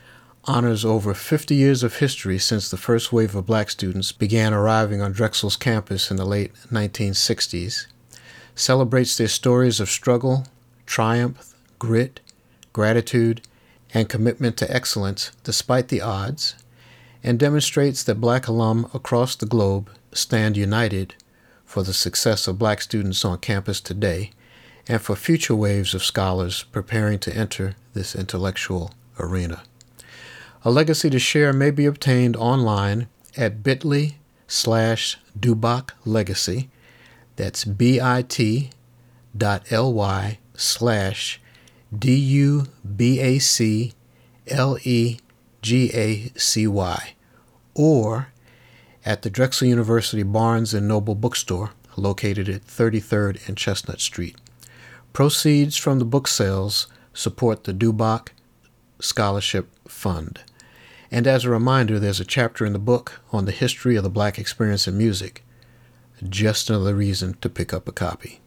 honors 0.46 0.84
over 0.84 1.14
50 1.14 1.54
years 1.54 1.84
of 1.84 1.98
history 1.98 2.40
since 2.40 2.68
the 2.72 2.78
first 2.78 3.14
wave 3.14 3.36
of 3.36 3.46
black 3.46 3.70
students 3.70 4.12
began 4.12 4.56
arriving 4.56 5.04
on 5.04 5.12
Drexel's 5.12 5.56
campus 5.56 6.10
in 6.10 6.18
the 6.18 6.26
late 6.26 6.52
1960s, 6.72 7.86
celebrates 8.56 9.16
their 9.16 9.28
stories 9.28 9.80
of 9.80 9.88
struggle, 9.88 10.48
triumph, 10.88 11.54
grit, 11.78 12.22
gratitude, 12.74 13.42
and 13.94 14.10
commitment 14.10 14.58
to 14.58 14.76
excellence 14.76 15.32
despite 15.44 15.90
the 15.90 16.02
odds, 16.02 16.56
and 17.24 17.38
demonstrates 17.38 18.02
that 18.02 18.20
black 18.20 18.48
alum 18.48 18.90
across 18.96 19.36
the 19.36 19.46
globe 19.46 19.92
stand 20.12 20.58
united 20.58 21.14
for 21.74 21.82
the 21.82 21.92
success 21.92 22.48
of 22.48 22.60
black 22.60 22.80
students 22.84 23.26
on 23.26 23.36
campus 23.40 23.82
today 23.82 24.30
and 24.88 25.02
for 25.02 25.16
future 25.16 25.56
waves 25.56 25.96
of 25.96 26.04
scholars 26.04 26.66
preparing 26.72 27.18
to 27.18 27.36
enter 27.36 27.76
this 27.96 28.14
intellectual 28.16 28.94
arena. 29.18 29.64
A 30.64 30.70
legacy 30.70 31.10
to 31.10 31.18
share 31.18 31.52
may 31.52 31.72
be 31.72 31.88
obtained 31.88 32.36
online 32.36 33.08
at 33.36 33.64
bit.ly 33.64 34.18
slash 34.48 35.18
DUBAC 35.40 35.90
Legacy. 36.06 36.70
That's 37.38 37.66
bit.ly 37.66 38.70
slash 40.56 41.42
D-U-B-A-C-L-E-G-A-C-Y 41.98 42.74
or 47.74 48.28
at 49.06 49.22
the 49.22 49.30
Drexel 49.30 49.68
University 49.68 50.24
Barnes 50.24 50.74
and 50.74 50.88
Noble 50.88 51.16
Bookstore 51.16 51.72
located 51.96 52.50
at 52.50 52.66
33rd 52.66 53.48
and 53.48 53.58
Chestnut 53.58 54.00
Street. 54.00 54.36
Proceeds 55.12 55.78
from 55.78 56.00
the 56.00 56.06
book 56.06 56.28
sales 56.28 56.88
support 57.14 57.66
the 57.66 57.74
DUBAC 57.74 58.30
Scholarship 59.00 59.70
Fund. 59.88 60.42
And 61.12 61.28
as 61.28 61.46
a 61.46 61.52
reminder, 61.52 62.00
there's 62.00 62.20
a 62.20 62.26
chapter 62.26 62.66
in 62.66 62.74
the 62.74 62.80
book 62.80 63.22
on 63.32 63.46
the 63.46 63.52
history 63.52 63.96
of 63.96 64.04
the 64.04 64.10
black 64.10 64.40
experience 64.40 64.88
in 64.88 64.98
music. 64.98 65.44
Just 66.28 66.70
another 66.70 66.96
reason 66.96 67.36
to 67.42 67.50
pick 67.50 67.74
up 67.74 67.88
a 67.88 67.92
copy. 67.92 68.40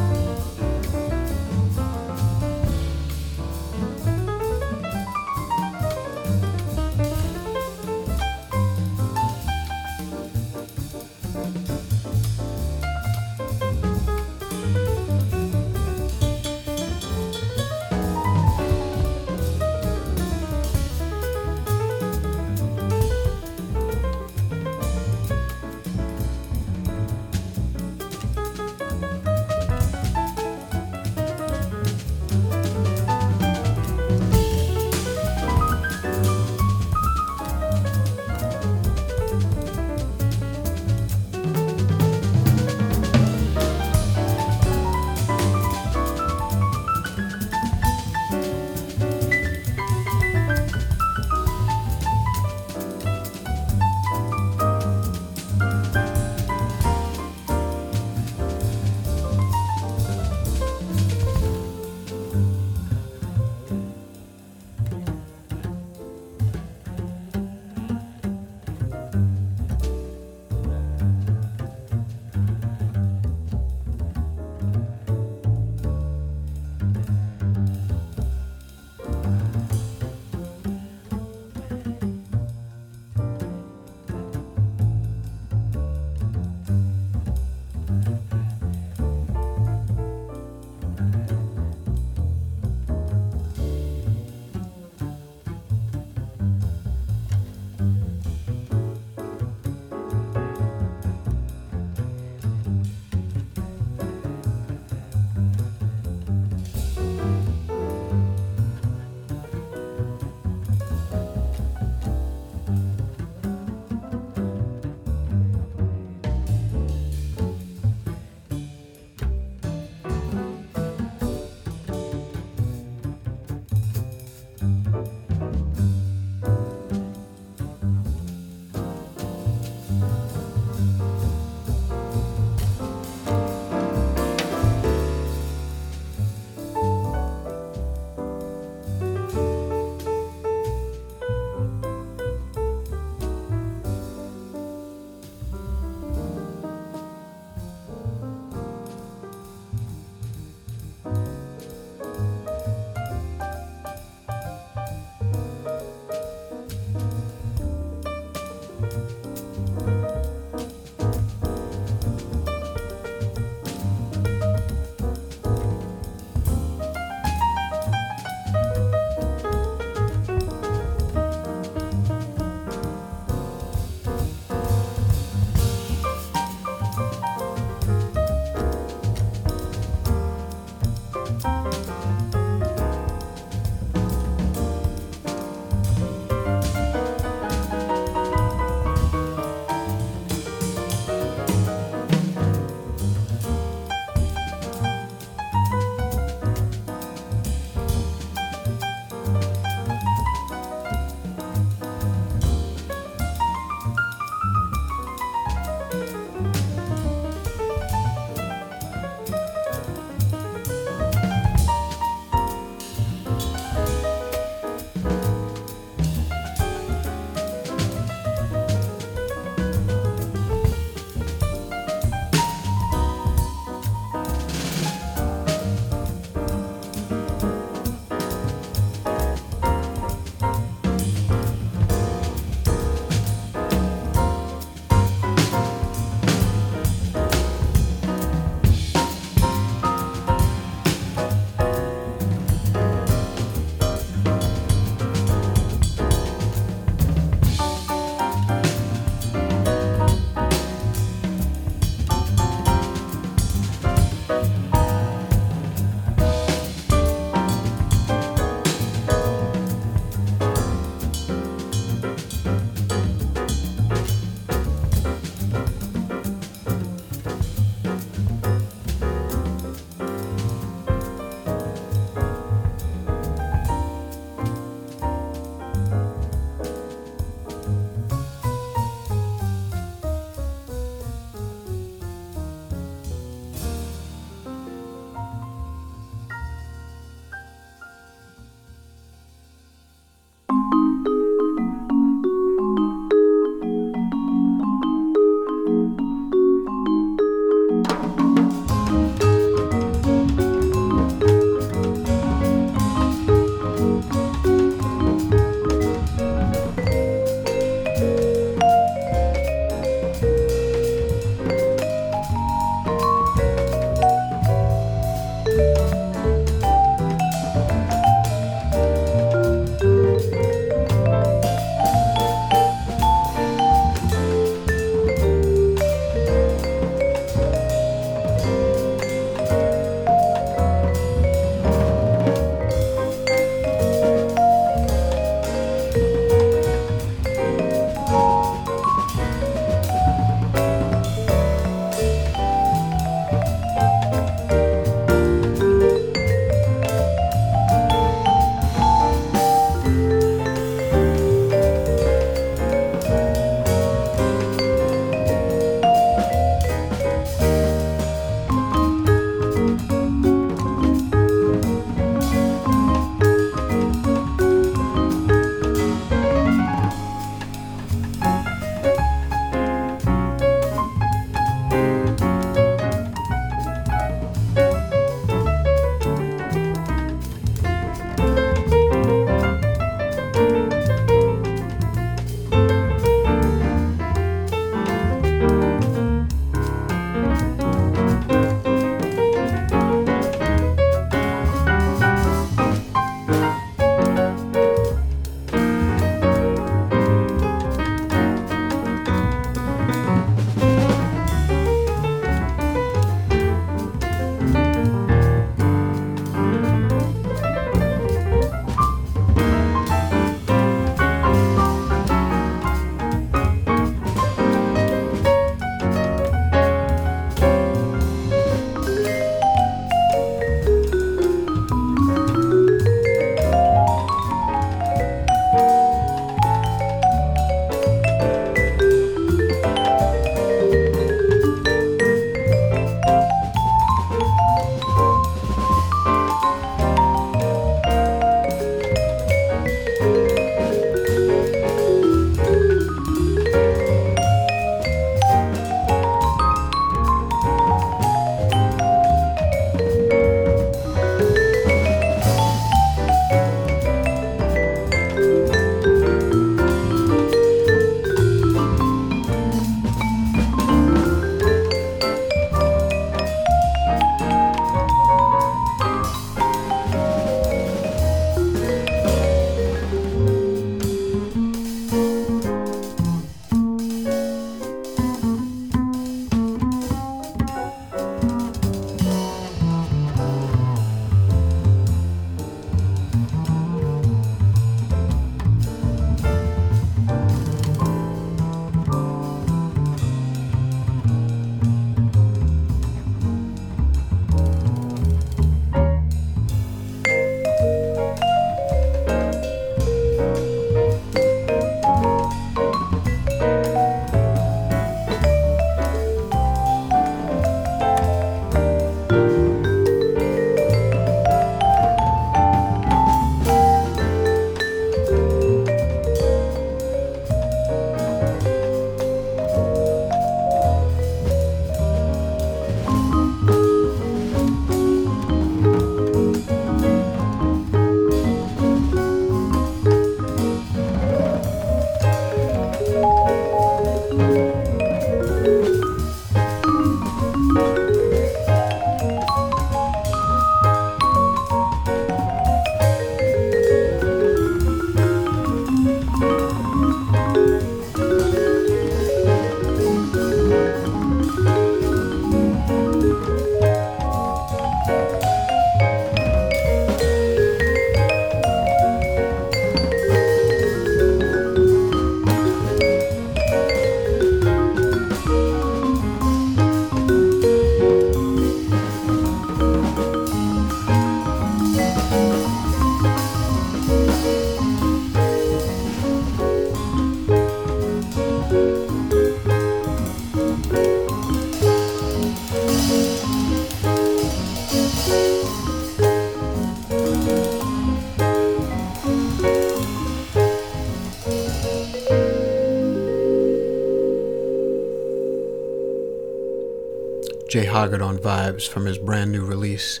Jay 597.48 597.66
on 597.66 598.18
vibes 598.18 598.68
from 598.68 598.84
his 598.84 598.98
brand 598.98 599.32
new 599.32 599.42
release, 599.42 600.00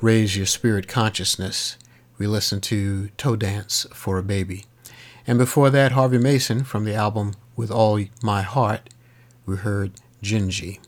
Raise 0.00 0.36
Your 0.36 0.44
Spirit 0.44 0.88
Consciousness. 0.88 1.78
We 2.18 2.26
listened 2.26 2.64
to 2.64 3.10
Toe 3.10 3.36
Dance 3.36 3.86
for 3.94 4.18
a 4.18 4.24
Baby. 4.24 4.64
And 5.24 5.38
before 5.38 5.70
that, 5.70 5.92
Harvey 5.92 6.18
Mason 6.18 6.64
from 6.64 6.84
the 6.84 6.94
album 6.96 7.34
With 7.54 7.70
All 7.70 8.00
My 8.24 8.42
Heart, 8.42 8.90
we 9.46 9.58
heard 9.58 9.92
Gingy. 10.20 10.80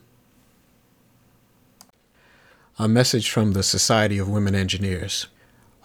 A 2.77 2.89
message 2.89 3.29
from 3.29 3.53
the 3.53 3.63
Society 3.63 4.17
of 4.17 4.27
Women 4.27 4.55
Engineers. 4.55 5.27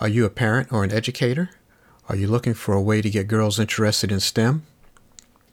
Are 0.01 0.09
you 0.09 0.25
a 0.25 0.31
parent 0.31 0.73
or 0.73 0.83
an 0.83 0.91
educator? 0.91 1.51
Are 2.09 2.17
you 2.17 2.27
looking 2.27 2.55
for 2.55 2.75
a 2.75 2.83
way 2.83 3.03
to 3.03 3.11
get 3.11 3.29
girls 3.29 3.61
interested 3.61 4.11
in 4.11 4.19
STEM? 4.19 4.65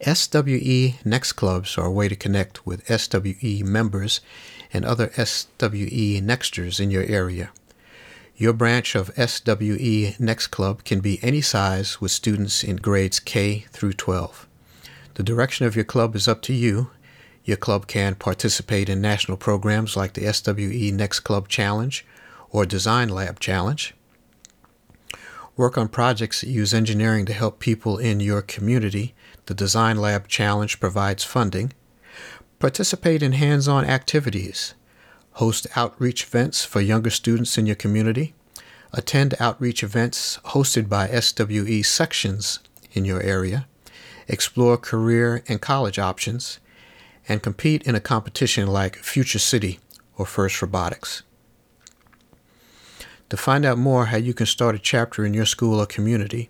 SWE 0.02 0.96
Next 1.06 1.34
Clubs 1.34 1.78
are 1.78 1.86
a 1.86 1.92
way 1.92 2.10
to 2.10 2.16
connect 2.16 2.66
with 2.66 2.86
SWE 2.88 3.64
members 3.64 4.20
and 4.76 4.84
other 4.84 5.10
SWE 5.16 6.20
Nexters 6.22 6.82
in 6.82 6.92
your 6.92 7.04
area. 7.04 7.50
Your 8.36 8.52
branch 8.52 8.94
of 8.96 9.10
SWE 9.16 10.16
Next 10.20 10.48
Club 10.48 10.84
can 10.84 11.00
be 11.00 11.18
any 11.24 11.40
size 11.40 12.02
with 12.02 12.12
students 12.12 12.62
in 12.62 12.76
grades 12.76 13.22
K 13.22 13.66
through 13.72 13.94
12. 13.94 14.46
The 15.14 15.24
direction 15.24 15.66
of 15.66 15.78
your 15.78 15.86
club 15.86 16.14
is 16.14 16.28
up 16.28 16.42
to 16.42 16.54
you. 16.54 16.92
Your 17.46 17.56
club 17.56 17.88
can 17.88 18.16
participate 18.16 18.90
in 18.90 19.00
national 19.00 19.38
programs 19.38 19.96
like 19.96 20.14
the 20.14 20.32
SWE 20.34 20.92
Next 20.92 21.22
Club 21.22 21.48
Challenge 21.48 22.06
or 22.50 22.66
Design 22.66 23.08
Lab 23.08 23.40
Challenge. 23.40 23.94
Work 25.56 25.78
on 25.78 25.88
projects 25.88 26.42
that 26.42 26.50
use 26.50 26.74
engineering 26.74 27.26
to 27.28 27.34
help 27.34 27.60
people 27.60 27.98
in 27.98 28.20
your 28.20 28.42
community. 28.42 29.16
The 29.46 29.54
Design 29.54 29.96
Lab 29.96 30.28
Challenge 30.28 30.78
provides 30.82 31.24
funding. 31.24 31.72
Participate 32.60 33.22
in 33.22 33.34
hands 33.34 33.68
on 33.68 33.84
activities. 33.86 34.74
Host 35.34 35.68
outreach 35.76 36.24
events 36.24 36.64
for 36.64 36.80
younger 36.80 37.10
students 37.10 37.58
in 37.58 37.66
your 37.66 37.76
community. 37.76 38.34
Attend 38.94 39.36
outreach 39.40 39.84
events 39.84 40.40
hosted 40.46 40.88
by 40.88 41.08
SWE 41.08 41.84
sections 41.84 42.60
in 42.94 43.04
your 43.04 43.22
area. 43.22 43.68
Explore 44.30 44.78
career 44.78 45.44
and 45.50 45.62
college 45.62 46.00
options. 46.00 46.60
And 47.28 47.44
compete 47.44 47.84
in 47.84 47.96
a 47.96 48.00
competition 48.00 48.68
like 48.68 48.96
Future 48.98 49.40
City 49.40 49.80
or 50.18 50.26
First 50.26 50.62
Robotics. 50.62 51.24
To 53.30 53.38
find 53.38 53.66
out 53.66 53.78
more 53.78 54.06
how 54.06 54.18
you 54.18 54.34
can 54.34 54.46
start 54.46 54.76
a 54.76 54.80
chapter 54.80 55.26
in 55.26 55.34
your 55.34 55.46
school 55.46 55.82
or 55.82 55.86
community, 55.86 56.50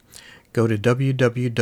go 0.54 0.68
to 0.68 0.78
www.swe.org. 0.78 1.56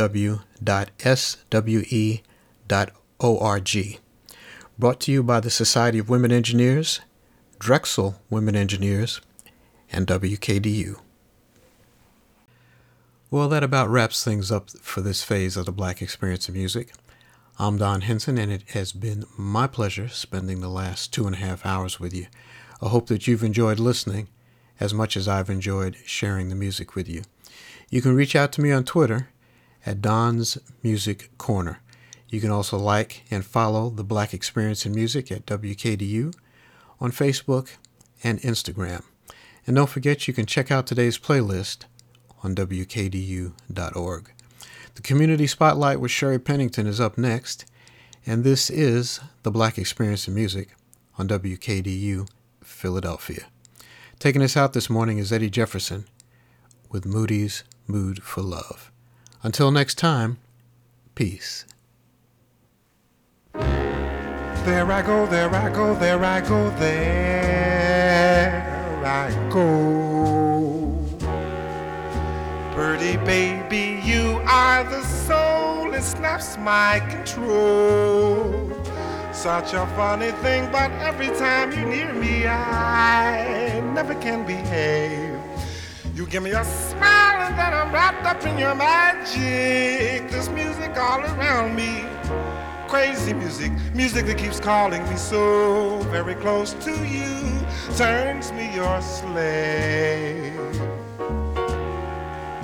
Brought 4.76 4.98
to 5.02 5.12
you 5.12 5.22
by 5.22 5.38
the 5.38 5.50
Society 5.50 6.00
of 6.00 6.08
Women 6.08 6.32
Engineers, 6.32 7.00
Drexel 7.60 8.20
Women 8.28 8.56
Engineers, 8.56 9.20
and 9.92 10.04
WKDU. 10.04 10.98
Well, 13.30 13.48
that 13.50 13.62
about 13.62 13.88
wraps 13.88 14.24
things 14.24 14.50
up 14.50 14.70
for 14.70 15.00
this 15.00 15.22
phase 15.22 15.56
of 15.56 15.66
the 15.66 15.72
Black 15.72 16.02
Experience 16.02 16.48
in 16.48 16.56
Music. 16.56 16.92
I'm 17.56 17.78
Don 17.78 18.00
Hinson, 18.00 18.36
and 18.36 18.50
it 18.50 18.70
has 18.70 18.90
been 18.90 19.22
my 19.38 19.68
pleasure 19.68 20.08
spending 20.08 20.60
the 20.60 20.68
last 20.68 21.12
two 21.12 21.26
and 21.26 21.36
a 21.36 21.38
half 21.38 21.64
hours 21.64 22.00
with 22.00 22.12
you. 22.12 22.26
I 22.82 22.88
hope 22.88 23.06
that 23.06 23.28
you've 23.28 23.44
enjoyed 23.44 23.78
listening 23.78 24.26
as 24.80 24.92
much 24.92 25.16
as 25.16 25.28
I've 25.28 25.50
enjoyed 25.50 25.96
sharing 26.04 26.48
the 26.48 26.56
music 26.56 26.96
with 26.96 27.08
you. 27.08 27.22
You 27.90 28.02
can 28.02 28.16
reach 28.16 28.34
out 28.34 28.50
to 28.52 28.60
me 28.60 28.72
on 28.72 28.82
Twitter 28.82 29.28
at 29.86 30.02
Don's 30.02 30.58
Music 30.82 31.30
Corner. 31.38 31.78
You 32.34 32.40
can 32.40 32.50
also 32.50 32.76
like 32.76 33.22
and 33.30 33.46
follow 33.46 33.90
the 33.90 34.02
Black 34.02 34.34
Experience 34.34 34.84
in 34.84 34.92
Music 34.92 35.30
at 35.30 35.46
WKDU 35.46 36.34
on 36.98 37.12
Facebook 37.12 37.76
and 38.24 38.40
Instagram. 38.40 39.04
And 39.64 39.76
don't 39.76 39.88
forget 39.88 40.26
you 40.26 40.34
can 40.34 40.44
check 40.44 40.72
out 40.72 40.84
today's 40.84 41.16
playlist 41.16 41.84
on 42.42 42.56
WKDU.org. 42.56 44.32
The 44.96 45.02
Community 45.02 45.46
Spotlight 45.46 46.00
with 46.00 46.10
Sherry 46.10 46.40
Pennington 46.40 46.88
is 46.88 47.00
up 47.00 47.16
next, 47.16 47.66
and 48.26 48.42
this 48.42 48.68
is 48.68 49.20
the 49.44 49.52
Black 49.52 49.78
Experience 49.78 50.26
in 50.26 50.34
Music 50.34 50.74
on 51.16 51.28
WKDU 51.28 52.28
Philadelphia. 52.64 53.44
Taking 54.18 54.42
us 54.42 54.56
out 54.56 54.72
this 54.72 54.90
morning 54.90 55.18
is 55.18 55.32
Eddie 55.32 55.50
Jefferson 55.50 56.06
with 56.90 57.06
Moody's 57.06 57.62
Mood 57.86 58.24
for 58.24 58.42
Love. 58.42 58.90
Until 59.44 59.70
next 59.70 59.98
time, 59.98 60.38
peace. 61.14 61.64
There 64.64 64.90
I 64.90 65.02
go, 65.02 65.26
there 65.26 65.54
I 65.54 65.68
go, 65.68 65.94
there 65.94 66.24
I 66.24 66.40
go, 66.40 66.70
there 66.78 68.24
I 69.04 69.30
go. 69.50 70.90
Pretty 72.74 73.18
baby, 73.26 74.00
you 74.02 74.40
are 74.46 74.82
the 74.84 75.02
soul 75.02 75.90
that 75.90 76.02
snaps 76.02 76.56
my 76.56 77.00
control. 77.10 78.72
Such 79.34 79.74
a 79.74 79.86
funny 79.96 80.30
thing, 80.40 80.72
but 80.72 80.90
every 80.92 81.28
time 81.36 81.70
you're 81.72 81.86
near 81.86 82.14
me, 82.14 82.46
I 82.46 83.80
never 83.92 84.14
can 84.14 84.46
behave. 84.46 85.38
You 86.14 86.24
give 86.24 86.42
me 86.42 86.52
a 86.52 86.64
smile 86.64 87.42
and 87.42 87.58
then 87.58 87.74
I'm 87.74 87.92
wrapped 87.92 88.24
up 88.24 88.42
in 88.46 88.56
your 88.56 88.74
magic. 88.74 90.30
This 90.30 90.48
music 90.48 90.96
all 90.96 91.20
around 91.20 91.76
me 91.76 92.06
crazy 92.94 93.32
music, 93.32 93.72
music 93.92 94.24
that 94.24 94.38
keeps 94.38 94.60
calling 94.60 95.02
me 95.10 95.16
so 95.16 95.98
very 96.12 96.36
close 96.36 96.74
to 96.74 96.92
you, 97.04 97.26
turns 97.96 98.52
me 98.52 98.72
your 98.72 99.02
slave. 99.02 100.54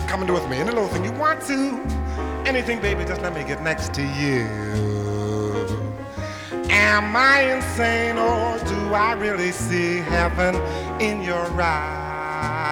Come 0.07 0.21
and 0.21 0.29
do 0.29 0.33
with 0.33 0.49
me 0.49 0.59
any 0.59 0.71
little 0.71 0.87
thing 0.87 1.05
you 1.05 1.11
want 1.15 1.43
to, 1.49 1.81
anything, 2.47 2.81
baby, 2.81 3.05
just 3.05 3.21
let 3.23 3.35
me 3.35 3.43
get 3.43 3.61
next 3.65 3.93
to 3.95 4.03
you. 4.03 4.47
Am 6.71 7.17
I 7.17 7.57
insane 7.57 8.17
or 8.17 8.57
do 8.69 8.95
I 8.95 9.15
really 9.15 9.51
see 9.51 9.97
heaven 9.97 10.55
in 11.01 11.23
your 11.23 11.61
eyes? 11.61 12.71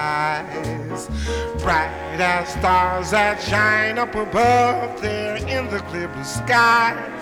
Bright 1.61 2.21
as 2.21 2.47
stars 2.47 3.11
that 3.11 3.41
shine 3.41 3.97
up 3.99 4.15
above 4.15 5.01
there 5.01 5.35
in 5.35 5.69
the 5.69 5.79
clear 5.79 6.07
blue 6.07 6.23
sky. 6.23 7.18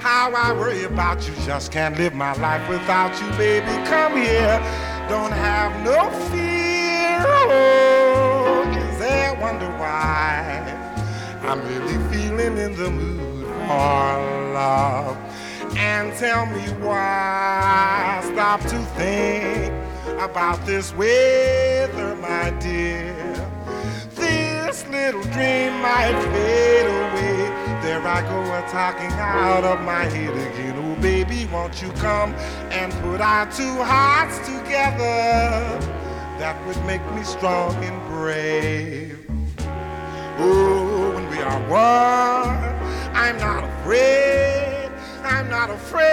How 0.00 0.32
I 0.32 0.52
worry 0.52 0.84
about 0.84 1.26
you, 1.26 1.34
just 1.44 1.72
can't 1.72 1.98
live 1.98 2.14
my 2.14 2.32
life 2.34 2.68
without 2.68 3.20
you, 3.20 3.28
baby. 3.36 3.66
Come 3.88 4.16
here, 4.16 4.58
don't 5.08 5.32
have 5.32 5.72
no 5.84 6.08
fear. 6.30 7.24
Oh, 7.26 8.62
is 8.90 8.98
there 9.00 9.34
wonder 9.40 9.66
why 9.76 10.62
I'm 11.42 11.60
really 11.66 11.98
feeling 12.12 12.56
in 12.58 12.76
the 12.76 12.90
mood 12.90 13.46
for 13.46 14.52
love? 14.54 15.16
And 15.76 16.12
tell 16.14 16.46
me 16.46 16.62
why 16.84 18.20
stop 18.32 18.60
to 18.62 18.78
think 18.96 19.74
about 20.20 20.64
this 20.64 20.94
weather, 20.94 22.14
my 22.16 22.50
dear. 22.60 23.14
This 24.14 24.86
little 24.88 25.22
dream 25.22 25.72
might 25.82 26.18
fade 26.32 26.86
away. 26.86 27.67
There 27.88 28.06
I 28.06 28.20
go, 28.20 28.42
a 28.42 28.70
talking 28.70 29.10
out 29.12 29.64
of 29.64 29.80
my 29.80 30.04
head 30.04 30.34
again. 30.34 30.76
Oh, 30.76 31.00
baby, 31.00 31.46
won't 31.46 31.80
you 31.80 31.88
come 31.92 32.34
and 32.68 32.92
put 33.02 33.22
our 33.22 33.50
two 33.50 33.82
hearts 33.82 34.36
together? 34.40 35.80
That 36.36 36.62
would 36.66 36.76
make 36.84 37.00
me 37.12 37.22
strong 37.24 37.74
and 37.82 37.98
brave. 38.10 39.18
Oh, 40.36 41.12
when 41.14 41.30
we 41.30 41.38
are 41.38 41.60
one, 41.70 42.58
I'm 43.16 43.38
not 43.38 43.64
afraid. 43.64 44.92
I'm 45.22 45.48
not 45.48 45.70
afraid. 45.70 46.04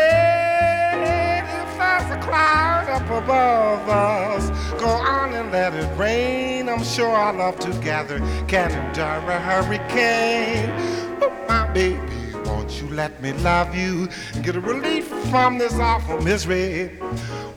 If 1.44 1.78
there's 1.78 2.10
a 2.10 2.22
cloud 2.24 2.88
up 2.88 3.24
above 3.24 3.90
us, 3.90 4.50
go 4.80 4.88
on 4.88 5.34
and 5.34 5.52
let 5.52 5.74
it 5.74 5.98
rain. 5.98 6.70
I'm 6.70 6.86
sure 6.86 7.10
our 7.10 7.34
love 7.34 7.60
together 7.60 8.20
can 8.48 8.72
endure 8.72 9.30
a 9.30 9.40
hurricane. 9.42 11.05
My 11.48 11.70
baby, 11.74 12.00
won't 12.46 12.82
you 12.82 12.90
let 12.90 13.22
me 13.22 13.34
love 13.34 13.76
you 13.76 14.08
and 14.34 14.44
get 14.44 14.56
a 14.56 14.60
relief 14.60 15.08
from 15.30 15.58
this 15.58 15.74
awful 15.80 16.22
misery? 16.22 16.88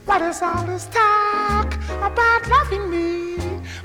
What 0.05 0.21
is 0.21 0.41
all 0.41 0.63
this 0.65 0.85
talk 0.87 1.73
about 2.01 2.47
loving 2.47 2.89
me, 2.89 3.37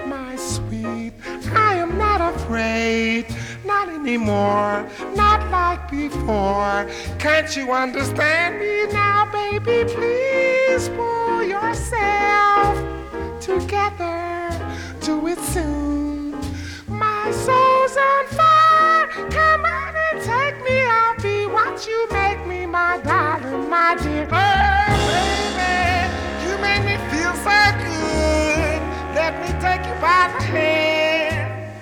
my 0.07 0.37
sweet? 0.37 1.13
I 1.55 1.75
am 1.77 1.99
not 1.99 2.21
afraid, 2.35 3.27
not 3.65 3.89
anymore, 3.89 4.89
not 5.15 5.51
like 5.51 5.91
before. 5.91 6.89
Can't 7.19 7.55
you 7.57 7.73
understand 7.73 8.59
me 8.61 8.87
now, 8.93 9.31
baby? 9.31 9.85
Please 9.93 10.89
pull 10.91 11.43
yourself 11.43 12.79
together, 13.41 14.51
do 15.01 15.27
it 15.29 15.39
soon. 15.39 16.33
My 16.89 17.31
soul's 17.31 17.97
on 17.97 18.27
fire, 18.29 18.64
Come 19.11 19.65
on 19.65 19.95
and 19.95 20.23
take 20.23 20.65
me. 20.65 20.83
I'll 20.83 21.21
be 21.21 21.47
what 21.47 21.87
you 21.87 22.09
make 22.11 22.47
me, 22.47 22.65
my 22.65 22.99
darling, 23.05 23.69
my 23.69 23.97
dear. 24.03 24.27
Oh, 24.33 24.87
baby, 25.13 26.09
you 26.45 26.57
make 26.59 26.85
me 26.89 26.97
feel 27.13 27.35
so 27.45 27.61
good. 27.85 28.81
Let 29.15 29.39
me 29.43 29.49
take 29.61 29.85
you 29.87 29.95
by 30.01 30.33
the 30.33 30.45
hand. 30.45 31.73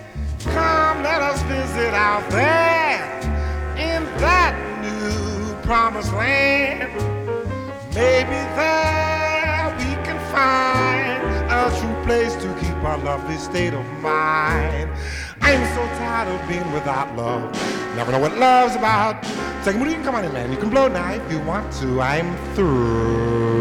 Come, 0.43 1.03
let 1.05 1.23
us 1.23 1.41
visit 1.43 1.95
out 1.95 2.29
there 2.31 3.21
in 3.79 4.05
that 4.19 4.55
new 4.83 5.55
promised 5.63 6.13
land. 6.13 6.93
Maybe 7.95 8.41
there 8.59 9.73
we 9.79 9.95
can 10.05 10.19
find 10.33 11.23
a 11.53 11.71
true 11.79 12.05
place 12.05 12.35
to 12.43 12.53
keep 12.61 12.77
our 12.83 12.99
lovely 12.99 13.37
state 13.37 13.75
of 13.75 13.87
mind. 14.01 14.91
I'm 15.43 15.65
so 15.75 15.83
tired 15.99 16.29
of 16.29 16.49
being 16.49 16.73
without 16.73 17.15
love. 17.17 17.53
Never 17.97 18.13
know 18.13 18.21
what 18.21 18.37
love's 18.39 18.75
about. 18.77 19.25
A 19.67 19.73
mood, 19.73 19.89
you 19.89 19.95
can 19.95 20.05
come 20.05 20.15
on 20.15 20.25
in, 20.25 20.33
man. 20.33 20.51
You 20.51 20.59
can 20.59 20.71
blow 20.71 20.89
now 20.89 21.13
if 21.13 21.31
you 21.31 21.41
want 21.41 21.73
to. 21.75 22.01
I'm 22.01 22.37
through. 22.55 23.52